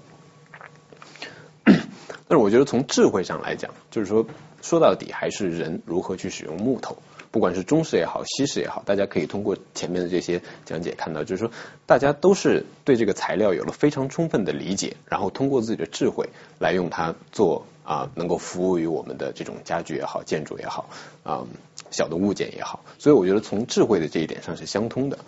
[2.29, 4.27] 但是我觉得从智慧上来讲，就是说
[4.61, 6.99] 说到底还是人如何去使用木头，
[7.31, 11.51] 不管是中式也好，西式也好，大家可以通过前面的这些讲解看到，就是说
[11.87, 16.29] 大家都是对这个材料有了非常充分的理解，然后通过自己的智慧
[16.59, 20.91] 来用它做啊，能够服务于我们的这种家具也好，建筑也好
[21.23, 21.47] 啊，
[21.91, 25.19] 小的物件也好，所以我觉得从智慧的这一点上是相通的。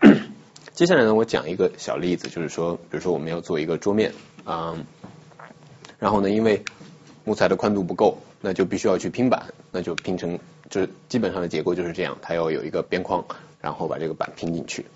[0.72, 4.14] 接下来呢，我讲一个小例子，就是说，比如说我们要做一个桌面
[4.44, 4.78] 啊。
[5.98, 6.62] 然后呢，因为
[7.24, 10.38] 木材的宽度不够，那就必须要去拼板，那就拼成，
[10.70, 13.24] 就是基本上的结构就是这样，它要有一个边框，
[13.60, 14.86] 然后把这个板拼进去。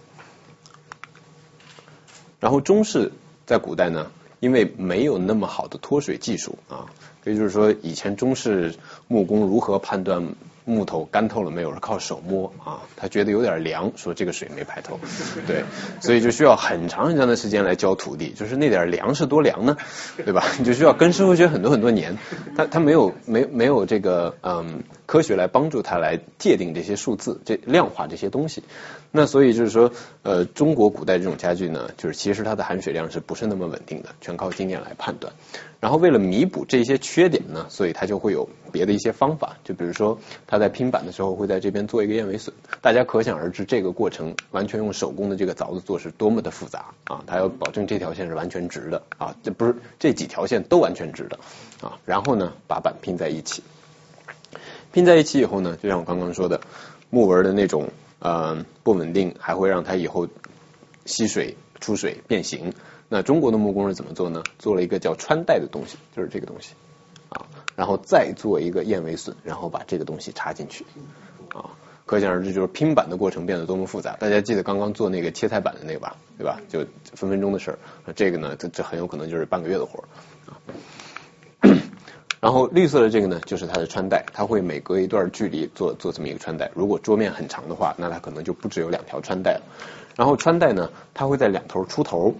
[2.39, 3.13] 然后中式
[3.47, 4.11] 在古代呢，
[4.41, 6.87] 因为没有那么好的脱水技术啊，
[7.25, 8.75] 也就是说以前中式
[9.09, 10.35] 木工如何判断？
[10.65, 11.73] 木头干透了没有？
[11.73, 15.01] 是靠手摸啊，他觉得有点凉，说这个水没排透，
[15.47, 15.65] 对，
[16.01, 19.77] 所以就需要很长很长的时间来浇土地，就是那点凉是多凉呢，
[20.25, 20.45] 对吧？
[20.61, 22.19] 你就需要跟师傅学很多很多年，
[22.57, 28.63] 他他没有没没有这个嗯科学来帮助他来界定这些数字，这量化这些东西。
[29.15, 35.31] 那所以就是说，呃，中国古代这种家具呢，就是其实它的含水量是不是那么稳定的，全靠经验来判断。
[35.81, 47.23] 然后为了弥补这些缺点呢，所以它就会有别的一些方法，就比如说他在拼板的时候会在这边做一个燕尾榫，大家可想而知这个过程完全用手工的这个凿子做是多么的复杂啊！
[47.27, 51.39] 他要保证这条线是完全直的啊，这不是这几条线都完全直的
[51.83, 51.99] 啊。
[52.07, 53.63] 然后呢，把板拼在一起，
[54.91, 56.63] 拼在一起以后呢，就像我刚刚说的，
[57.11, 57.91] 木纹的那种。
[58.23, 60.29] 呃，不稳定还会让它以后
[61.05, 62.73] 吸水、出水、变形。
[63.09, 64.43] 那中国的木工是怎么做呢？
[64.59, 66.75] 做了一个叫穿带的东西，就是这个东西
[67.29, 70.87] 啊，然后再做一个燕尾榫，然后把这个东西插进去
[71.53, 71.71] 啊。
[72.07, 74.17] 可想而知，就是拼板的过程变得多么复杂。
[74.17, 76.61] 大家记得刚刚做那个切菜板的那个吧，对吧？
[76.69, 77.79] 就分分钟的事儿。
[78.15, 80.07] 这个呢，这这很有可能就是半个月的活儿
[80.47, 80.57] 啊。
[82.43, 86.73] 然后绿色的这个呢，就是它的穿戴，它会每隔一段距离做做这么一个穿戴。
[86.75, 89.63] 如果桌面很长的话，那它可能就不只有两条穿戴了。
[90.17, 92.35] 然后穿戴呢，它会在两头出头，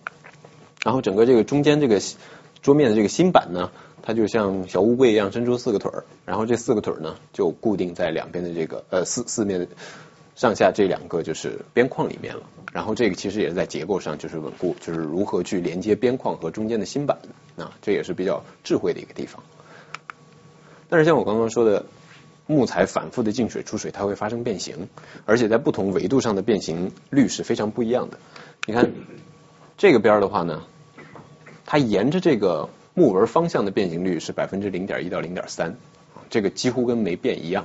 [0.84, 1.98] 然后整个这个中间这个
[2.60, 3.70] 桌面的这个新板呢，
[4.02, 9.66] 它就像小乌龟一样伸出四个腿儿，然后这四个腿儿呢就固定在两边的这个呃四四面
[10.42, 12.42] 上下这两个就是边框里面了。
[12.72, 17.18] 然后这个其实也是在结构上就是稳固，就是如何去连接边框和中间的新板
[17.56, 19.44] 啊，这也是比较智慧的一个地方。
[20.88, 21.84] 但是像我刚刚说的，
[22.48, 24.88] 木材反复的进水出水，它会发生变形，
[25.26, 28.18] 而且在不同维度上的变形率是非常不一样的。
[28.66, 28.90] 你看
[29.78, 30.64] 这个边儿的话呢，
[31.64, 35.76] 它沿着这个木纹方向的变形率是百分之零点一到零点三，
[36.30, 37.64] 这个几乎跟没变一样。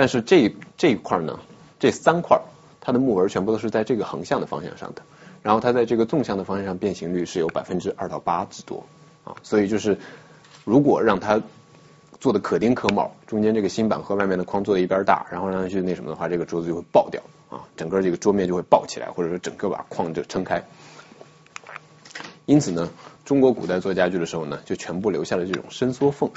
[0.00, 1.38] 但是这这一块呢，
[1.78, 2.40] 这三块。
[2.80, 5.02] 它的木纹全部都是在这个横向的方向上的，
[5.42, 8.86] 然后它在这个纵向的方向上变形率是有百分之二到八之多
[9.22, 9.98] 啊，所以就是
[10.64, 11.42] 如果让它
[12.18, 20.64] 做的可丁可卯，中间这个新板和外面的框做的一边大，然后让它去那什么的话，这个桌子就会爆掉啊，整个这个桌面就会爆起来，或者说整个把框就撑开。
[22.46, 22.88] 因此呢，
[23.26, 26.30] 中国古代做家具的时候呢，就全部留下了这种伸缩缝。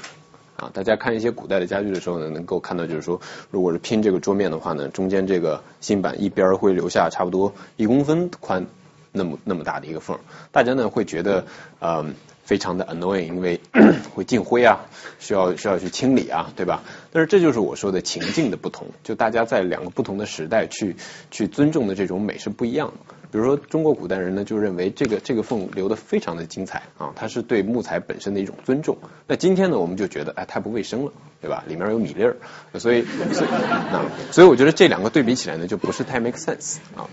[0.56, 3.20] 啊，大家看一些古代的家具的时候呢，能够看到就是说，
[3.50, 8.66] 如果是拼这个桌面的话呢，中间这个芯板一边会留下差不多一公分宽
[9.10, 10.18] 那么那么大的一个缝，
[10.52, 11.44] 大家呢会觉得
[11.80, 12.04] 呃
[12.44, 13.60] 非常的 annoying，因为
[14.14, 14.86] 会进灰啊，
[15.18, 16.82] 需要需要去清理啊，对吧？
[17.12, 20.96] 但是这就是我说的情境的不同，就大家在两个不同的时代去
[21.30, 23.14] 去尊重的这种美是不一样的。
[23.32, 28.96] 比如说，中国古代人呢就认为这个这个缝留的非常的精彩啊，它是对木材本身的一种尊重。
[29.26, 31.64] 那今天呢，我们就觉得哎太不卫生了，对吧？
[31.66, 32.36] 里面有米粒儿，
[32.78, 33.02] 所以
[33.32, 37.10] 所以那所以我觉得这两个对比起来呢，就不是太 make sense 啊。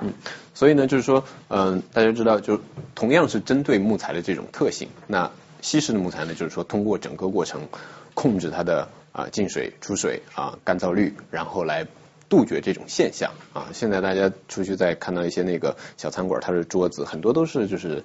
[0.00, 0.12] 嗯，
[0.58, 2.60] 所以呢，就是说，嗯，大家知道，就
[2.96, 5.30] 同样是针对木材的这种特性，那
[5.60, 7.68] 西式的木材呢，就是说通过整个过程
[8.14, 11.86] 控制它的啊进水、出水啊干燥率，然后来。
[12.30, 13.68] 杜绝这种现象啊。
[13.72, 18.04] 现在大家出去再看到一些那个小餐馆，它的桌子很多都是就是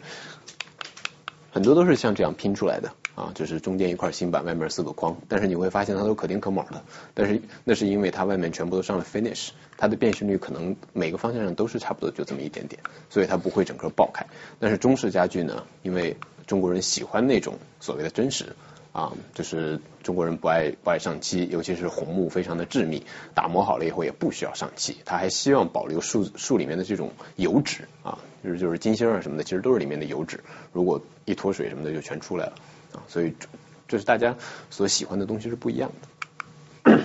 [1.51, 6.83] 很多都是像这样拼出来的啊，就是中间一块新板，外面四个框，但是你会发现它都可丁可卯的，
[7.13, 14.25] 但是那是因为它外面全部都上了 finish，它的变形率可能每个方向上都是差不多就这么一点点，所以它不会整个爆开。
[14.59, 16.15] 但是中式家具呢，因为
[16.47, 18.55] 中国人喜欢那种所谓的真实。
[18.93, 23.03] 啊，就是中国人不爱不爱上漆，尤其是红木非常的致密，
[23.33, 32.53] 打磨好了以后也不需要上漆，他还希望保留树树里面的这种油脂啊，就是就是金星啊什么的，其实都是里面的油脂，如果一脱水什么的就全出来了
[32.93, 33.33] 啊，所以
[33.87, 34.37] 这是大家
[34.69, 35.91] 所喜欢的东西是不一样
[36.85, 36.99] 的。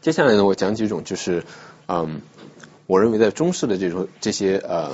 [0.00, 1.44] 接下来呢，我讲几种就是
[1.86, 2.22] 嗯，
[2.86, 4.92] 我认为在中式的这种这些呃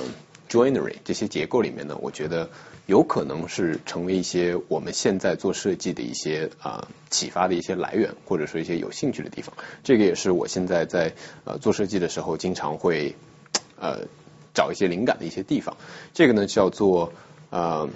[0.49, 2.49] joinery 这些结构里面呢，我觉得。
[2.89, 9.55] 有可能是成为一些我们现在做设计的一些啊启发的一些来源，或者说一些有兴趣的地方。
[9.83, 13.15] 这个也是我现在在呃做设计的时候经常会
[13.79, 14.07] 呃
[14.55, 15.77] 找一些灵感的一些地方。
[16.15, 17.13] 这个呢叫做
[17.51, 17.87] 呃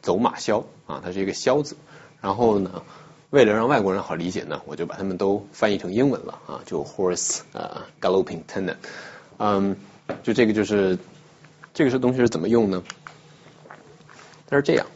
[0.00, 1.76] 走马销啊，它是一个销字。
[2.20, 2.82] 然后呢，
[3.30, 8.76] 为了让外国人好理解呢，我就把它们都翻译成英文了啊，就 horse 呃 galloping tenant。
[9.38, 9.76] 嗯，
[10.22, 10.98] 就这个就是
[11.72, 12.82] 这个是东西是怎么用呢？
[14.46, 14.86] 它是这样，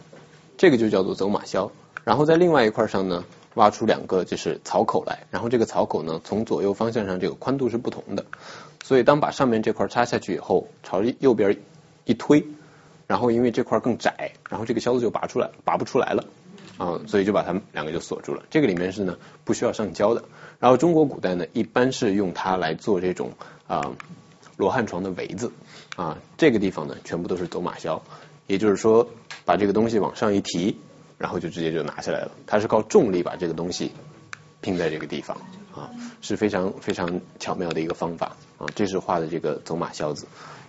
[0.57, 1.71] 这个就叫做走马销。
[2.05, 3.25] 然后在另外一块上呢，
[3.55, 5.27] 挖出两个就是槽口来。
[5.31, 8.25] 然后这个槽口呢，从左右方向上这个宽度是不同的。
[8.83, 11.59] 所以当把上面这块插下去以后，朝右边
[12.05, 12.47] 一推，
[13.09, 16.25] 然后因为这块更窄，然后这个销子就拔出来，拔不出来了
[16.77, 18.45] 啊，所以就把它们两个就锁住了。
[18.51, 20.23] 这个里面是呢不需要上胶的。
[20.61, 23.33] 然后中国古代呢，一般是用它来做这种
[23.67, 23.93] 啊
[24.57, 25.51] 罗汉床的围子
[25.97, 28.01] 啊，这个地方呢全部都是走马销。
[28.47, 29.09] 也就是说，
[29.45, 30.79] 把这个东西往上一提，
[31.17, 32.31] 然后就直接就拿下来了。
[32.47, 33.93] 它是靠重力把这个东西
[34.61, 35.37] 拼在这个地方
[35.75, 35.91] 啊，
[36.21, 38.67] 是非常非常巧妙的一个方法啊。
[38.75, 40.27] 这是画的这个走马销子，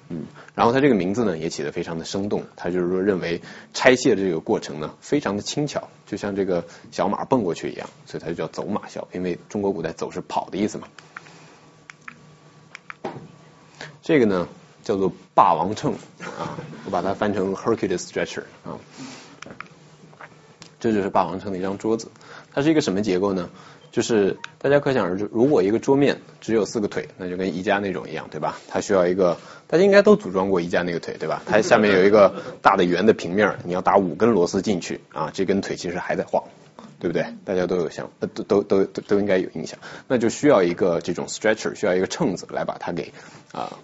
[0.10, 0.26] 嗯，
[0.56, 2.44] 然后它这个名字呢也起得非常的生动。
[2.56, 3.42] 它就是说认为
[3.74, 9.08] 拆卸这个过程呢非常的轻巧，就像这个小马蹦过去一样，所以它就叫走马销。
[9.14, 10.88] 因为中国古代走是跑的意思嘛。
[14.02, 14.48] 这个呢。
[14.82, 18.80] 叫做霸王秤啊，我把它翻成 Hercules stretcher 啊，
[20.80, 22.10] 这就是霸王秤的一张桌子。
[22.52, 23.52] 它是一个什么结构呢？
[23.92, 28.60] 就是大家可想而知，如果一个桌面只有四个腿，那就跟宜家那种一样，对吧？
[28.68, 29.38] 它需要一个，
[29.68, 31.42] 大家应该都组装过宜家那个腿，对吧？
[31.46, 36.44] 它下面有一个大的圆的平面，你要打五根螺丝进去啊，这根腿其实还在晃，
[37.00, 37.26] 对不对？
[37.46, 39.80] 大家都有想，都都都都都应该有印象。
[40.08, 43.14] 那就需要一个这种 stretcher，需要一个秤子来把它给
[43.52, 43.78] 啊。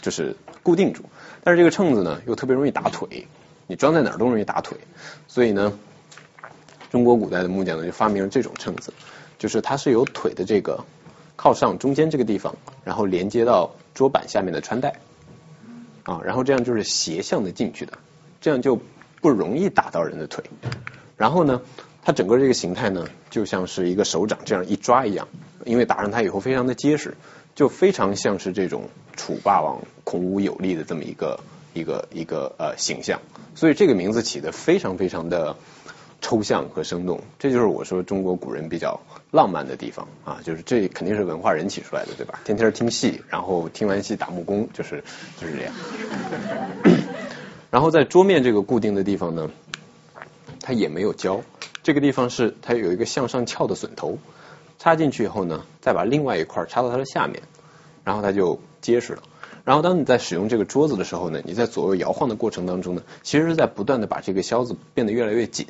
[0.00, 1.02] 就是固定住，
[1.42, 3.26] 但是这个秤子呢又特别容易打腿，
[3.66, 4.78] 你装在哪儿都容易打腿，
[5.26, 5.76] 所以呢，
[6.88, 8.92] 中国古代的木匠呢就发明了这种秤子，
[9.38, 10.84] 就是它是有腿的这个
[11.36, 14.96] 靠上中间这个地方，然后连接到桌板下面的穿带，
[16.02, 17.92] 啊，然后这样就是斜向的进去的，
[18.40, 18.78] 这样就
[19.20, 20.44] 不容易打到人的腿，
[21.16, 21.62] 然后呢，
[22.02, 25.28] 它整个这个形态呢就像是一个手掌这样一抓一样，
[25.64, 27.16] 因为打上它以后非常的结实。
[27.54, 28.84] 就非常像是这种
[29.16, 31.40] 楚霸王孔武有力的这么一个
[31.74, 33.20] 一个一个呃形象，
[33.56, 35.56] 所以这个名字起的非常非常的
[36.20, 39.00] 抽象和生动，这就是我说中国古人比较
[39.30, 42.40] 浪漫的地方啊，就是这肯定是文化人起出来的，对吧？
[42.44, 45.02] 天天听戏，然后听完戏打木工，就是
[45.40, 45.74] 就是这样。
[47.70, 49.50] 然后在桌面这个固定的地方呢，
[50.60, 51.42] 它也没有胶，
[51.82, 54.18] 这个地方是它有一个向上翘的榫头。
[54.80, 57.42] 插进去以后呢，再把另外一块插到它的下面，
[58.04, 59.22] 然后它就结实了。
[59.64, 65.66] 然后当你在使用这个桌子的时候呢，你在左右摇晃的过程当中呢，其实是在不断的把这个销子变得越来越紧，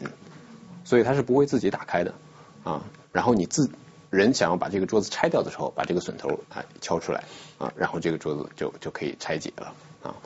[0.88, 2.14] 所以它是不会自己打开的
[2.64, 2.82] 啊。
[3.12, 3.68] 然后你自
[4.08, 7.24] 人想要把这个桌子拆掉的时候，把这个榫头啊敲出来
[7.58, 10.16] 啊，然后这个桌子就就可以拆解了啊。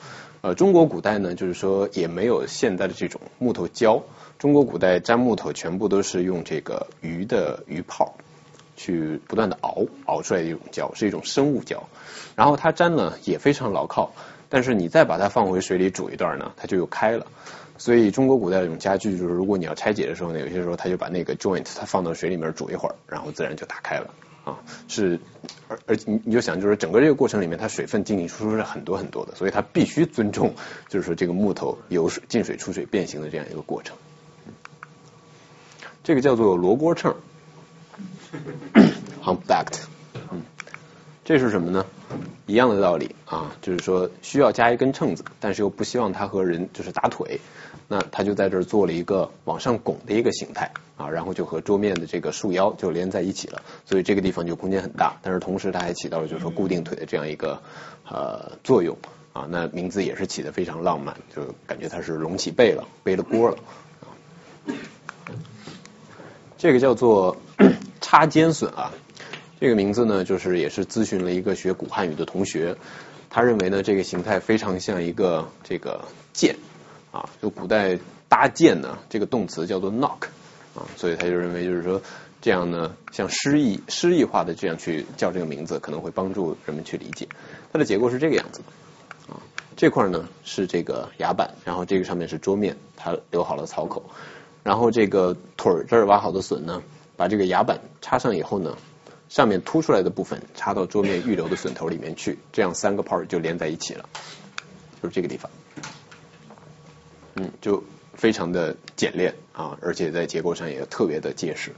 [0.41, 4.01] 呃，中国古代呢，就是说也没有现在的这种木头胶，
[4.39, 8.15] 中国古代粘木头全部都是用这个鱼的鱼泡。
[8.75, 11.83] 去不断的熬熬出来的一种胶，是一种生物胶，
[12.35, 14.13] 然后它粘呢也非常牢靠，
[14.49, 17.27] 但是你再把它放回水里煮一段呢，它就又开了。
[17.77, 24.13] 所以中国古代这种家具，就是如果你要拆解的时候呢，有些时候它就把那个 joint 它放到水里面煮一会儿，然后自然就打开了
[24.45, 24.59] 啊。
[24.87, 25.19] 是
[25.67, 30.53] 而而你你就想，就是整个这个过程里面，它水分进进出出是很多很多的，所以它必须尊重，
[30.87, 33.97] 就是说这个木头有水进水出水变形的这样一个过程。
[36.03, 37.15] 这个叫做罗锅秤。
[39.23, 39.83] Humpbacked，
[40.31, 40.41] 嗯，
[41.23, 41.85] 这是什么呢？
[42.45, 47.39] 一样的道理啊，就是说需要加一根秤子，但是又不希望它和人就是打腿，
[47.87, 57.61] 那他就在这儿做了一个往上拱的一个形态啊，然后就和桌面的这个束腰就连在一起了，所以这个地方就空间很大，但是同时它还起到了就是说固定腿的这样一个
[58.09, 58.97] 呃作用
[59.31, 63.57] 啊，那名字也是起的非常浪漫，就感觉它是隆起背了，背了锅了，
[66.57, 67.37] 这个叫做
[68.01, 68.91] 插肩榫啊。
[69.63, 72.75] 这个名字呢，就是也是咨询了一个学古汉语的同学，
[73.29, 76.03] 他认为呢，这个形态非常像一个这个
[76.33, 76.57] 剑
[77.13, 80.25] 啊，就古代搭建呢，这个动词叫做 knock
[80.75, 82.01] 啊，所以他就认为就是说
[82.41, 87.25] 这样呢，像诗意诗意化的这样去叫这个名字，可能会帮助人们去理解。
[87.71, 89.39] 它的结构是这个样子的啊，
[89.77, 94.03] 这块呢是这个牙板，然后这个上面是桌面，它留好了槽口，
[94.61, 96.83] 然后这个腿儿这儿挖好的榫呢，
[97.15, 98.75] 把这个牙板插上以后呢。
[99.29, 104.07] 上面凸出来的部分插到桌面预留的榫头里面去，这样三个 part 就连在一起了，
[105.01, 105.49] 就是这个地方，
[107.35, 107.83] 嗯，就
[108.13, 111.71] 非常的简练啊，而且在结构上也特别的结实。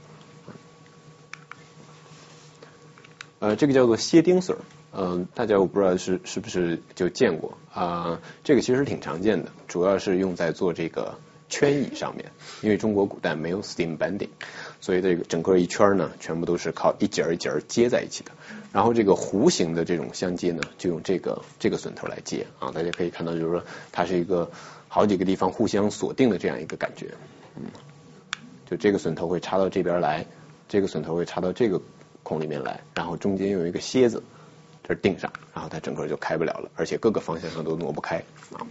[3.38, 4.56] 呃，这个叫做楔钉榫，
[4.92, 11.18] 嗯，大家我不知道是是不是就见过啊，这个其实挺常见的，主要是用在做这个
[11.48, 12.32] 圈椅上面，
[12.62, 14.30] 因为中国古代没有 steam bending。
[14.80, 18.30] 所以这个整个一圈呢，全部都是靠一节一节接在一起的。
[18.72, 22.70] 然后这个弧形的这种相接呢，就用这个这个榫头来接啊。
[22.72, 24.50] 大家可以看到，就是说它是一个
[24.88, 27.14] 好几个地方互相锁定的这样一个感觉。
[27.56, 27.64] 嗯，
[28.68, 30.26] 就这个榫头会插到这边来，
[30.68, 31.80] 这个榫头会插到这个
[32.22, 34.22] 孔里面来，然后中间用一个楔子
[34.84, 38.16] 这钉上，然后它整个就开不了了，而且各个方向上都挪不开
[38.52, 38.66] 啊。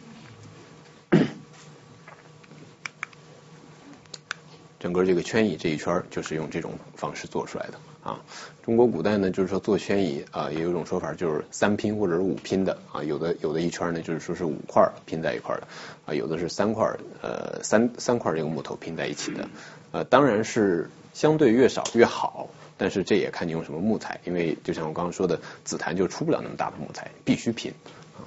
[4.80, 8.20] 整个这个圈椅这一圈就是用这种方式做出来的啊。
[8.64, 13.04] 中国古代呢，就是说做圈椅啊，也有一种说法就是三拼或者是五拼的啊。
[13.04, 15.68] 有的有的一圈呢，就是说是五块拼在一块的
[16.06, 16.86] 啊，有的是三块
[17.22, 19.48] 呃三三块这个木头拼在一起的。
[19.92, 27.72] 呃，当然是相对越少越好，但是这也看你用什么木材，因为就像我刚刚说的，紫檀就出不了那么大的木材，必须拼
[28.18, 28.26] 啊。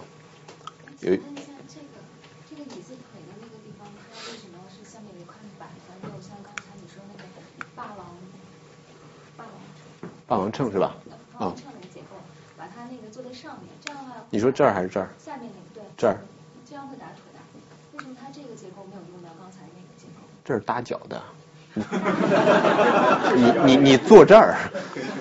[1.01, 1.16] 有。
[10.28, 10.94] 霸王秤是吧？
[11.38, 11.55] 啊。
[11.56, 12.09] 秤那个结构，
[12.59, 14.16] 把它那个做在上面，这样的话。
[14.28, 15.09] 你说这儿还是这儿？
[15.18, 15.82] 下面那个对。
[15.96, 16.18] 这儿。
[16.68, 17.40] 这样会打腿的。
[17.94, 20.20] 为什么它这个结构没有用到刚才那个结构？
[20.44, 21.22] 这是搭脚的。
[23.34, 24.55] 你你你坐这儿，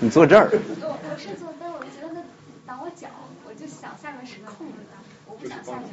[0.01, 0.49] 你坐这儿。
[0.51, 2.21] 我我是坐，但我觉得那
[2.65, 3.07] 挡我脚，
[3.47, 4.73] 我就想下面是空的，
[5.25, 5.83] 我不想下面。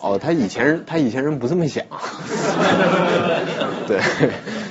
[0.00, 1.84] 哦，他以前人他以前人不这么想。
[3.86, 4.00] 对。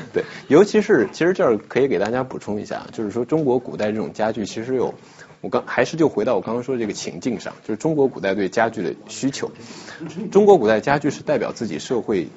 [0.13, 4.93] 对，尤其是其实这儿可以给大家补充一下，就是说中国古代这种家具其实有，
[5.41, 9.51] 我刚还是就回到我刚刚说的这个情境上，就是中国古代对家具的需求。
[10.31, 12.27] 中国古代家具是代表自己社会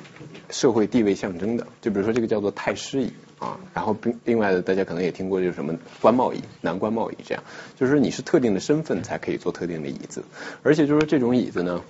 [0.50, 7.42] 社会地位象征的，就比如说这个叫做太师椅啊，然后另另外的大家可能也听过就是什么官帽椅、男官帽椅这样，
[7.76, 10.22] 就是说你是特定的身份才可以坐特定的椅子，
[10.62, 11.82] 而且就是说这种椅子呢，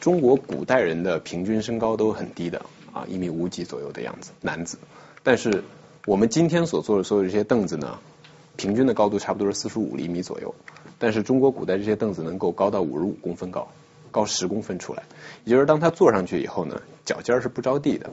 [0.00, 4.78] 中国古代人的平均身高都很低的啊，一米五几左右的样子，男子。
[5.24, 5.64] 但是
[6.06, 7.98] 我们今天所做的所有这些凳子呢，
[8.56, 10.54] 平均的高度差不多是四十五厘米左右。
[10.98, 13.66] 但是中国古代这些凳子能够高到五十五公分高，
[14.10, 15.02] 高十公分出来。
[15.44, 18.10] 也就是当它坐上去以后呢，脚尖是不着地的。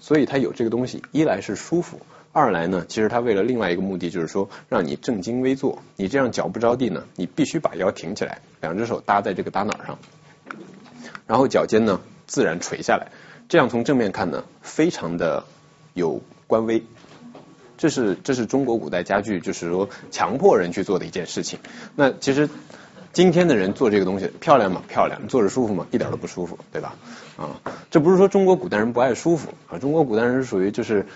[0.00, 2.00] 所以它有这个东西，一来是舒服，
[2.32, 5.78] 二来呢，其实它为了另外一个目的，就是说让你正襟危坐。
[5.96, 9.98] 你这样脚不着地呢，你必须把腰挺起来，两只手搭在这个搭脑上，
[11.26, 13.12] 然后脚尖呢自然垂下来。
[13.50, 15.44] 这样从正面看呢，非常的。
[15.94, 16.82] 有官威，
[17.78, 21.58] 这是这是中国古代家具，就是说强迫人去做的一件事情。
[21.96, 22.48] 那其实
[23.12, 24.82] 今天的人做这个东西漂亮吗？
[24.88, 25.86] 漂亮，坐着舒服吗？
[25.90, 26.94] 一点都不舒服，对吧？
[27.36, 27.60] 啊，
[27.90, 31.06] 这不是说中国古代人不爱舒服啊，中国古代人是属于就是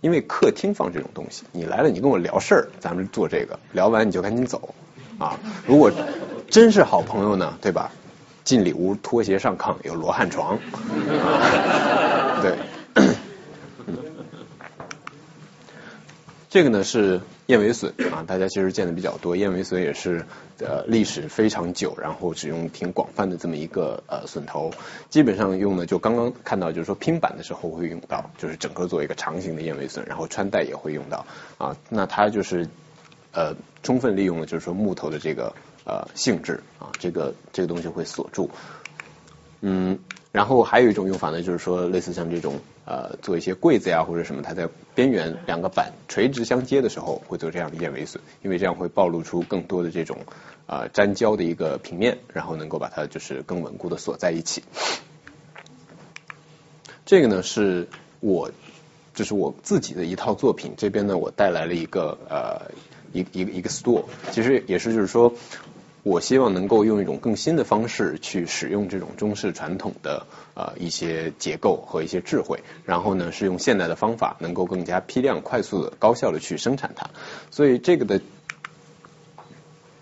[0.00, 4.74] 因为客厅放这种东西，你来了你跟我聊事儿，咱们做这个，聊完你就赶紧走
[5.18, 5.38] 啊。
[5.66, 5.92] 如果
[6.50, 7.92] 真是好朋友呢，对吧？
[8.44, 10.56] 进里屋脱鞋上炕，有罗汉床，
[12.40, 12.56] 对。
[16.56, 19.36] 这个呢是燕尾榫啊，大家其实见的比较多。
[19.36, 20.24] 燕尾榫也是
[20.58, 24.72] 呃历史非常久，然后使用挺广泛的这么一个呃榫头。
[25.10, 31.26] 基本上用的就刚刚看到，就是说拼板的时候会用到，就是整个做一个长形的燕尾榫，然后穿戴也会用到
[31.58, 31.76] 啊。
[31.90, 32.66] 那它就是
[33.32, 35.54] 呃充分利用了就是说木头的这个
[35.84, 38.50] 呃性质啊，这个这个东西会锁住。
[39.60, 39.98] 嗯，
[40.32, 50.18] 然后还有一种用法呢，就是说类似像这种呃做一些柜子呀或者什么，它在边缘两个板垂直相接的时候会做这样的燕尾榫，因为这样会暴露出更多的这种
[50.66, 54.62] 呃粘胶的一个平面，然后能够把它就是更稳固的锁在一起。
[57.04, 57.88] 这个呢是
[58.20, 58.50] 我
[59.14, 62.70] 这是我自己的一套作品，这边呢我带来了一个呃
[63.12, 65.34] 一一个一个 store，其实也是就是说。
[66.06, 77.10] 我希望能够用一种更新的方式去使用这种中式传统的呃一些结构和一些智慧，然后呢是用现代的方法，能够更加批量、快速的、高效的去生产它。
[77.50, 78.20] 所以这个的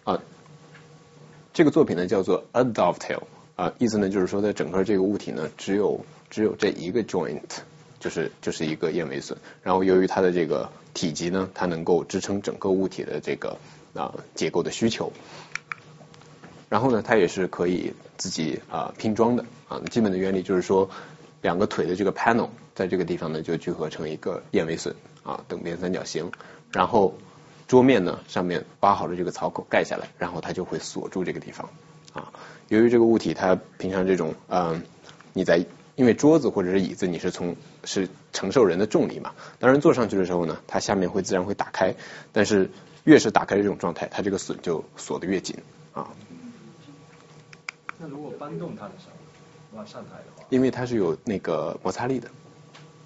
[0.04, 0.20] 啊
[1.54, 3.22] 这个作品呢叫做 a dovetail
[3.56, 7.40] 啊，意思呢就是说在整个这个物体呢只有只有这一个 joint，
[7.98, 13.56] 就是就是一个燕尾榫，然后由于它的这个体积呢，它能够支撑整个物体的这个
[13.94, 15.10] 啊结构的需求。
[16.74, 19.80] 然后呢，它也是可以自己啊拼装的啊。
[19.92, 20.90] 基本的原理就是说，
[21.40, 24.92] 两个腿的这个 panel 在这个地方呢就聚合成一个燕尾榫
[25.22, 26.32] 啊等边三角形。
[26.72, 27.14] 然后
[27.68, 31.70] 桌面呢上面挖好了这个槽口盖下来，然后它就会锁住这个地方
[32.12, 32.32] 啊。
[32.66, 34.82] 由于这个物体它平常这种嗯
[35.32, 35.64] 你在
[35.94, 39.30] 因为桌子或者是椅子你是从是承受人的重力嘛，
[39.60, 41.94] 当然坐上去的时候呢，它下面会自然会打开，
[42.32, 42.68] 但是
[43.04, 45.58] 越是打开这种状态，它这个榫就锁得越紧
[45.92, 46.10] 啊。
[47.98, 52.28] 那如果搬动它的时候，往上抬的话，因为它是有那个摩擦力的，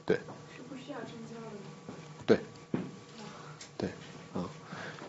[0.05, 0.17] 对。
[0.55, 1.95] 是不需要成交的。
[2.27, 2.39] 对，
[3.79, 3.89] 对，
[4.35, 4.45] 啊，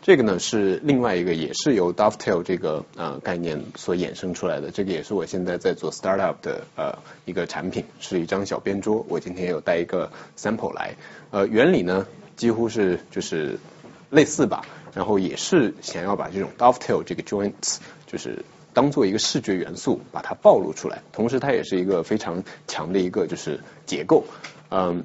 [0.01, 4.71] 这个呢是另外一个，也是由 dovetail 这个呃概念所衍生出来的。
[4.71, 9.05] 这个也是我现在在做 startup 的呃一个产品，是一张小边桌。
[9.09, 10.95] 我今天有带一个 sample 来，
[11.31, 12.07] 呃，原理呢
[12.37, 13.59] 几乎是就是
[14.09, 18.45] 类似吧，然后也是想要把这种 dovetail 这个 joints 就是。
[18.73, 24.25] 当做一个视觉元素把它暴露出来，同时它也是一个非常强的一个就是结构，
[24.69, 25.03] 嗯，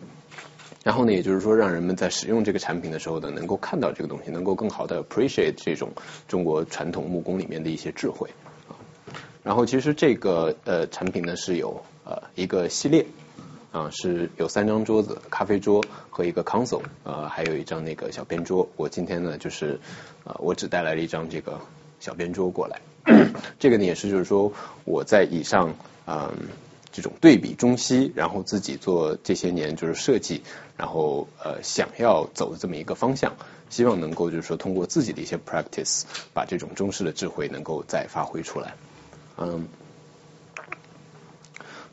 [0.82, 5.93] 然后呢，也就是说让人们在使用这个产品的时候呢，能够看到这个东西，能够更好的 appreciate 这种
[6.28, 8.28] 中国传统木工里面的一些智慧
[8.69, 8.77] 啊。
[9.43, 13.07] 然后其实这个呃产品呢是有呃一个系列
[13.73, 18.69] 啊，是有三张桌子，咖啡桌和一个 console，呃还有一张那个小边桌。
[18.77, 19.81] 我今天呢就是
[20.24, 21.61] 呃我只带来了一张这个
[21.99, 22.81] 小边桌过来。
[23.61, 24.53] 这个呢也是，就是说
[24.85, 25.75] 我在以上
[26.07, 26.33] 嗯
[26.91, 30.43] 这种对比中西，然后自己做这些年就是设计，
[30.77, 33.35] 然后呃想要走的这么一个方向，
[33.69, 38.75] 希望能够就是说通过自己的一些 practice，把这种中式的智慧能够再发挥出来。
[39.37, 39.69] 嗯，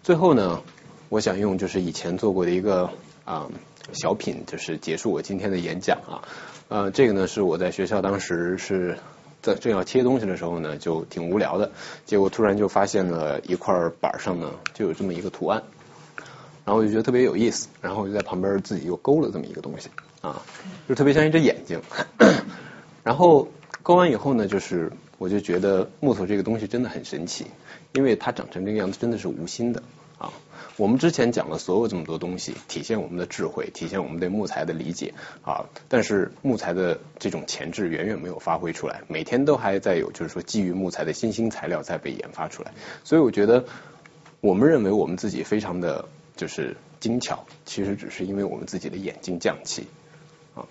[0.03, 0.61] 最后呢，
[1.09, 2.91] 我想用就是以前做过的一个
[3.25, 3.49] 啊
[3.91, 6.23] 小品，就是结束我今天的演讲啊。
[6.69, 8.97] 呃，这个呢是我在学校当时是。
[9.41, 11.71] 在正要切东西的时候呢，就挺无聊的，
[12.05, 15.63] 结果突然就发现了一块板上呢就有这么一个图案，
[16.65, 19.89] 然后我就觉得特别有意思，然后我就在旁边自己又勾了这么一个东西
[20.21, 20.41] 啊，
[20.87, 21.81] 就特别像一只眼睛，
[23.03, 23.47] 然后
[23.81, 27.47] 勾完以后呢，就是我就觉得木头这个东西真的很神奇，
[27.93, 29.81] 因为它长成这个样子真的是无心的。
[30.21, 30.31] 啊。
[30.77, 35.65] 我们之前讲了所有这么多东西，体现我们的智慧，体现我们对木材的理解啊。
[35.89, 42.71] 但是木材的这种潜质远远没有发挥出来，每天都还在有，就是说基于木材的新兴材料在被研发出来。
[43.03, 43.65] 所以我觉得，
[44.39, 49.87] 我们认为我们自己非常的就是精巧，其实只是因为我们自己的眼睛匠气
[50.55, 50.65] 啊。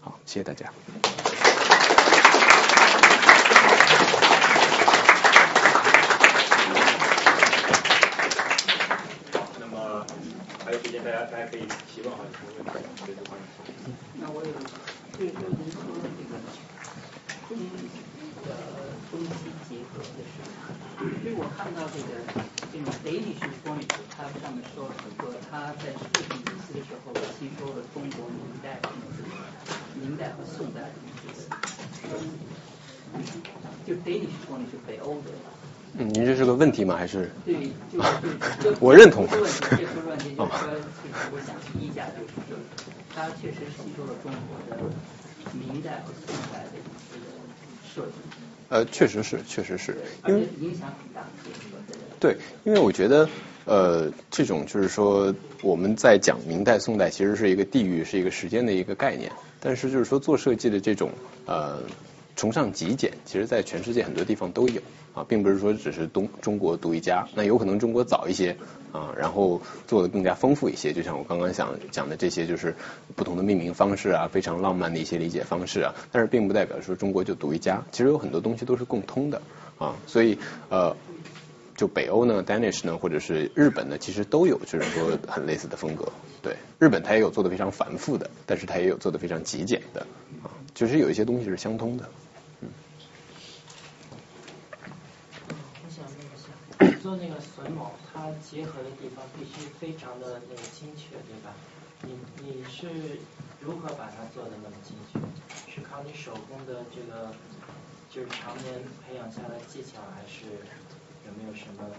[0.00, 0.72] 好，谢谢大家。
[11.30, 13.06] 大家可以提问哈，什么问题？
[13.06, 13.38] 对这关
[14.18, 14.50] 那我有，
[15.14, 16.34] 就是说您说这个
[17.46, 17.54] 中
[18.42, 18.50] 呃
[19.10, 20.74] 中西结合的时候，
[21.22, 22.18] 所以我看到这个
[22.72, 28.82] 这种 Danish Furniture，它上面说很多，它在设计公司的时候吸收了中国明代、
[29.94, 32.18] 明代和宋代的这个，
[33.86, 35.30] 就 Danish Furniture 北欧的。
[35.98, 36.96] 嗯，您这是个问题吗？
[36.96, 37.30] 还是？
[37.44, 37.54] 对，
[37.92, 39.26] 就是 我认同。
[39.28, 40.68] 这个问题，这个问题就是说，
[41.32, 42.56] 我想提一下，就是说，
[43.14, 44.82] 它确实吸收了中国的
[45.52, 46.84] 明代和宋代的这个
[47.94, 48.16] 设计。
[48.70, 49.94] 呃，确实是，确实是。
[50.26, 51.20] 因为影响很大。
[52.18, 53.28] 对，因为我觉得，
[53.66, 59.30] 呃，这种就是说，我们在讲明代、宋代，其实是一个地域、是一个时间的一个概念。
[59.60, 61.10] 但是，就是说做设计的这种
[61.44, 61.80] 呃。
[62.36, 64.80] 崇尚极简，其实在全世界很多地方都有
[65.14, 67.28] 啊，并不是说只是东中国独一家。
[67.34, 68.56] 那有可能中国早一些
[68.92, 70.92] 啊，然后做的更加丰富一些。
[70.92, 72.74] 就像我刚刚想讲的这些，就是
[73.14, 75.94] 不同的命名方式啊，非常浪漫的一些理解方式啊。
[76.10, 79.42] 但是并不代表说中国就独一家，其实有很多东西都是共通的
[79.78, 79.96] 啊。
[80.06, 80.38] 所以
[80.68, 80.96] 呃。
[81.74, 86.12] 就北欧呢，Danish 呢，或者是日本呢，其实都有就是说很类似的风格。
[86.42, 90.06] 对，日本它也有做的非常繁复的，但是它也有做的非常极简的，
[90.44, 92.08] 啊，就是有一些东西是相通的。
[92.60, 92.68] 嗯。
[95.82, 101.50] 我想问一下，做那个榫卯，它结合的地方必须非常的那个精确，对吧？
[102.02, 102.14] 你
[102.46, 103.18] 你是
[103.60, 105.18] 如何把它做的那么精确？
[105.74, 107.34] 是靠你手工的这个，
[108.08, 108.72] 就是常年
[109.04, 110.46] 培养下来技巧，还是
[111.26, 111.90] 有没有什么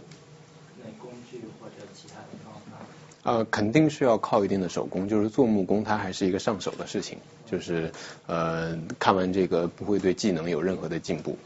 [0.82, 2.80] 那工具或者其他的方法？
[3.24, 7.92] 呃，肯定是要靠一定的手工，就是做木工，它还是一个上手的事情，就是
[8.26, 11.38] 呃，看完这个不会对技能有任何的进步。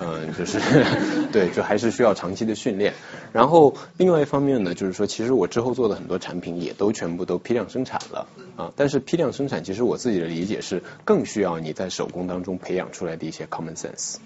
[0.00, 0.58] 嗯，就是
[1.30, 2.94] 对，就还是需要长期的训练。
[3.32, 8.72] 然后另外一方面呢，就是说，其实我之后做的很多产品也都全部都批量生产了啊。
[8.76, 14.16] 但是批量生产，其实我自己的理解是更需要你在手工当中培养出来的一些 common sense，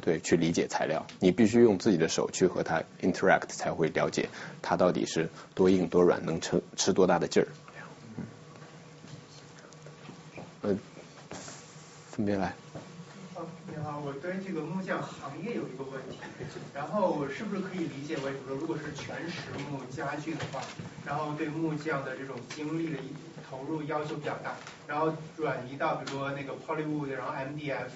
[0.00, 1.04] 对，去理解材料。
[1.18, 4.28] 你必须用自己的手去和它 interact，才会了解
[4.62, 7.48] 它到底是多硬多软，能撑吃多大的劲儿。
[10.62, 10.78] 嗯，
[12.10, 12.54] 分别来。
[13.84, 16.18] 啊，我对这个木匠行业有一个问题，
[16.74, 20.60] 然后我是不是可以理解为，比如说如果是全实木家具的话，
[21.06, 22.98] 然后对木匠的这种精力的
[23.48, 24.54] 投入要求比较大，
[24.86, 27.90] 然后转移到比如说那个 Polywood，然后 MDF。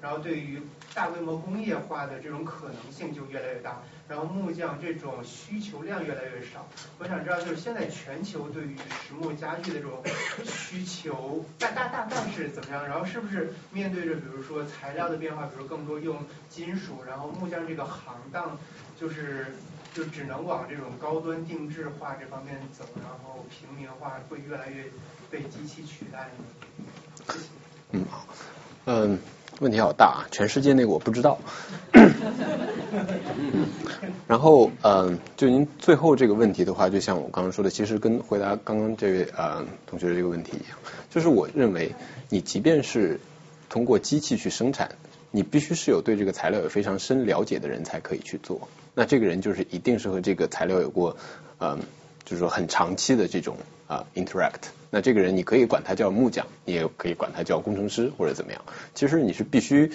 [0.00, 0.62] 然后对于
[0.94, 3.78] 大规模工业化的这种可能性就越来越大，
[4.08, 6.66] 然后木匠这种需求量越来越少。
[6.98, 10.02] 我想知道，就是现在全球对于实木家具的这种
[10.44, 12.86] 需求大大大概是怎么样？
[12.86, 16.16] 然后是不是面对着比如说材料的变化，比如更多用
[16.48, 18.58] 金属，然后木匠这个行当
[18.98, 19.54] 就是
[19.94, 24.84] 就只能往这种高端定制化这方面走，然后平民化会越来越
[25.30, 27.34] 被机器取代呢？
[27.92, 28.26] 嗯好，
[28.86, 29.18] 嗯。
[29.60, 30.26] 问题好大啊！
[30.30, 31.38] 全世界那个我不知道。
[34.26, 40.78] 然后，嗯，就您最后这个问题的话，就像我刚刚说的，其实跟回答刚刚这位呃同学的这个问题一样，
[41.10, 41.94] 就是我认为，
[42.30, 43.20] 你即便是
[43.68, 44.92] 通过机器去生产，
[45.30, 48.68] 你必须是有对这个材料有非常深了解的人才可以去做。
[48.94, 51.18] 那这个人就是一定是和这个材料有过，
[51.58, 51.80] 嗯，
[52.24, 53.58] 就是说很长期的这种
[53.88, 54.70] 啊 interact。
[54.90, 58.60] 那这个人，你可以管他叫木匠，你也可以管他叫工程师或者怎么样。
[58.94, 59.92] 其实你是必须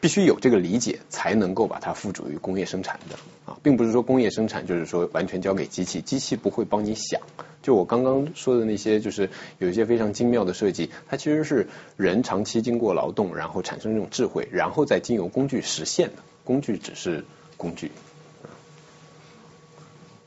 [0.00, 3.16] 必须有这个理解，才能够把它付诸于工业生产的
[3.50, 7.20] 啊，并不是说工业生产就是说完全交给机器，机器不会帮你想。
[7.62, 9.28] 就我刚刚说的那些，就是
[9.58, 16.22] 有一些非常精妙的设计，它其实是人长期经过劳动，然后产生这种智慧，然后再经由工具实现的。
[16.44, 17.24] 工具只是
[17.56, 17.90] 工具。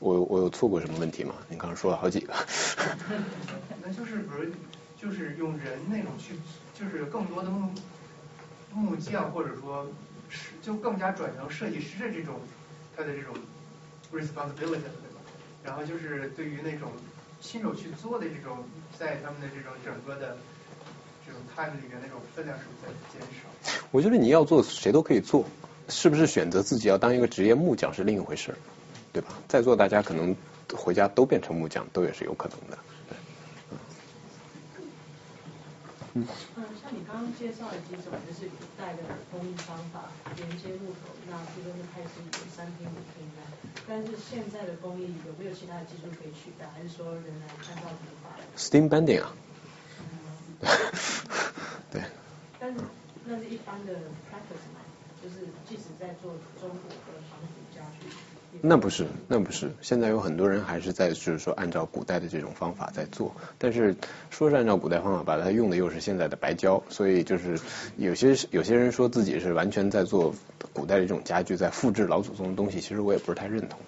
[0.02, 1.36] 我我有错过什么问题吗？
[1.48, 2.34] 你刚刚说了好几个。
[3.84, 4.50] 那就是比如
[4.98, 6.34] 就是用人那种去，
[6.74, 7.70] 就是更多的木
[8.74, 9.86] 木匠或者说
[10.28, 12.34] 是就更加转成设计师的这种
[12.96, 13.32] 他的这种
[14.12, 15.22] responsibility 对吧？
[15.62, 16.90] 然后就是对于那种
[17.40, 18.58] 亲手去做的这种，
[18.98, 20.36] 在他们的这种整个的
[21.24, 23.78] 这种 time 里面那种分量是不是在减少？
[23.92, 25.44] 我觉得你要做谁都可以做，
[25.88, 28.56] 是不是选择自己要当一个职业木匠是另一回事。
[29.12, 29.28] 对吧？
[29.46, 30.34] 在座大家可能
[30.74, 32.78] 回家都变成木匠，都也是有可能的。
[36.14, 36.26] 嗯。
[36.56, 43.40] 嗯，像你刚刚介绍的几种，就是古代的工艺方法，连接木头，那这个是开始有三天五天的。
[43.86, 46.64] 但是现在的工艺有没有其他的技术可以取代？
[46.72, 49.34] 还是说仍然按照古法？Steam bending 啊。
[51.92, 52.02] 对。
[52.58, 52.80] 但是
[53.24, 53.92] 那是一般的
[54.32, 54.80] practice 嘛，
[55.22, 58.08] 就是即使在做中国的仿古家具。
[58.60, 59.72] 那不是，那不是。
[59.80, 63.34] 现在有很多人还是在，就是说按照古代的这种方法在做。
[63.58, 63.96] 但是
[64.30, 67.58] 说是按照古代方法，把它用的又是现在的白胶，所以就是
[67.96, 70.34] 有些有些人说自己是完全在做
[70.72, 73.80] 古代的这种家具，在复制老祖宗的东西，其实我也不是太认同。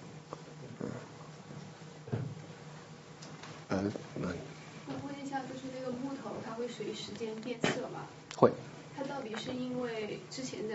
[0.81, 0.89] 嗯。
[3.69, 3.83] 呃，
[4.15, 4.27] 那。
[4.87, 8.01] 我问一下，就是那个木头，它会随时间变色吗？
[8.35, 8.51] 会。
[9.45, 10.73] 是因为之前的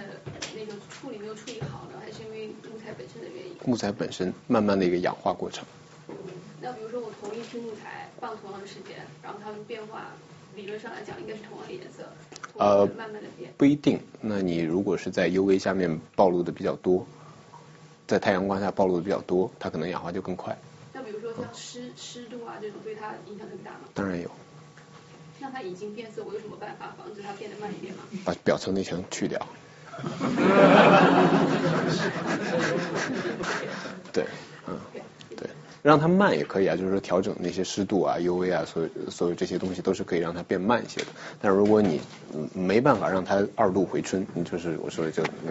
[0.54, 3.52] 那个处理没有处理好呢，还是因为木材本身的原因？
[3.64, 5.64] 木材本身慢慢的一个氧化过程。
[6.60, 10.12] 那比如说我同一批木材放同样的时间，然后它们变化，
[10.54, 12.04] 理论上来讲应该是同样的颜色，
[12.58, 13.52] 呃，慢慢的变。
[13.56, 17.04] 不一定，那你如果是在 UV 下面暴露的比较多，
[18.06, 20.56] 在太阳光下暴露的比较多，它可能氧化就更快。
[20.92, 23.80] 那比如说像湿湿度啊这种，对它影响更大吗？
[23.94, 24.30] 当然有。
[25.40, 28.04] 那它已经变色，我有什么办法防止它变得慢一点吗？
[28.24, 29.40] 把表层那层去掉。
[34.12, 34.24] 对，
[34.68, 34.78] 嗯，
[35.36, 35.50] 对，
[35.82, 41.08] 让它慢也可以啊，就是说调整那些湿度啊、UV 啊，所有所有这些东西都是可以让它变慢一些的。
[41.40, 42.00] 但如果你
[42.54, 45.50] 没办法让它二度回春，你就是我说的就那。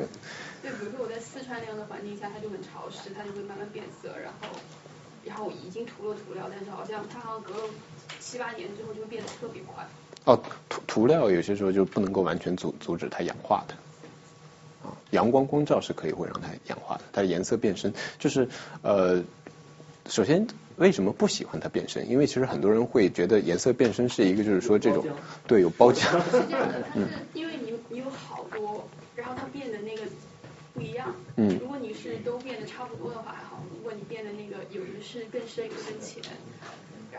[0.61, 1.49] 对，比如说我在四川。
[1.49, 4.49] 川那样的环境下，它就很潮湿，它就会慢慢变色，然后
[5.25, 7.63] 然后已经涂了涂料，但是好像它好像隔了
[8.19, 9.87] 七八年之后就会变得特别快。
[10.25, 13.73] 哦，涂涂料有些时候就不能够完全阻阻止它氧化的。
[14.83, 18.47] 啊，阳光光照是可以会让它氧化的，它的颜色变深，就是
[18.81, 19.23] 呃，
[20.07, 20.47] 首先
[20.77, 22.09] 为什么不喜欢它变深？
[22.09, 25.05] 因为其实很多人会觉得颜色变深是一个就是说这种
[25.47, 26.03] 对有包浆。
[26.31, 30.03] 是这样的，它是因为你你有好多，然后它变得那个
[30.73, 31.13] 不一样。
[31.35, 31.57] 嗯。
[31.59, 36.21] 如果你是都变得差不多的话还好，如果你变得那个有的是更深有的更浅。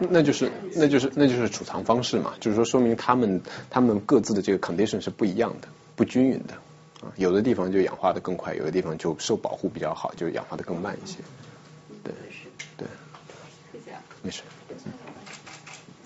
[0.09, 6.55] 那就是那就是那就是储藏方式嘛，就是说说明他们他们各自的这个 condition 是不一样的，不均匀的。
[7.02, 11.18] 啊，有的地方就氧化的更快，有的地方就受保护比较好，就氧化的更慢一些。
[12.05, 12.14] 对，
[12.78, 12.86] 对。
[13.72, 13.97] 谢谢。
[14.22, 14.42] 没事。
[14.68, 14.74] 我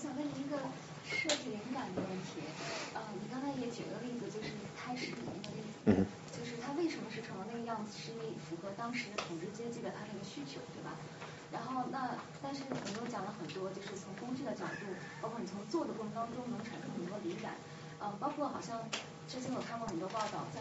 [0.01, 0.57] 想问您一个
[1.07, 2.43] 设计灵感的问题。
[2.95, 5.79] 呃，你刚才也举了个例子，就是开始那个例子。
[5.85, 6.05] 嗯。
[6.31, 10.95] 就是它为什么是成了那个样子，是因为符合当时的统治阶级的他那个需求，对吧？
[11.51, 12.11] 然后那
[12.43, 14.91] 但是你又讲了很多，就是从工具的角度，
[15.21, 17.55] 包括你从做的过程当中能产生很多灵感。
[18.03, 18.83] 嗯，包括好像
[19.29, 20.59] 之前有看过很多报道，在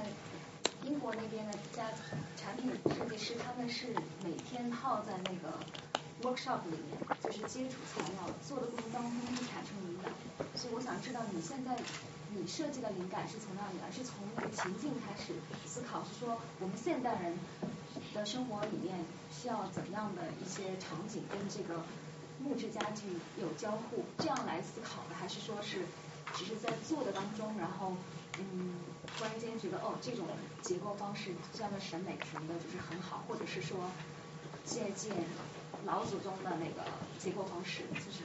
[0.87, 1.91] 英国那边的家
[2.39, 3.89] 产品设计师，他们是
[4.23, 5.59] 每天泡在那个
[6.23, 10.13] workshop 里面，就是接触材料，做的过程当中会产生灵感。
[10.55, 11.77] 所以我想知道你现在
[12.31, 13.91] 你设计的灵感是从哪里来？
[13.91, 15.35] 是从那个情境开始
[15.67, 17.37] 思考，是说我们现代人
[18.15, 18.95] 的生活里面
[19.31, 21.83] 需要怎样的一些场景跟这个
[22.39, 23.03] 木质家具
[23.41, 25.79] 有交互，这样来思考的，还是说是？
[26.35, 27.93] 只是在做的当中，然后
[28.39, 28.73] 嗯，
[29.15, 30.27] 突然间觉得哦，这种
[30.63, 33.77] 结构方式，这样的审美什么的，就是很好，或者是说
[34.65, 35.13] 借鉴
[35.85, 36.89] 老祖宗的那个
[37.19, 38.25] 结构方式，就是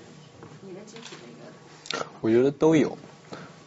[0.62, 2.06] 你的基础的一个。
[2.22, 2.98] 我觉得都有，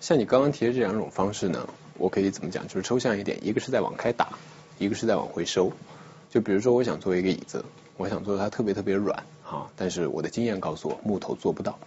[0.01, 1.69] 像你刚刚提的这两种方式呢，
[1.99, 2.67] 我可以怎么讲？
[2.67, 4.39] 就是抽象一点，一个是在往开打，
[4.79, 5.71] 一个是在往回收。
[6.33, 7.63] 就比如说，我想做一个椅子，
[7.99, 11.79] 我想做它特别特别软啊，但是我的经验告诉我，木头做不到。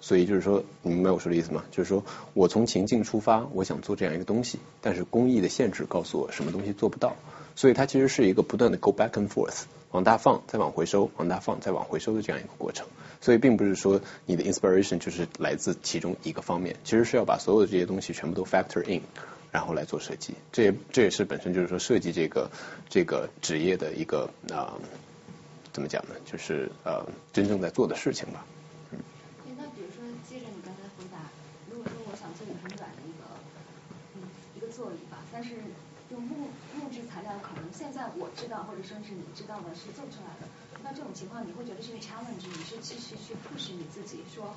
[0.00, 1.64] 所以就是说，你明白我说的意思吗？
[1.72, 7.16] 就是说我从情境出发，我想做这样一个东西，但是工艺的限制告诉我什么东西做不到。
[7.56, 12.86] 所以它其实是一个不断的 go back and forth，往大放，再往回收，往大放，再往回收的这样一个过程。
[13.20, 19.00] 所以并不是说你的 inspiration 就是来自其中一个方面，其实是要把所有的这些东西全部都 factor in，
[19.52, 20.34] 然后来做设计。
[20.52, 22.50] 这也这也是本身就是说设计这个
[22.88, 24.74] 这个职业的一个啊，
[25.72, 26.14] 怎么讲呢？
[26.24, 28.44] 就是呃真正在做的事情吧。
[28.90, 28.98] 嗯。
[29.58, 31.18] 那比如说，接着你刚才回答，
[31.70, 33.24] 如果说我想做很软的一个，
[34.16, 34.22] 嗯，
[34.56, 35.56] 一个座椅吧但是
[36.10, 40.48] 用木木质材料，可能现在我知道，或者说是你知道的是做出来的。
[40.84, 42.46] 那这种情况，你会觉得是个 challenge？
[42.46, 44.54] 你是继续去 push 你自己，说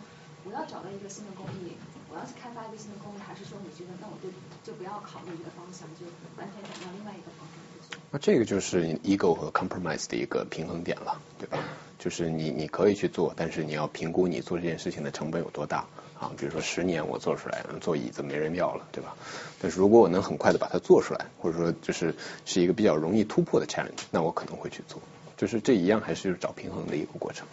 [0.49, 1.77] 我要找到一个新的工艺，
[2.11, 4.33] 我要去开发一个新的工艺，还是说你觉得那我就
[4.65, 7.99] 就不要考虑一个方向，就完全转到另外一个方向？
[8.09, 11.59] 那这个就是 ego 和 compromise 的一个平衡点了，对吧？
[11.99, 15.85] 就是你你可以去做，但是你要评估你做这件事情的成本有多大。
[16.19, 19.15] 啊，比如说十年我做出来，做椅子没人要了，对吧？
[19.61, 22.13] 但是如果我能很快的把它做出来，或者说就是
[22.43, 25.01] 是一个比较容易突破的 challenge，那我可能会去做。
[25.37, 27.47] 就是这一样还是找平衡的一个过程。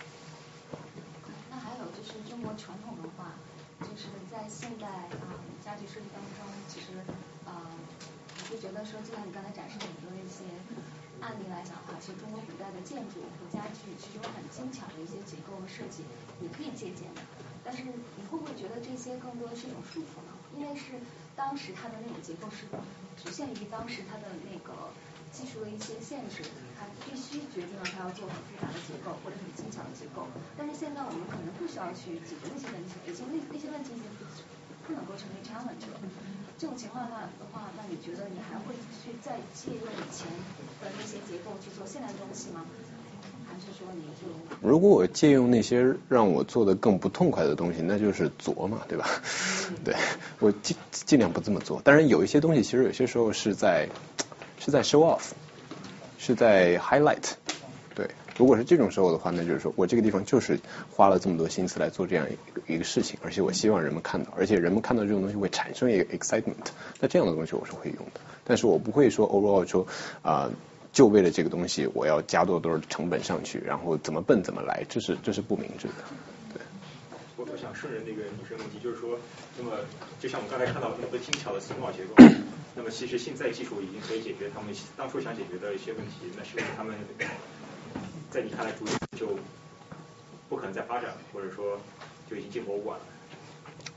[1.48, 3.38] 那还有就是中国传统文化，
[3.78, 4.88] 就是在现代
[5.22, 6.86] 啊家具设计当中，其实
[7.46, 10.44] 啊，我会觉得说，就像你刚才展示很多一些
[11.24, 16.04] 案例来讲的话，其实中国古代的建筑和家具其实有很精巧的一些结构和设计，
[16.44, 17.24] 你可以借鉴的。
[17.64, 20.36] 但是你会不会觉得这些更多的是一种束缚呢？
[20.54, 21.00] 因为是
[21.34, 22.68] 当时它的那种结构是
[23.16, 24.92] 局限于当时它的那个
[25.32, 26.44] 技术的一些限制，
[26.76, 30.28] 它必须决定了它要做很复杂的结构或者很精巧的结构。
[30.56, 34.06] 但是现在我们可能不需要去解决那些问题，已经那那些问题已经
[34.86, 35.98] 不能够成为 challenge 了。
[36.58, 38.74] 这种情况下的话，那你觉得你还会
[39.04, 40.26] 去再借用以前
[40.82, 42.64] 的那些结构去做现在的东西吗？
[43.48, 44.26] 还是说你就
[44.66, 49.08] 如果我借用那些让我做的更不痛快的东西，那就是作嘛，对吧？
[49.84, 49.94] 对
[50.38, 51.80] 我尽尽量不这么做。
[51.82, 53.88] 当然有一些东西，其实有些时候是在
[54.58, 55.32] 是在 show off，
[56.18, 57.34] 是在 highlight。
[57.94, 60.58] 对，如果是这种时候的话，那就是说我这个地方就是
[60.90, 66.66] 花了这么多心思来做这样一个一个事情，而且我希望人们看到，而且人们看到这种东西会产生一个 excitement。
[67.00, 69.86] 那这样的东西我是会用的，但是我不会说 overall 说
[70.22, 70.50] 啊。
[70.92, 75.94] 就为了这个东西，我要加多多少成本上去，然后怎么笨怎么来，这是这是不明智的。
[76.54, 76.62] 对。
[77.36, 79.18] 我我想顺着那个女生问题，就是说，
[79.58, 79.72] 那么
[80.18, 82.24] 就像我们刚才看到那么精巧的丝帽结构，
[82.74, 86.96] 那么其实现在技术已经可以解决他们当初想解决的一些问题，那是不是他们
[88.30, 89.38] 在你看来逐渐就
[90.48, 91.80] 不可能再发展了，或者说
[92.28, 93.04] 就已经进博物馆了？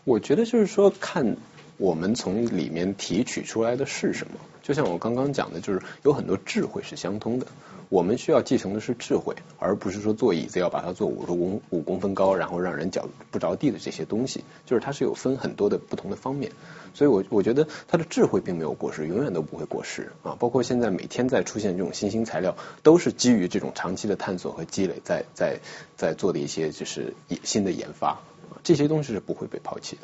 [0.04, 1.36] 我觉得就是说看。
[1.80, 4.34] 我们从里面提取出来的是什么？
[4.62, 7.48] 就像我刚刚讲的，就是有很多智慧是相通的。
[7.88, 14.44] 我们需要继承的是智慧，而不是说做椅子要把它做五十公五公分高，然后让人脚不着地的这些东西。
[14.66, 16.52] 就是它是有分很多的不同的方面，
[16.94, 20.36] 所以我我觉得它的智慧并没有过时，永远都不会过时啊。
[20.38, 25.60] 包括现在每天在出现这种新兴材料，都是基于这种长期的探索和积累，在在
[25.96, 28.20] 在做的一些就是新的研发，
[28.64, 30.02] 这些东西是不会被抛弃的。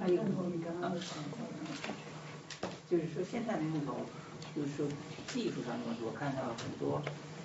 [0.00, 0.90] 还有你刚刚
[2.90, 3.96] 就是说现在的木头。
[4.56, 4.84] 就是说，
[5.28, 7.00] 技术上面我看到很多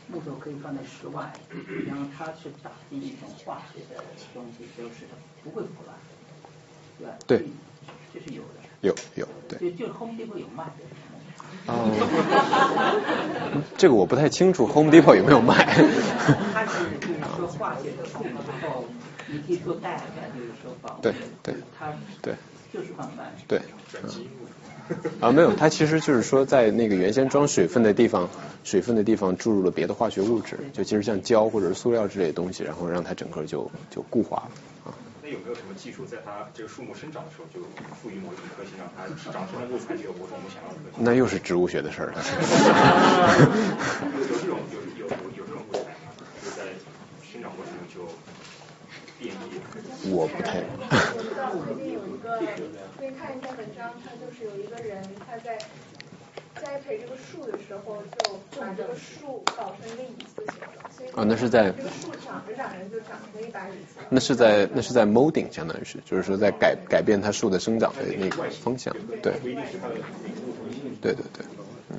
[0.07, 1.32] 木头可以放在室外，
[1.86, 4.03] 然后它是打进一种化学的
[4.34, 5.95] 东西，就是它不会腐烂，
[6.98, 7.14] 对吧？
[7.27, 7.45] 对，
[8.11, 8.48] 这是有的。
[8.82, 9.60] 有有对。
[9.69, 10.65] 就就 Home Depot 有卖。
[11.68, 11.91] 哦。
[13.77, 15.64] 这个我不太清楚，Home Depot 有没有卖？
[16.53, 18.86] 它是就是说化学的处理之后，
[19.27, 20.03] 你可以做袋子，
[20.38, 20.99] 就是说保。
[21.02, 21.53] 对对。
[21.77, 21.91] 它
[22.22, 22.34] 对。
[22.73, 23.34] 就是放慢。
[23.47, 23.60] 对。
[25.19, 28.30] 啊，没有，它其实就是说，在那个原先装水分的地方，
[28.64, 34.52] 水分的地方注入了别的化学物质，就其实像胶或者是塑料之类的东西，然后让它整个就就固化了
[34.85, 34.93] 啊。
[35.23, 37.65] 那有没有什么技术，在它这个树木生长的时候，就
[37.99, 41.03] 赋予某一种特性，让它长出了木材，就有某种我们想要的特性？
[41.03, 42.22] 那又是植物学的事儿了。
[44.14, 46.14] 有有这种有有有这种木材吗？
[46.43, 46.61] 就在
[47.26, 48.06] 生长过程中就。
[50.12, 50.60] 我不太。
[50.60, 52.38] 我知道最近有一个，
[53.00, 55.58] 可以看一下文章，他就是有一个人他在
[56.62, 64.06] 栽培这个树的时候，就把这个树搞成一个椅子型的，所以啊，那是在这个树长着长着就长成一把椅子。
[64.10, 69.34] 那是在那是在 molding，相当于是，就是说在改改变它树的生长的那个方向，对。
[71.02, 71.46] 对对对，
[71.92, 71.98] 嗯，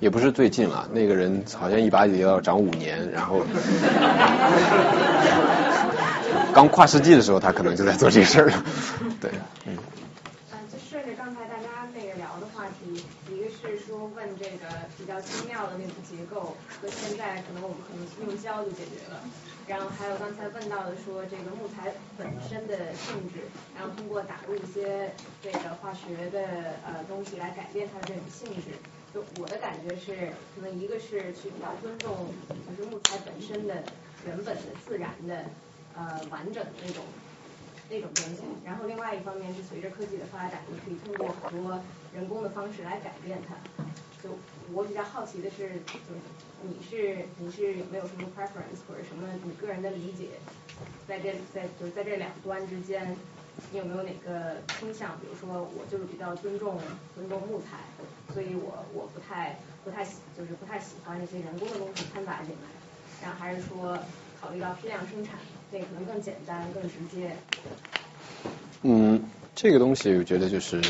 [0.00, 3.42] 也不是最近了，那个人好像一把椅子要长五年，然后。
[6.54, 8.64] 刚跨世纪的时候，他可能就在做这个事儿了。
[9.20, 9.30] 对，
[9.66, 9.76] 嗯。
[10.50, 14.66] 嗯，就顺着刚才大家那个聊的话题，一个是说问这个
[14.96, 19.20] 比较精妙的那个结构，和现在可能我们可能用胶就解决了。
[19.66, 23.46] 然后还有刚才问到的说这个木材本身的性质，
[23.76, 25.12] 然后通过打入一些
[25.42, 26.40] 这个化学的
[26.86, 28.74] 呃东西来改变它的这种性质。
[29.14, 32.28] 就我的感觉是，可能一个是去比较尊重
[32.76, 33.82] 就是木材本身的
[34.26, 35.44] 原本的自然的。
[35.96, 37.02] 呃，完整的那种
[37.90, 38.42] 那种东西。
[38.64, 41.82] 然后另外一方面是随着科技的发展，你可以通过很多
[42.14, 43.56] 人工的方式来改变它。
[44.22, 44.30] 就
[44.72, 45.56] 我比较好奇的是，
[45.90, 46.14] 就是
[46.62, 50.28] 你是你是有没有什么 preference 或者什么你个人的理解，
[51.08, 53.16] 在这在就是在这两端之间，
[53.72, 55.10] 你有没有哪个倾向？
[55.20, 56.78] 比如说我就是比较尊重
[57.14, 57.78] 尊重木材，
[58.32, 62.68] 所以我我不太不太喜就是不太喜欢那些人工的东西掺杂进来。
[63.22, 63.98] 然后还是说
[64.40, 65.34] 考虑到批量生产。
[65.70, 67.30] 这可能更简单、更直接。
[68.80, 69.22] 嗯，
[69.54, 70.80] 这个东西我觉得就是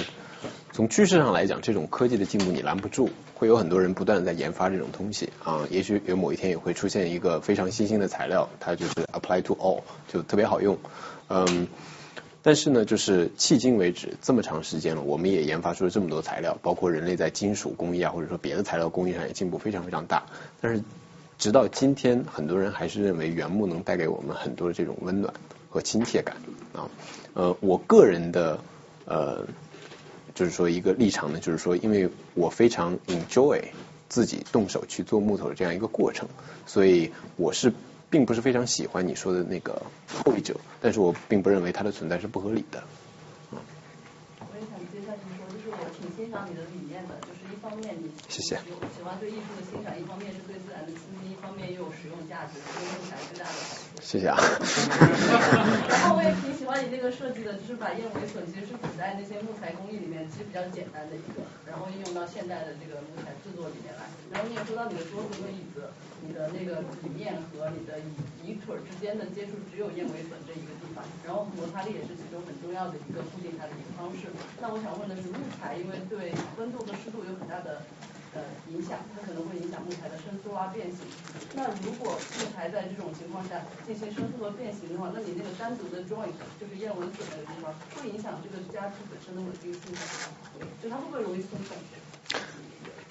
[0.70, 5.66] 从趋势上来讲，这种科技的进步你拦不住，会有很多人不断的在研发这种东西啊。
[5.68, 10.78] 也许有某一天也会出现一个非常新兴的材料，它就是 apply to all，就特别好用。
[11.28, 11.66] 嗯，
[12.42, 20.26] 但是呢，就是迄今为止这么长时间了，我们也研发出了这么多材料，包括人类在金属工艺啊，或者说别的材料工艺上也进步非常非常大，
[20.60, 20.82] 但是。
[21.38, 25.32] 直到今天，很多人还是认为原木能带给我们很多的这种温暖
[25.70, 26.36] 和亲切感
[26.72, 26.90] 啊。
[27.32, 28.58] 呃，我个人的
[29.04, 29.46] 呃，
[30.34, 33.62] 就是说一个立场呢，就是说，因为我非常 enjoy
[34.08, 36.28] 自己动手去做木头的这样一个过程，
[36.66, 37.72] 所以我是
[38.10, 39.82] 并不是非常喜欢你说的那个
[40.24, 42.82] 后一者，但是我并不认为它的存在是不合理的。
[43.50, 43.56] 我
[44.56, 51.32] 也想接下去说，就是我挺欣赏你的理念的，就是一方面你谢谢喜欢对艺术的欣赏，一方面是对自然的亲近。
[51.32, 53.87] 一方面又有实用价值，对木材最大的。
[54.00, 54.38] 谢谢啊。
[55.90, 64.08] 然后我也挺喜欢你那个设计的，就是把燕尾笋其实是古代那些木材工艺里面其实比较简单的一个，然后应用到现代的这个木材制作里面来。
[64.32, 65.88] 然后你也说到你的桌子和椅子，
[66.24, 68.08] 你的那个底面和你的椅
[68.44, 74.28] 椅腿之间的接触只有燕尾笋这一个地方，然后摩擦力也是其中很重要的一个固定它的一个方式。
[74.60, 77.82] 那我想问的是，木材因为对温度和湿度有很大的。
[78.72, 80.98] 影响它可能会影响木材的伸缩啊、变形。
[81.54, 89.98] 那如果木材在这种情况下进行伸缩和变形的话，那你那个单独的 joint 就是燕尾笋那个地方，会影响这个家具本身的稳定性吗？
[90.82, 91.76] 就它会不会容易松动？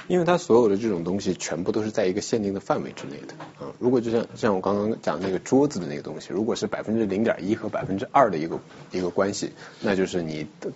[0.07, 3.73] 因为它所有的这种东西全部都是在一个限定的范围之内的啊。
[3.77, 8.57] 如果就像像我刚刚讲那个桌子的那个东西，如果是百分之零点一和百分之二的一个
[8.91, 9.51] 一个关系，
[9.81, 10.71] 那就是你的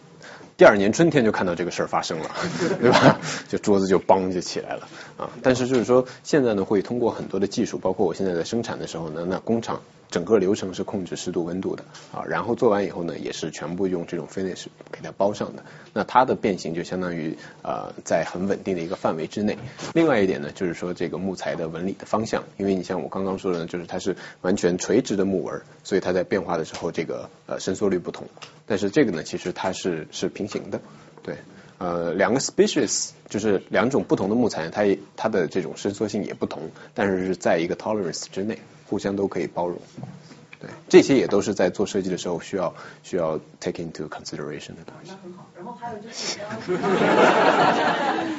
[0.62, 2.30] 第二年春天就看到这个事儿发生了，
[2.80, 3.20] 对吧？
[3.50, 5.28] 就桌子就梆就起来了啊。
[5.42, 9.82] 但是就是说现在呢，会通过很多的技术，包括我现在在生产的时候呢，那工厂
[10.12, 11.84] 整个流程是控制湿度温度的
[12.14, 15.64] 啊，然后做完以后呢，也是全部用这种 finish 给它包上的。
[15.94, 19.58] 那它的变形就相当于呃在很稳定的一个范围之内。
[19.94, 28.28] 另外一点呢，就是说这个木材的纹理的方向，因为你像我刚刚说的，就是它是完全垂直的木纹，所以它在变化的时候这个呃伸缩率不同。
[28.68, 30.82] 但是这个呢，其实它是是平行的，
[31.24, 31.36] 对，
[31.78, 34.84] 呃，两个 species 就是两种不同的木材，它
[35.16, 38.60] 它的这种伸缩性也不同，但是是在一个 tolerance 之内，
[38.92, 39.80] 互相都可以包容。
[40.60, 45.16] 对，这些也都是在做设计的时候需要需要 take into consideration 的东西。
[45.16, 46.38] 那很好，然后还有就是，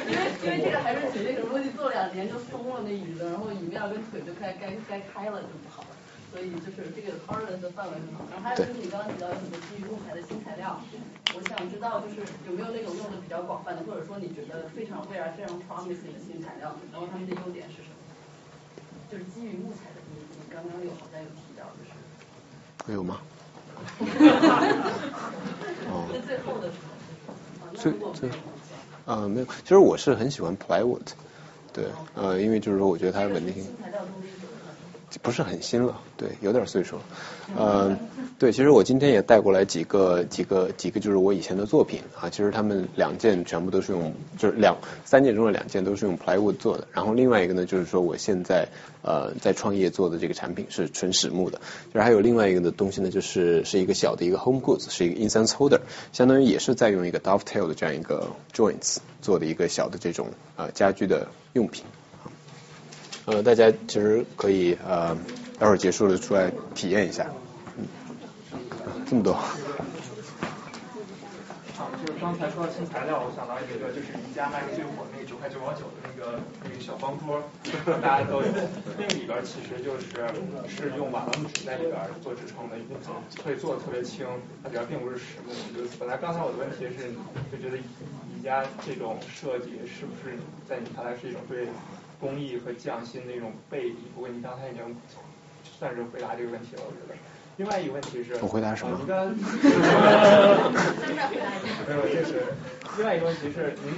[0.04, 5.96] 因为因为这个还是挺那个东西，做两年就松了那椅子，然后椅面跟腿就该该该开了就不好了。
[6.30, 10.78] 所以就是这个 tolerance 的范围很好，然后还有就是你刚刚提到有很多基于木材的新材料，
[11.34, 17.96] 我想知道就是有没有那种用的比较广泛的，或者说你觉得非常未来非常 promising 的新材料，然后它们的优点是什么？
[19.10, 19.98] 就是基于木材的，
[20.62, 21.64] 刚刚有好像有提到，
[22.86, 23.20] 就是有吗？
[25.90, 27.34] 哦，最后的时候，
[27.74, 28.30] 最最
[29.05, 31.02] 啊没有，其实我是很喜欢 plywood，
[31.72, 33.66] 对，呃，因为就是说我觉得它稳定性。
[35.20, 37.02] 不是很新了，对，有点岁数了。
[37.56, 37.98] 呃，
[38.39, 42.30] 对，其实我今天也带过来几个几个几个，就是我以前的作品啊。
[42.30, 46.86] 其实他们两件全部都是用，就是两三件中的两件都是用 plywood 做的。
[46.93, 48.68] 然后另外一个呢，就是说我现在
[49.02, 51.60] 呃在创业做的这个产品是纯实木的。
[51.93, 55.80] 就是还有另外一个的东西呢，就是是一个小的一个 home goods，是一个 incense holder，
[56.12, 61.84] 相当于也是在用一个 dovetail 的这样一个 joints 做的一个小的这种呃家居的用品。
[63.24, 65.16] 呃，大家其实可以呃，
[65.59, 67.27] 待会儿结束了出来体验一下。
[67.78, 67.86] 嗯，
[69.09, 69.32] 这么多。
[69.32, 69.55] 好，
[72.05, 77.39] 就是刚才说到新材料，我想到一个，就是宜家卖的最火那个九块九毛九的那个那个小方桌，
[78.03, 78.49] 大家都有。
[78.99, 80.07] 那个里边其实就是
[80.66, 82.74] 是用瓦楞纸在里边做支撑的，
[83.43, 84.27] 所以做的特别轻，
[84.65, 85.53] 它里边并不是实木。
[85.99, 87.15] 本来刚才我的问题是，
[87.55, 90.35] 就觉得宜家这种设计是不是
[90.69, 91.69] 在你看来是一种对？
[92.23, 94.97] 工艺和匠心那种背离，不过你刚才已经
[95.78, 97.15] 算是回答这个问题了，我觉得。
[97.59, 98.97] 另外一个问题是，我回答什么？
[98.99, 99.27] 你刚，
[101.86, 102.44] 没有， 这是
[102.97, 103.93] 另外一个问题是，您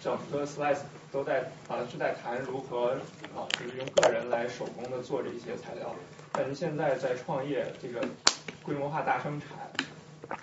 [0.00, 2.92] 整个 slice 都在啊是在谈如何
[3.34, 5.92] 啊就是用个人来手工的做这些材料。
[6.32, 8.00] 但您现在在创业这个
[8.62, 9.48] 规模化大生产，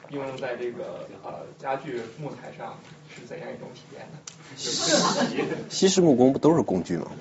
[0.09, 2.77] 应用在这个呃家具木材上
[3.13, 4.17] 是怎样一种体验呢？
[5.69, 7.11] 西式木工不都是工具吗？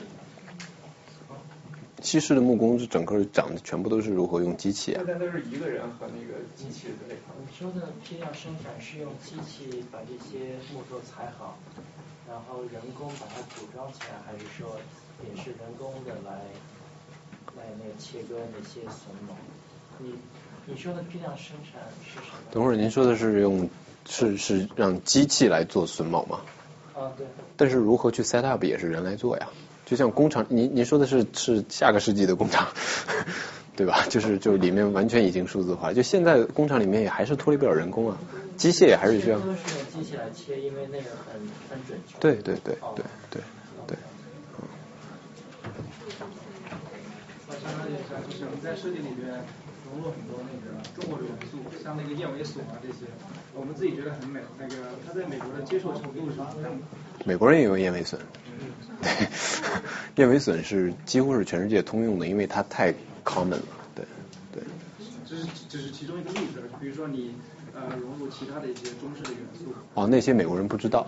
[2.03, 5.03] 西式的木工是整个讲的全部都是如何用机器啊。
[5.05, 7.35] 现在都是一个人和那个机器的那块。
[7.41, 11.59] 你说的批量生产是用机器把这些木头裁好，
[12.29, 14.79] 然后人工把它组装起来，还是说
[15.25, 16.47] 也是人工的来
[17.57, 19.35] 来那个切割那些榫卯？
[19.99, 20.15] 你
[20.67, 22.39] 你说的批量生产是什么？
[22.53, 23.69] 等会儿您说的是用
[24.09, 26.41] 是是让机器来做榫卯吗？
[26.95, 27.27] 啊，对。
[27.57, 29.49] 但是如何去 set up 也是人来做呀，
[29.85, 32.69] 就像工厂，您您说的是是下个世纪的工厂，
[33.77, 34.05] 对吧？
[34.09, 38.17] 就是就里面完全已经数字化，就现在工厂里面也还是脱离不了人工啊，
[38.57, 39.39] 机械也还是需要。
[39.39, 42.17] 都是用机器来切，因为那个很很准确。
[42.21, 43.43] 对对对对对
[43.87, 43.97] 对。
[47.49, 49.45] 我想了解一下，就是我们在设计里面。
[49.97, 53.07] 融入很多那个中国的元素，像那个燕尾锁啊这些，
[53.55, 54.41] 我们自己觉得很美。
[54.59, 54.75] 那个
[55.07, 56.85] 它在美国的接受程度是怎么样的？
[57.25, 58.21] 美国人也用燕尾笋，
[59.03, 59.11] 对，
[60.17, 62.93] 燕尾笋是几乎是全世界通用的，因为它太
[63.25, 63.63] common 了，
[63.95, 64.05] 对
[64.53, 64.63] 对。
[65.25, 67.35] 这是只是其中一个例子，比如说你
[67.75, 69.75] 呃融入其他的一些中式的元素。
[69.95, 71.07] 哦，那些美国人不知道，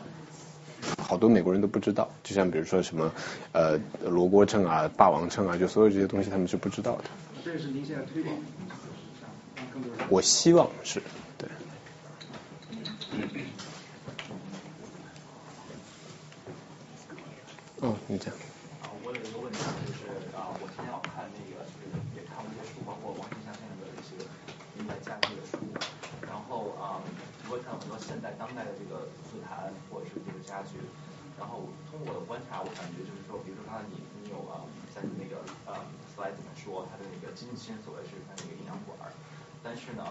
[0.98, 3.12] 好多美国人都不知道，就像比如说什么
[3.52, 7.04] 呃罗锅秤啊、霸王秤啊，就所有这些东西他们是不知道的。
[7.44, 8.34] 这也是您现在推广。
[10.08, 11.02] 我希望是
[11.36, 11.48] 对。
[17.80, 18.32] 嗯，你讲。
[18.82, 24.18] 啊，我有一个问题，就是啊，我今天要看那个，就是也看过一些书，包括王庆祥先生的一些
[24.74, 25.62] 明代家具的书，
[26.26, 26.98] 然后啊，
[27.46, 30.82] 我也看很多现代当代的这个瓷坛或者是这个家具，
[31.38, 35.38] 然后通过我的观察，我感觉就是说，比如说刚才你你有啊，在你那个
[35.70, 35.78] 呃
[36.10, 38.98] slide 里面说它的那个金芯所谓是它那个阴阳管。
[39.62, 40.04] 但是呢，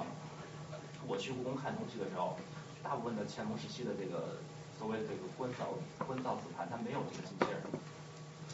[1.08, 2.38] 我去故宫看东西的时候，
[2.84, 4.38] 大部分的乾隆时期的这个
[4.78, 5.74] 所谓的这个官造
[6.06, 7.64] 官造紫盘，它没有这个金线儿，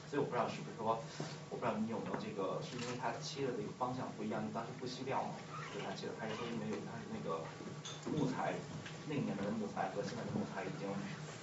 [0.07, 1.01] 所以我不知道是不是说，
[1.49, 5.33] 我不知道你有没有这个，是因为它切的这个方向不一样，你当时不吸料嘛，
[5.73, 7.41] 所以它切的，还是说因为有它是那个
[8.13, 8.53] 木材
[9.09, 10.87] 那年代的木材和现在的木材已经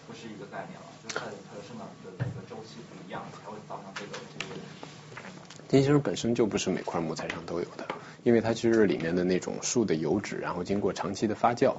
[0.07, 4.87] 不是一个概念了，就是它的它的生长的那个周期不一样，才会造成这个这个问题。
[5.71, 7.87] 金星本身就不是每块木材上都有的，
[8.25, 11.77] 因为它其实里面的那种树的油脂，然后经过长期的发酵，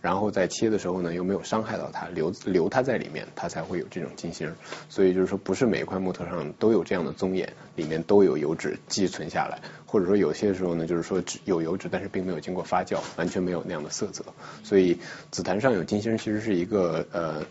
[0.00, 4.50] 然后在切的时候呢又没有伤害到它，留留它在里面，它才会有这种金星。
[4.88, 14.24] 所以就是说，不是每一块木头上都有这样的棕眼，里面都有油脂寄存下来，或者说有些时候呢，就是说有油脂，但是并没有经过发酵，完全没有那样的色泽。
[14.64, 14.98] 所以
[15.30, 17.44] 紫檀上有金星，其实是一个呃，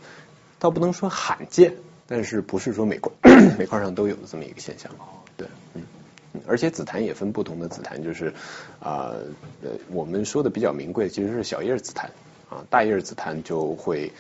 [0.58, 1.76] 倒不能说罕见，
[2.08, 3.14] 但是不是说每块
[3.60, 4.92] 每块上都有的这么一个现象。
[6.48, 8.34] 而且紫檀也分不同的紫檀，就是
[8.80, 9.14] 啊
[9.64, 12.12] 呃我们说的比较名贵其实是小叶紫檀
[12.50, 14.12] 啊，大叶紫檀就会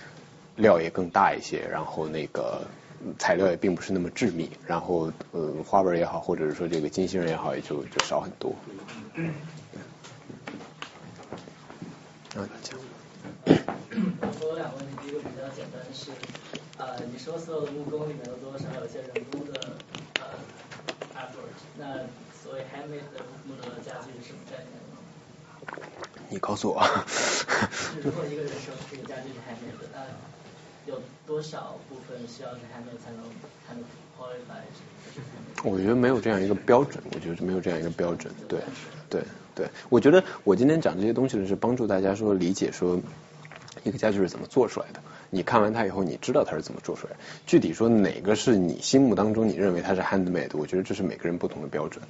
[0.56, 2.61] 料也更大一些，然后那个
[3.03, 8.56] 嗯材料也并不是那么致密，然后呃花纹也好，或者是说这个金星也好，也就就少很多。
[12.35, 12.77] 啊，讲
[13.45, 16.11] 我有两个问题，第一个比较简单是，
[16.77, 19.53] 呃，你说所有的木工里面都多少有一些人工的
[20.19, 20.26] 呃
[21.78, 22.00] 那
[22.42, 24.96] 所谓 handmade 的木头的家具是什么概念呢？
[26.30, 26.82] 你告诉我。
[27.96, 33.24] 就是如果一个人说这个家具是 handmade 的，那有多少部分需要是 handmade 才能
[33.68, 33.84] 才能
[34.18, 34.64] qualify？
[35.64, 38.60] 我觉得没有这样一个标准，我觉得没有这样一个标准，对
[39.10, 39.24] 对
[39.56, 43.00] 对，我觉得我今天讲这些东西呢，是帮助大家说理解说
[43.84, 45.02] 一个家具是怎么做出来的。
[45.30, 47.19] 你看完它以后，你知道它是怎么做出来的。
[47.45, 52.03] 具体说哪个是你心目当中你认为它是 handmade，我觉得这是每个人不同的标准。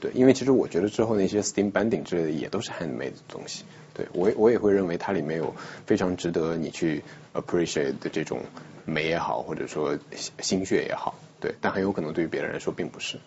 [0.00, 3.64] 对，因为其实我觉得之后那些 steam bending 之类的也都是 handmade 的东西。
[3.94, 5.52] 对我我也会认为它里面有
[5.86, 7.02] 非常值得你去
[7.34, 8.42] appreciate 的这种
[8.84, 9.98] 美也好，或者说
[10.40, 11.18] 心血也好。
[11.40, 13.18] 对，但很有可能对于别人来说并不是。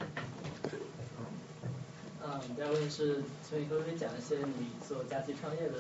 [2.24, 5.76] 嗯，第二个问是，请你可不可以讲一些你做家具创业的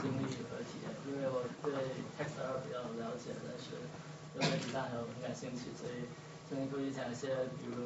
[0.00, 0.90] 经历和体验？
[1.08, 1.72] 因为我对
[2.18, 3.76] text 二比较了解，但是
[4.34, 6.06] 对原子弹还有很感兴趣，所以
[6.48, 7.28] 请你可不可以讲一些，
[7.58, 7.84] 比如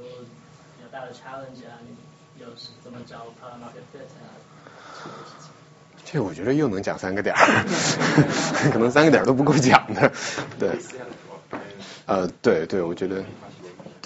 [0.77, 1.97] 比较大的 challenge 啊，你
[2.41, 4.29] 有是怎么找 product market fit 啊
[5.03, 5.51] 这个事情。
[6.05, 7.65] 这我觉得又能讲三个点儿，
[8.73, 10.13] 可能三个点儿都不够讲的。
[10.59, 10.79] 对，
[12.07, 13.25] 呃，对对，我觉得，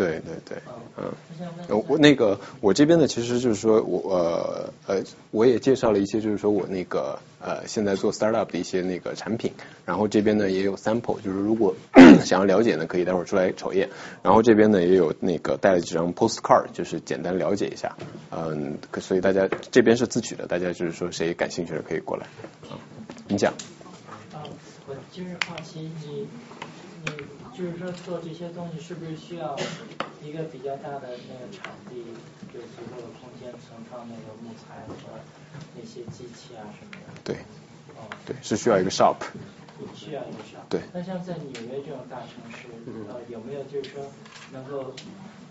[0.01, 0.59] 对对对，
[0.97, 9.53] 嗯，我那个我这边呢，其实就是说我呃呃，我也介绍了一些，就是说我那个呃现在做 startup 的一些那个产品，
[9.85, 11.77] 然后这边呢也有 sample，就是如果
[12.25, 13.91] 想要了解呢，可以待会儿出来瞅一眼。
[14.23, 17.95] 然后这边呢也有那个带了几张 postcard，就是简单了解一下，
[18.31, 22.25] 嗯，所以大家这边是自取的，大家就是说谁感兴趣的可以过来
[22.71, 22.81] 啊，
[23.29, 23.53] 你讲。
[24.33, 24.41] 啊，
[24.89, 26.27] 我就是好奇你，
[27.05, 27.13] 你
[27.61, 29.55] 就是说做这些东西是不是需要
[30.25, 31.97] 一个比较大的那个场地，
[32.55, 35.21] 有足够的空间存放那个木材和
[35.77, 37.21] 那些机器啊什么的？
[37.23, 37.37] 对，
[37.97, 39.17] 哦，对，是需要一个 shop。
[39.95, 40.65] 需要一个 shop。
[40.71, 40.81] 对。
[40.95, 42.69] 那像在纽约这种大城市，
[43.11, 44.11] 呃，有没有就是说
[44.53, 44.95] 能够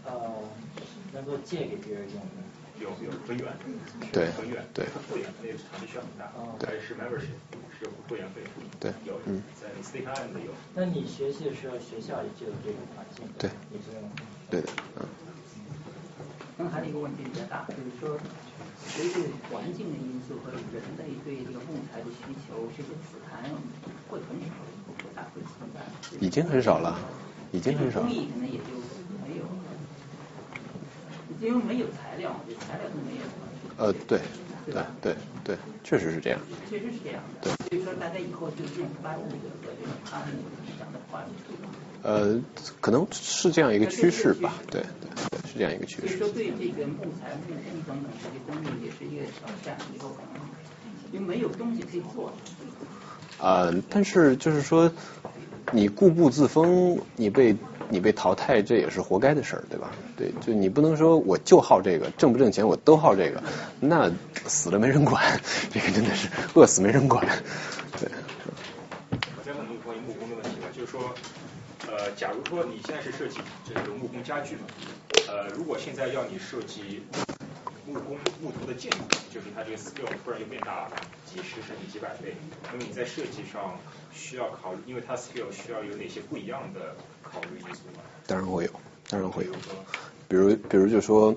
[0.04, 0.34] 呃
[1.14, 2.42] 能够借给别人用的？
[2.80, 3.46] 有有很远，
[4.12, 6.32] 对很远，对会员那个场地需要很大，
[6.66, 7.36] 还是 membership
[7.78, 8.42] 是有会员费，
[8.80, 10.52] 对，有，嗯，在 State Island 有。
[10.74, 14.10] 那你学习的时候，学校也就有这种环境，对，也就用。
[14.50, 14.70] 对的，
[15.00, 15.06] 嗯。
[16.58, 18.20] 刚才的一个问题比较大，就是说，
[18.86, 19.20] 随着
[19.50, 23.50] 环境的因素和人类对这个木材的需求，这个紫檀
[24.10, 24.52] 会很少，
[24.98, 25.80] 不大会存在。
[26.20, 27.00] 已经很少了，
[27.54, 28.14] 已经很少了工。
[28.14, 28.76] 艺可能也就
[31.42, 33.22] 因为没有材料，这材料都没有。
[33.78, 34.20] 呃，对，
[34.72, 36.40] 对对对，确实是这样。
[36.70, 37.52] 确实是这样对。
[37.70, 40.36] 所以说，大家以后就用搬那个和这个他们
[40.78, 41.24] 讲的话，
[42.02, 42.42] 呃，
[42.82, 46.08] 可能是这样一个趋势吧，对对对，是这样一个趋势。
[46.08, 50.42] 所以说，对这个木材、木工等等这些工艺也是一个挑战，以后可能
[51.12, 52.34] 因为没有东西可以做。
[53.38, 54.92] 呃，但是就是说，
[55.72, 57.56] 你固步自封，你被
[57.90, 59.92] 你被淘汰，这也是活该的事儿，对吧？
[60.16, 63.42] 对，就你不能说我就好这个，挣不挣钱我都好这个，
[63.80, 64.12] 那
[64.46, 65.42] 死了没人管，
[65.72, 67.26] 这个真的是饿死没人管，
[68.00, 68.10] 对。
[69.36, 71.14] 我再问你关于木工的问题吧，就是说，
[71.88, 74.62] 呃，假如说你现在是设计这个木工家具嘛，
[75.28, 77.02] 呃，如果现在要你设计
[77.90, 78.98] 木工木头的建筑，
[79.34, 80.92] 就是它这个 scale 突然就变大了，
[81.26, 82.36] 几十甚至几百倍，
[82.72, 83.78] 那么你在设计上
[84.14, 88.04] 需要考虑，因为它 scale 需要有哪些不一样的考虑因素吗？
[88.28, 88.72] 当然会有，
[89.10, 89.52] 当然会有。
[90.28, 91.36] 比如，比如就说，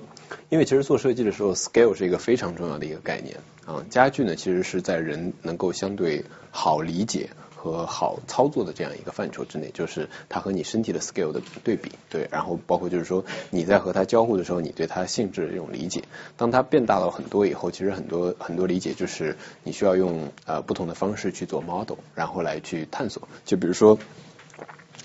[0.50, 3.82] 因为其实做设计的时候，scale 是一个非常重要的一个概念啊。
[3.88, 7.30] 家具呢，其实是在人能够相对好理解
[7.62, 16.02] 和好操作的这样一个范畴之内，就是它和你身体的 scale 的对比，对，然后包括就是说你在和它交互的时候，你对它性质的这种理解。
[16.36, 23.28] 当它变大了很多以后，其实很多很多理解就是你需要用呃不同的方式去做 model，然后来去探索。
[23.44, 23.96] 就比如说。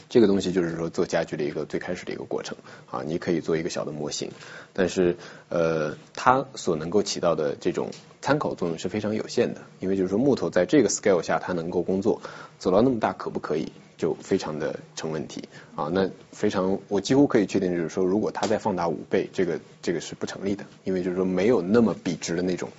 [0.09, 2.57] 这个东西就是说做家具的一个最开始的一个过程
[2.89, 4.31] 啊，你可以做一个小的模型，
[4.73, 5.17] 但是
[5.49, 7.89] 呃，它所能够起到的这种
[8.21, 12.21] 参考作用是非常有限的，因为就是说木头在这个 scale 下它能够工作，
[12.57, 15.89] 走到那么大可不可以就非常的成问题啊。
[15.91, 22.69] 那非常我几乎可以确定就是说，如果它再放大五倍，这个这个是不成立的，因为就是说没有那么笔直的那种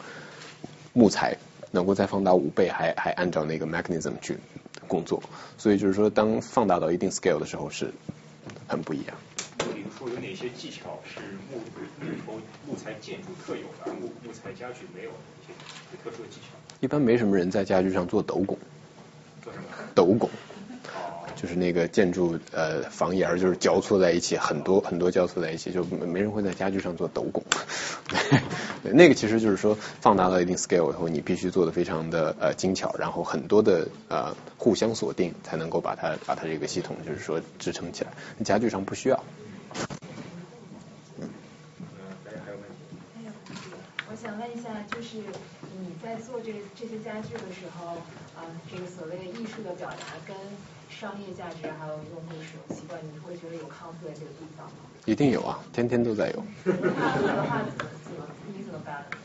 [0.92, 1.36] 木材
[1.70, 4.38] 能够再放大五倍，还还按照那个 mechanism 去。
[4.86, 5.22] 工作，
[5.58, 7.92] 所以就是说，当放大到一定 scale 的时候，是
[8.66, 9.14] 很不一样。
[9.58, 11.20] 比如说，有哪些技巧是
[11.52, 11.58] 木
[12.00, 15.52] 木头木材建筑特有的，木木材家具没有的一些
[16.02, 16.56] 特殊的技巧？
[16.80, 18.56] 一般没什么人在家具上做斗拱。
[19.44, 19.64] 做什么？
[19.94, 20.30] 斗拱。
[21.40, 27.44] 就是那个建筑呃房檐儿就是交错在一起，很多很多交错在一起，就没人会在家具上做斗拱。
[28.82, 38.10] 对，那个其实就是说放大到一定 scale 以后，你必须做的非常的呃精巧，然后很多的呃互相锁定，才能够把它把它这个系统就是说支撑起来。
[38.44, 39.22] 家具上不需要。
[41.20, 41.28] 嗯，
[42.24, 42.96] 大家还有问题？
[44.10, 47.94] 我想问一下，就是你在做这这些家具的时候，
[48.34, 49.96] 啊，这个所谓的艺术的表达
[50.26, 50.36] 跟。
[50.88, 54.72] 商业价值还有用户使用习惯，你会觉得有 conflict 这个地方吗？
[55.04, 56.42] 一定有啊，天天都在有。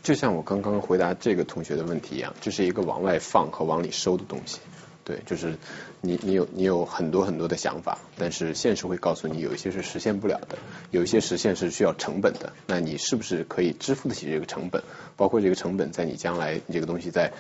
[0.02, 4.60] 就像我刚刚回答这个同学的问题一样，这是一个往外放和往里收的东西。
[5.06, 5.58] 对，就是
[6.00, 10.58] 你你有你有很多很多的想法，但是现实会告诉你有一些是实现不了的，
[10.92, 12.54] 有一些实现是需要成本的。
[12.68, 14.84] 那你是不是可以支付得起这个成本？
[15.18, 17.34] 包括这个成本在你将来这个东西在。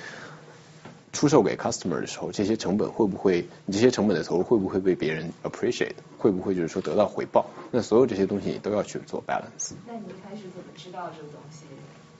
[1.13, 3.47] 出售给 customer 的时候，这些成本会不会？
[3.65, 5.93] 你这些成本的投入会不会被别人 appreciate？
[6.17, 7.45] 会不会就是说得到回报？
[7.71, 9.73] 那所有这些东西你都要去做 balance。
[9.87, 11.65] 那你一开始怎么知道这个东西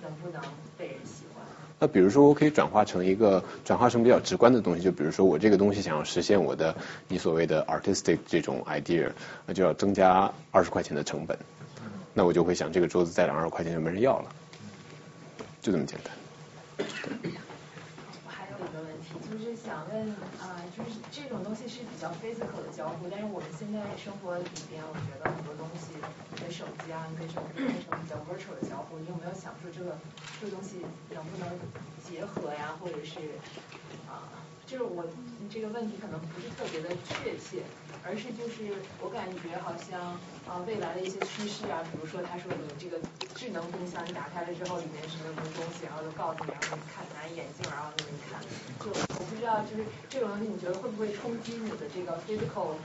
[0.02, 0.40] 能不能
[0.78, 1.44] 被人喜欢？
[1.80, 6.76] 那比如说，我可以转化成一个转化成比较直观的东西，就比如说我这个东西想要实现我的
[7.08, 9.12] 你所谓的 artistic 这种 idea，
[9.48, 11.38] 那就要增加二十块钱的成本。
[12.14, 14.30] 那我就会想，这个桌子再涨二十块钱就没人要了，
[15.64, 16.88] 就这么简单。
[19.94, 20.10] 想问
[20.42, 25.94] 啊，就是这种东西是比较 physical 的交互，但是我们现在生活里边，我觉得很多东西，
[26.42, 29.94] 跟手机啊，跟什么变成比较 virtual 的交互，你有没有想说这个
[30.42, 30.82] 这个东西
[31.14, 31.46] 能不能
[32.02, 33.38] 结合呀，或者是
[34.10, 34.26] 啊？
[34.66, 35.06] 就是我
[35.52, 37.62] 这个问题可能不是特别的确切，
[38.06, 40.00] 而是就是我感觉好像
[40.48, 43.00] 啊未来的一些趋势啊，比如说他说你这个
[43.34, 48.44] 智能冰箱，你打开了之后里面是什么东西，然后就告诉你，然后你看拿眼镜，然后那么看，
[48.84, 52.76] 就我不知道就是这种东西，你觉得会不会冲击你的这个 physical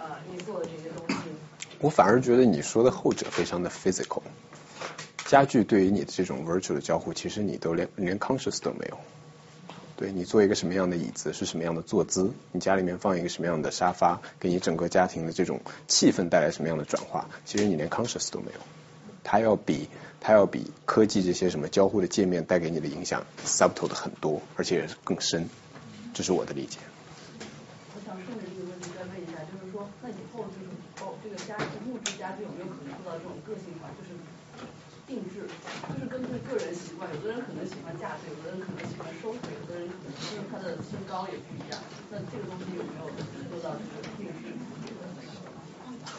[0.00, 1.28] 呃你做的这些东西？
[1.78, 4.22] 我反而觉得你说的后者非常的 physical，
[5.26, 8.98] 家具对于你的这种 virtual 的交互，其实你都连连 conscious 都没有。
[9.96, 18.60] 对你做一个什么样的椅子，是什么样的坐姿，你家里面放一个什么样的沙发，给你整个家庭的这种气氛带来什么样的转化，其实你连 conscious 都没有。
[19.22, 19.88] 它要比
[20.20, 25.48] 它要比科技这些什么交互的界面带给你的影响 subtle 的很多，而且更深。
[26.12, 26.78] 这是我的理解。
[27.94, 34.10] 我想顺着这个问题再问一下，就是说，那以后就是哦，这个家具木质家具有没有可能做到这种个性化，就是？
[35.06, 39.52] 定制就是根据个人习惯，有的人可能喜欢架子，有的人可能喜欢收腿，
[40.24, 41.78] 有的人可能因为他的身高也不一样。
[42.10, 43.02] 那这个东西有没有
[43.50, 44.42] 做到这个定制？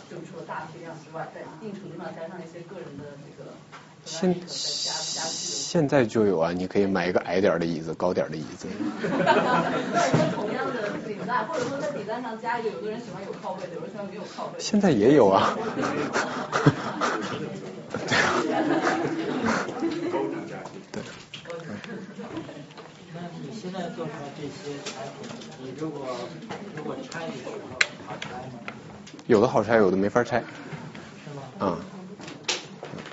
[0.10, 3.50] 就除了大批量之外，在一定程度上加上一些个人的这个。
[4.06, 8.68] 现现在就有啊，你可以买一个矮点的椅子，高点的椅子。
[10.36, 14.60] 同样的顶单，或者说在顶单上加一个，有的人喜欢有靠背的，有人喜欢没有靠背。
[14.60, 15.58] 现在也有啊。
[20.92, 21.02] 对。
[23.62, 25.28] 现在做出来这些产品，
[25.60, 26.06] 你如果
[26.76, 28.60] 如果拆的时候好拆吗？
[29.28, 30.40] 有的好拆，有的没法拆。
[31.24, 31.42] 是吗？
[31.60, 31.80] 啊。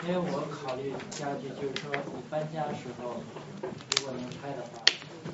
[0.06, 3.22] 因为我考虑家具，就是说你搬家时候，
[3.96, 4.82] 如果能拆的话，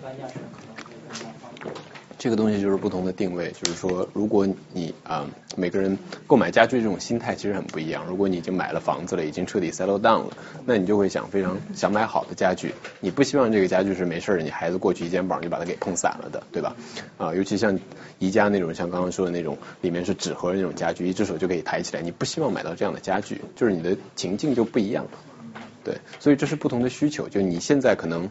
[0.03, 0.88] 搬家时可能。
[2.19, 5.25] 这个东西就是不同的定位，就是说，如果你啊，
[5.57, 5.97] 每个人
[6.27, 8.05] 购买家具这种心态其实很不一样。
[8.09, 10.37] 如果你已经买了房子了，已经彻底 settle down 了，
[10.67, 12.75] 那你就会想非常想买好的家具。
[12.99, 16.75] 你不希望这个家具是没事儿，你孩子过去一肩膀就把它给碰散了的，对吧？
[17.19, 17.79] 啊，尤其像
[18.19, 25.11] 宜家那种，像刚刚说的那种，里面是纸盒那种家具，一只手就可以抬起来，你不希望买到这样的家具，就是你的情境就不一样了。
[25.85, 27.29] 对，所以这是不同的需求。
[27.29, 28.29] 就你现在可能。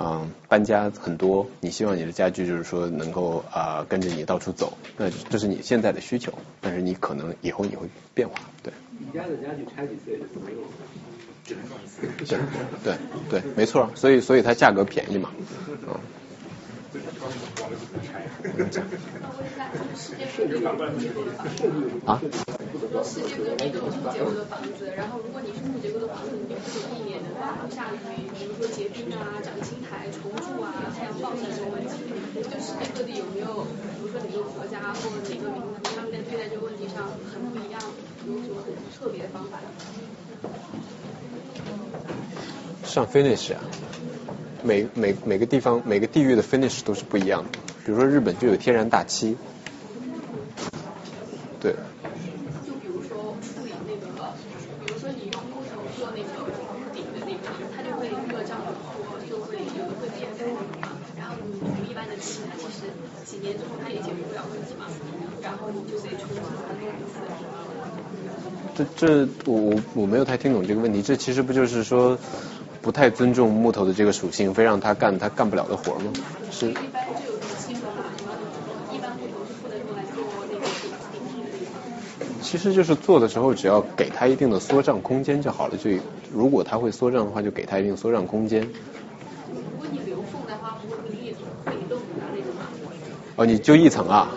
[0.00, 8.72] 嗯，搬家很多，你希望你的家具就是说能够啊跟着你到处走，那这是你现在的需求，但是你可能以后你会变化，对。
[9.00, 10.58] 你家的家具拆几次也就没有，
[11.44, 12.06] 只能装一次。
[12.26, 12.38] 对
[12.84, 12.96] 对
[13.28, 15.30] 对，没错，所以所以它价格便宜嘛，
[15.86, 15.98] 嗯。
[22.06, 22.20] 啊？
[22.90, 31.92] 说世界各地都有木结构的房子，然后如果你是木结构的房子，你就不可避免的在楼下里面，比如说结冰啊、长青苔、虫蛀啊、太阳暴晒这种问题。
[32.32, 33.68] 就世界各地有没有，
[34.00, 37.76] 比如说哪个国家或者哪个民族，他们在对待这个问题上很不一样，
[38.26, 39.60] 有什么很特别的方法？
[42.84, 43.60] 上 finish 啊，
[44.62, 47.58] 每每每个地方每个地域的 finish 都是不一样的。
[47.84, 49.36] 比如说日本就有天然大漆，
[51.60, 51.72] 对。
[52.66, 54.06] 就比如说处理那个，
[54.84, 56.50] 比如说你用木头做那个
[56.94, 60.92] 顶的那个，它就会热胀冷缩，就会有的会变厚嘛。
[61.16, 62.92] 然后你用一般的漆，它其实
[63.24, 64.86] 几年之后它也解决不了问题嘛。
[65.42, 67.24] 然后你就得重新把它弄一次。
[68.76, 72.16] 这这我我我没有太听懂这个问题，这其实不就是说
[72.88, 76.10] 不太尊重木头的这个属性，非让他干他干不了的活吗？
[76.50, 76.70] 是。
[76.70, 78.06] 一般就有这个清的嘛，
[78.90, 82.40] 一般木头是不能用来做那个顶的。
[82.40, 85.76] 其实就是做的时候，只要给它一定的缩胀空间就好了。
[85.76, 85.90] 就
[86.32, 88.62] 如果它会缩胀的话，就给它一定缩胀空间。
[88.62, 92.64] 如果你留缝的话，不会会裂会漏啊那种吗？
[93.36, 94.30] 哦，你就一层啊，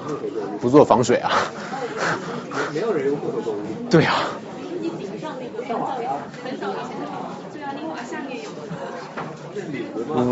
[0.59, 1.31] 不做防水啊？
[2.73, 3.59] 没有人用木头做屋。
[3.89, 4.27] 对啊。
[4.81, 5.85] 你顶上那个很早
[6.43, 7.07] 很早以前的，
[7.53, 8.49] 对啊，你瓦下面有。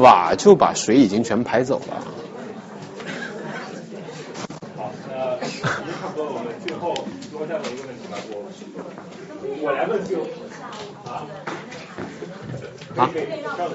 [0.01, 2.03] 瓦就把水已经全排走了。
[4.77, 8.33] 好，那差不多，我们最后一个问题吧，我
[9.61, 10.21] 我来问就。
[11.05, 11.25] 啊？
[12.97, 13.67] 啊，可以可以，稍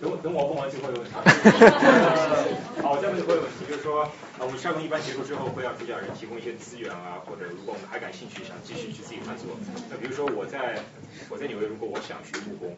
[0.00, 0.10] 等。
[0.10, 1.14] 等等我问完最后一个问题。
[2.82, 4.08] 好，我再问最后一个问题，就是说，
[4.38, 9.52] 呃，我们沙龙一般结束之后会让主讲人提供一些资源啊，或者如果我们还感兴趣，想继续去自己探索。
[9.90, 10.80] 那比如说我在
[11.28, 12.72] 我在纽约，如果我想学木工，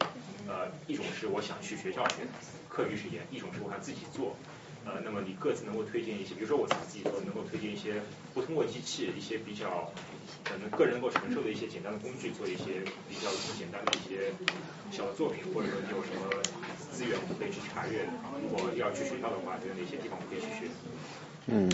[0.47, 2.27] 呃，一种是我想去学校学，
[2.67, 4.35] 课余时间；一种是我想自己做。
[4.85, 9.87] 呃，那么你各自能够推荐一些，比如说我自己做，能够推荐一些不通过机器，一些比较
[10.43, 14.33] 可能个人能够承受的一些简单的工具，做一些比较简单的一些
[14.91, 16.29] 小的作品，或者说你有什么
[16.91, 18.07] 资源可以去查阅。
[18.41, 20.67] 如果要去学校的话，有哪些地方可以去学？
[21.45, 21.69] 嗯，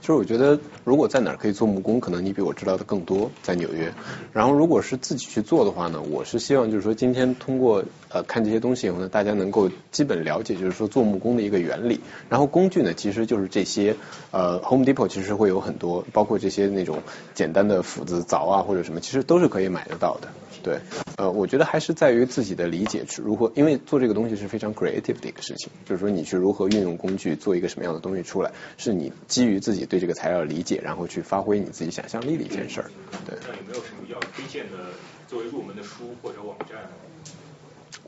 [0.00, 3.92] 其实我觉得如果在哪儿可以做木工，可能你比我知道的更多，在纽约。
[4.32, 12.00] 然后如果是自己去做的话呢，我是希望就是说今天通过呃看这些东西以后呢，大家能够基本了解就是说做木工的一个原理。
[12.30, 13.96] 然后工具呢，其实就是这些
[14.30, 17.02] 呃 Home Depot 其实会有很多，包括这些那种
[17.34, 20.28] 简单的斧子、凿啊或者什么，其实都是可以买得到的。
[20.62, 20.78] 对，
[21.16, 32.90] 呃，我觉得还是在于自己的理解，如何，因为做这个东西是非常 creative 的一个事情，就是说你去如何运用工具做一个什么样的东西出来，是你基于自己对这个材料的理解，然后去发挥你自己想象力的一件事儿。
[33.26, 33.36] 对。
[33.42, 34.78] 那有没有什么要推荐的
[35.28, 36.78] 作为入门的书或者网站？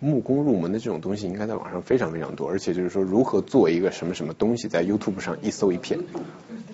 [0.00, 5.98] 木工入门的这种东西，应该在网上非常非常多，而且就是说如何做一个什么什么东西，在 YouTube 上一搜一片，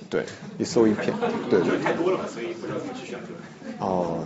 [0.09, 0.25] 对，
[0.59, 1.15] 一搜一片，
[1.49, 1.79] 对对。
[1.81, 3.29] 太多了嘛，所以不知道怎么去选择。
[3.81, 4.25] 哦。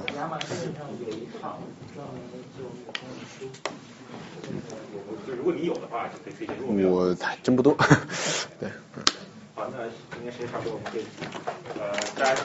[6.87, 7.75] 我还真不多，
[8.61, 8.69] 对。
[9.55, 11.05] 好，那今天时间差不多，我们可以
[11.79, 12.41] 呃，大家。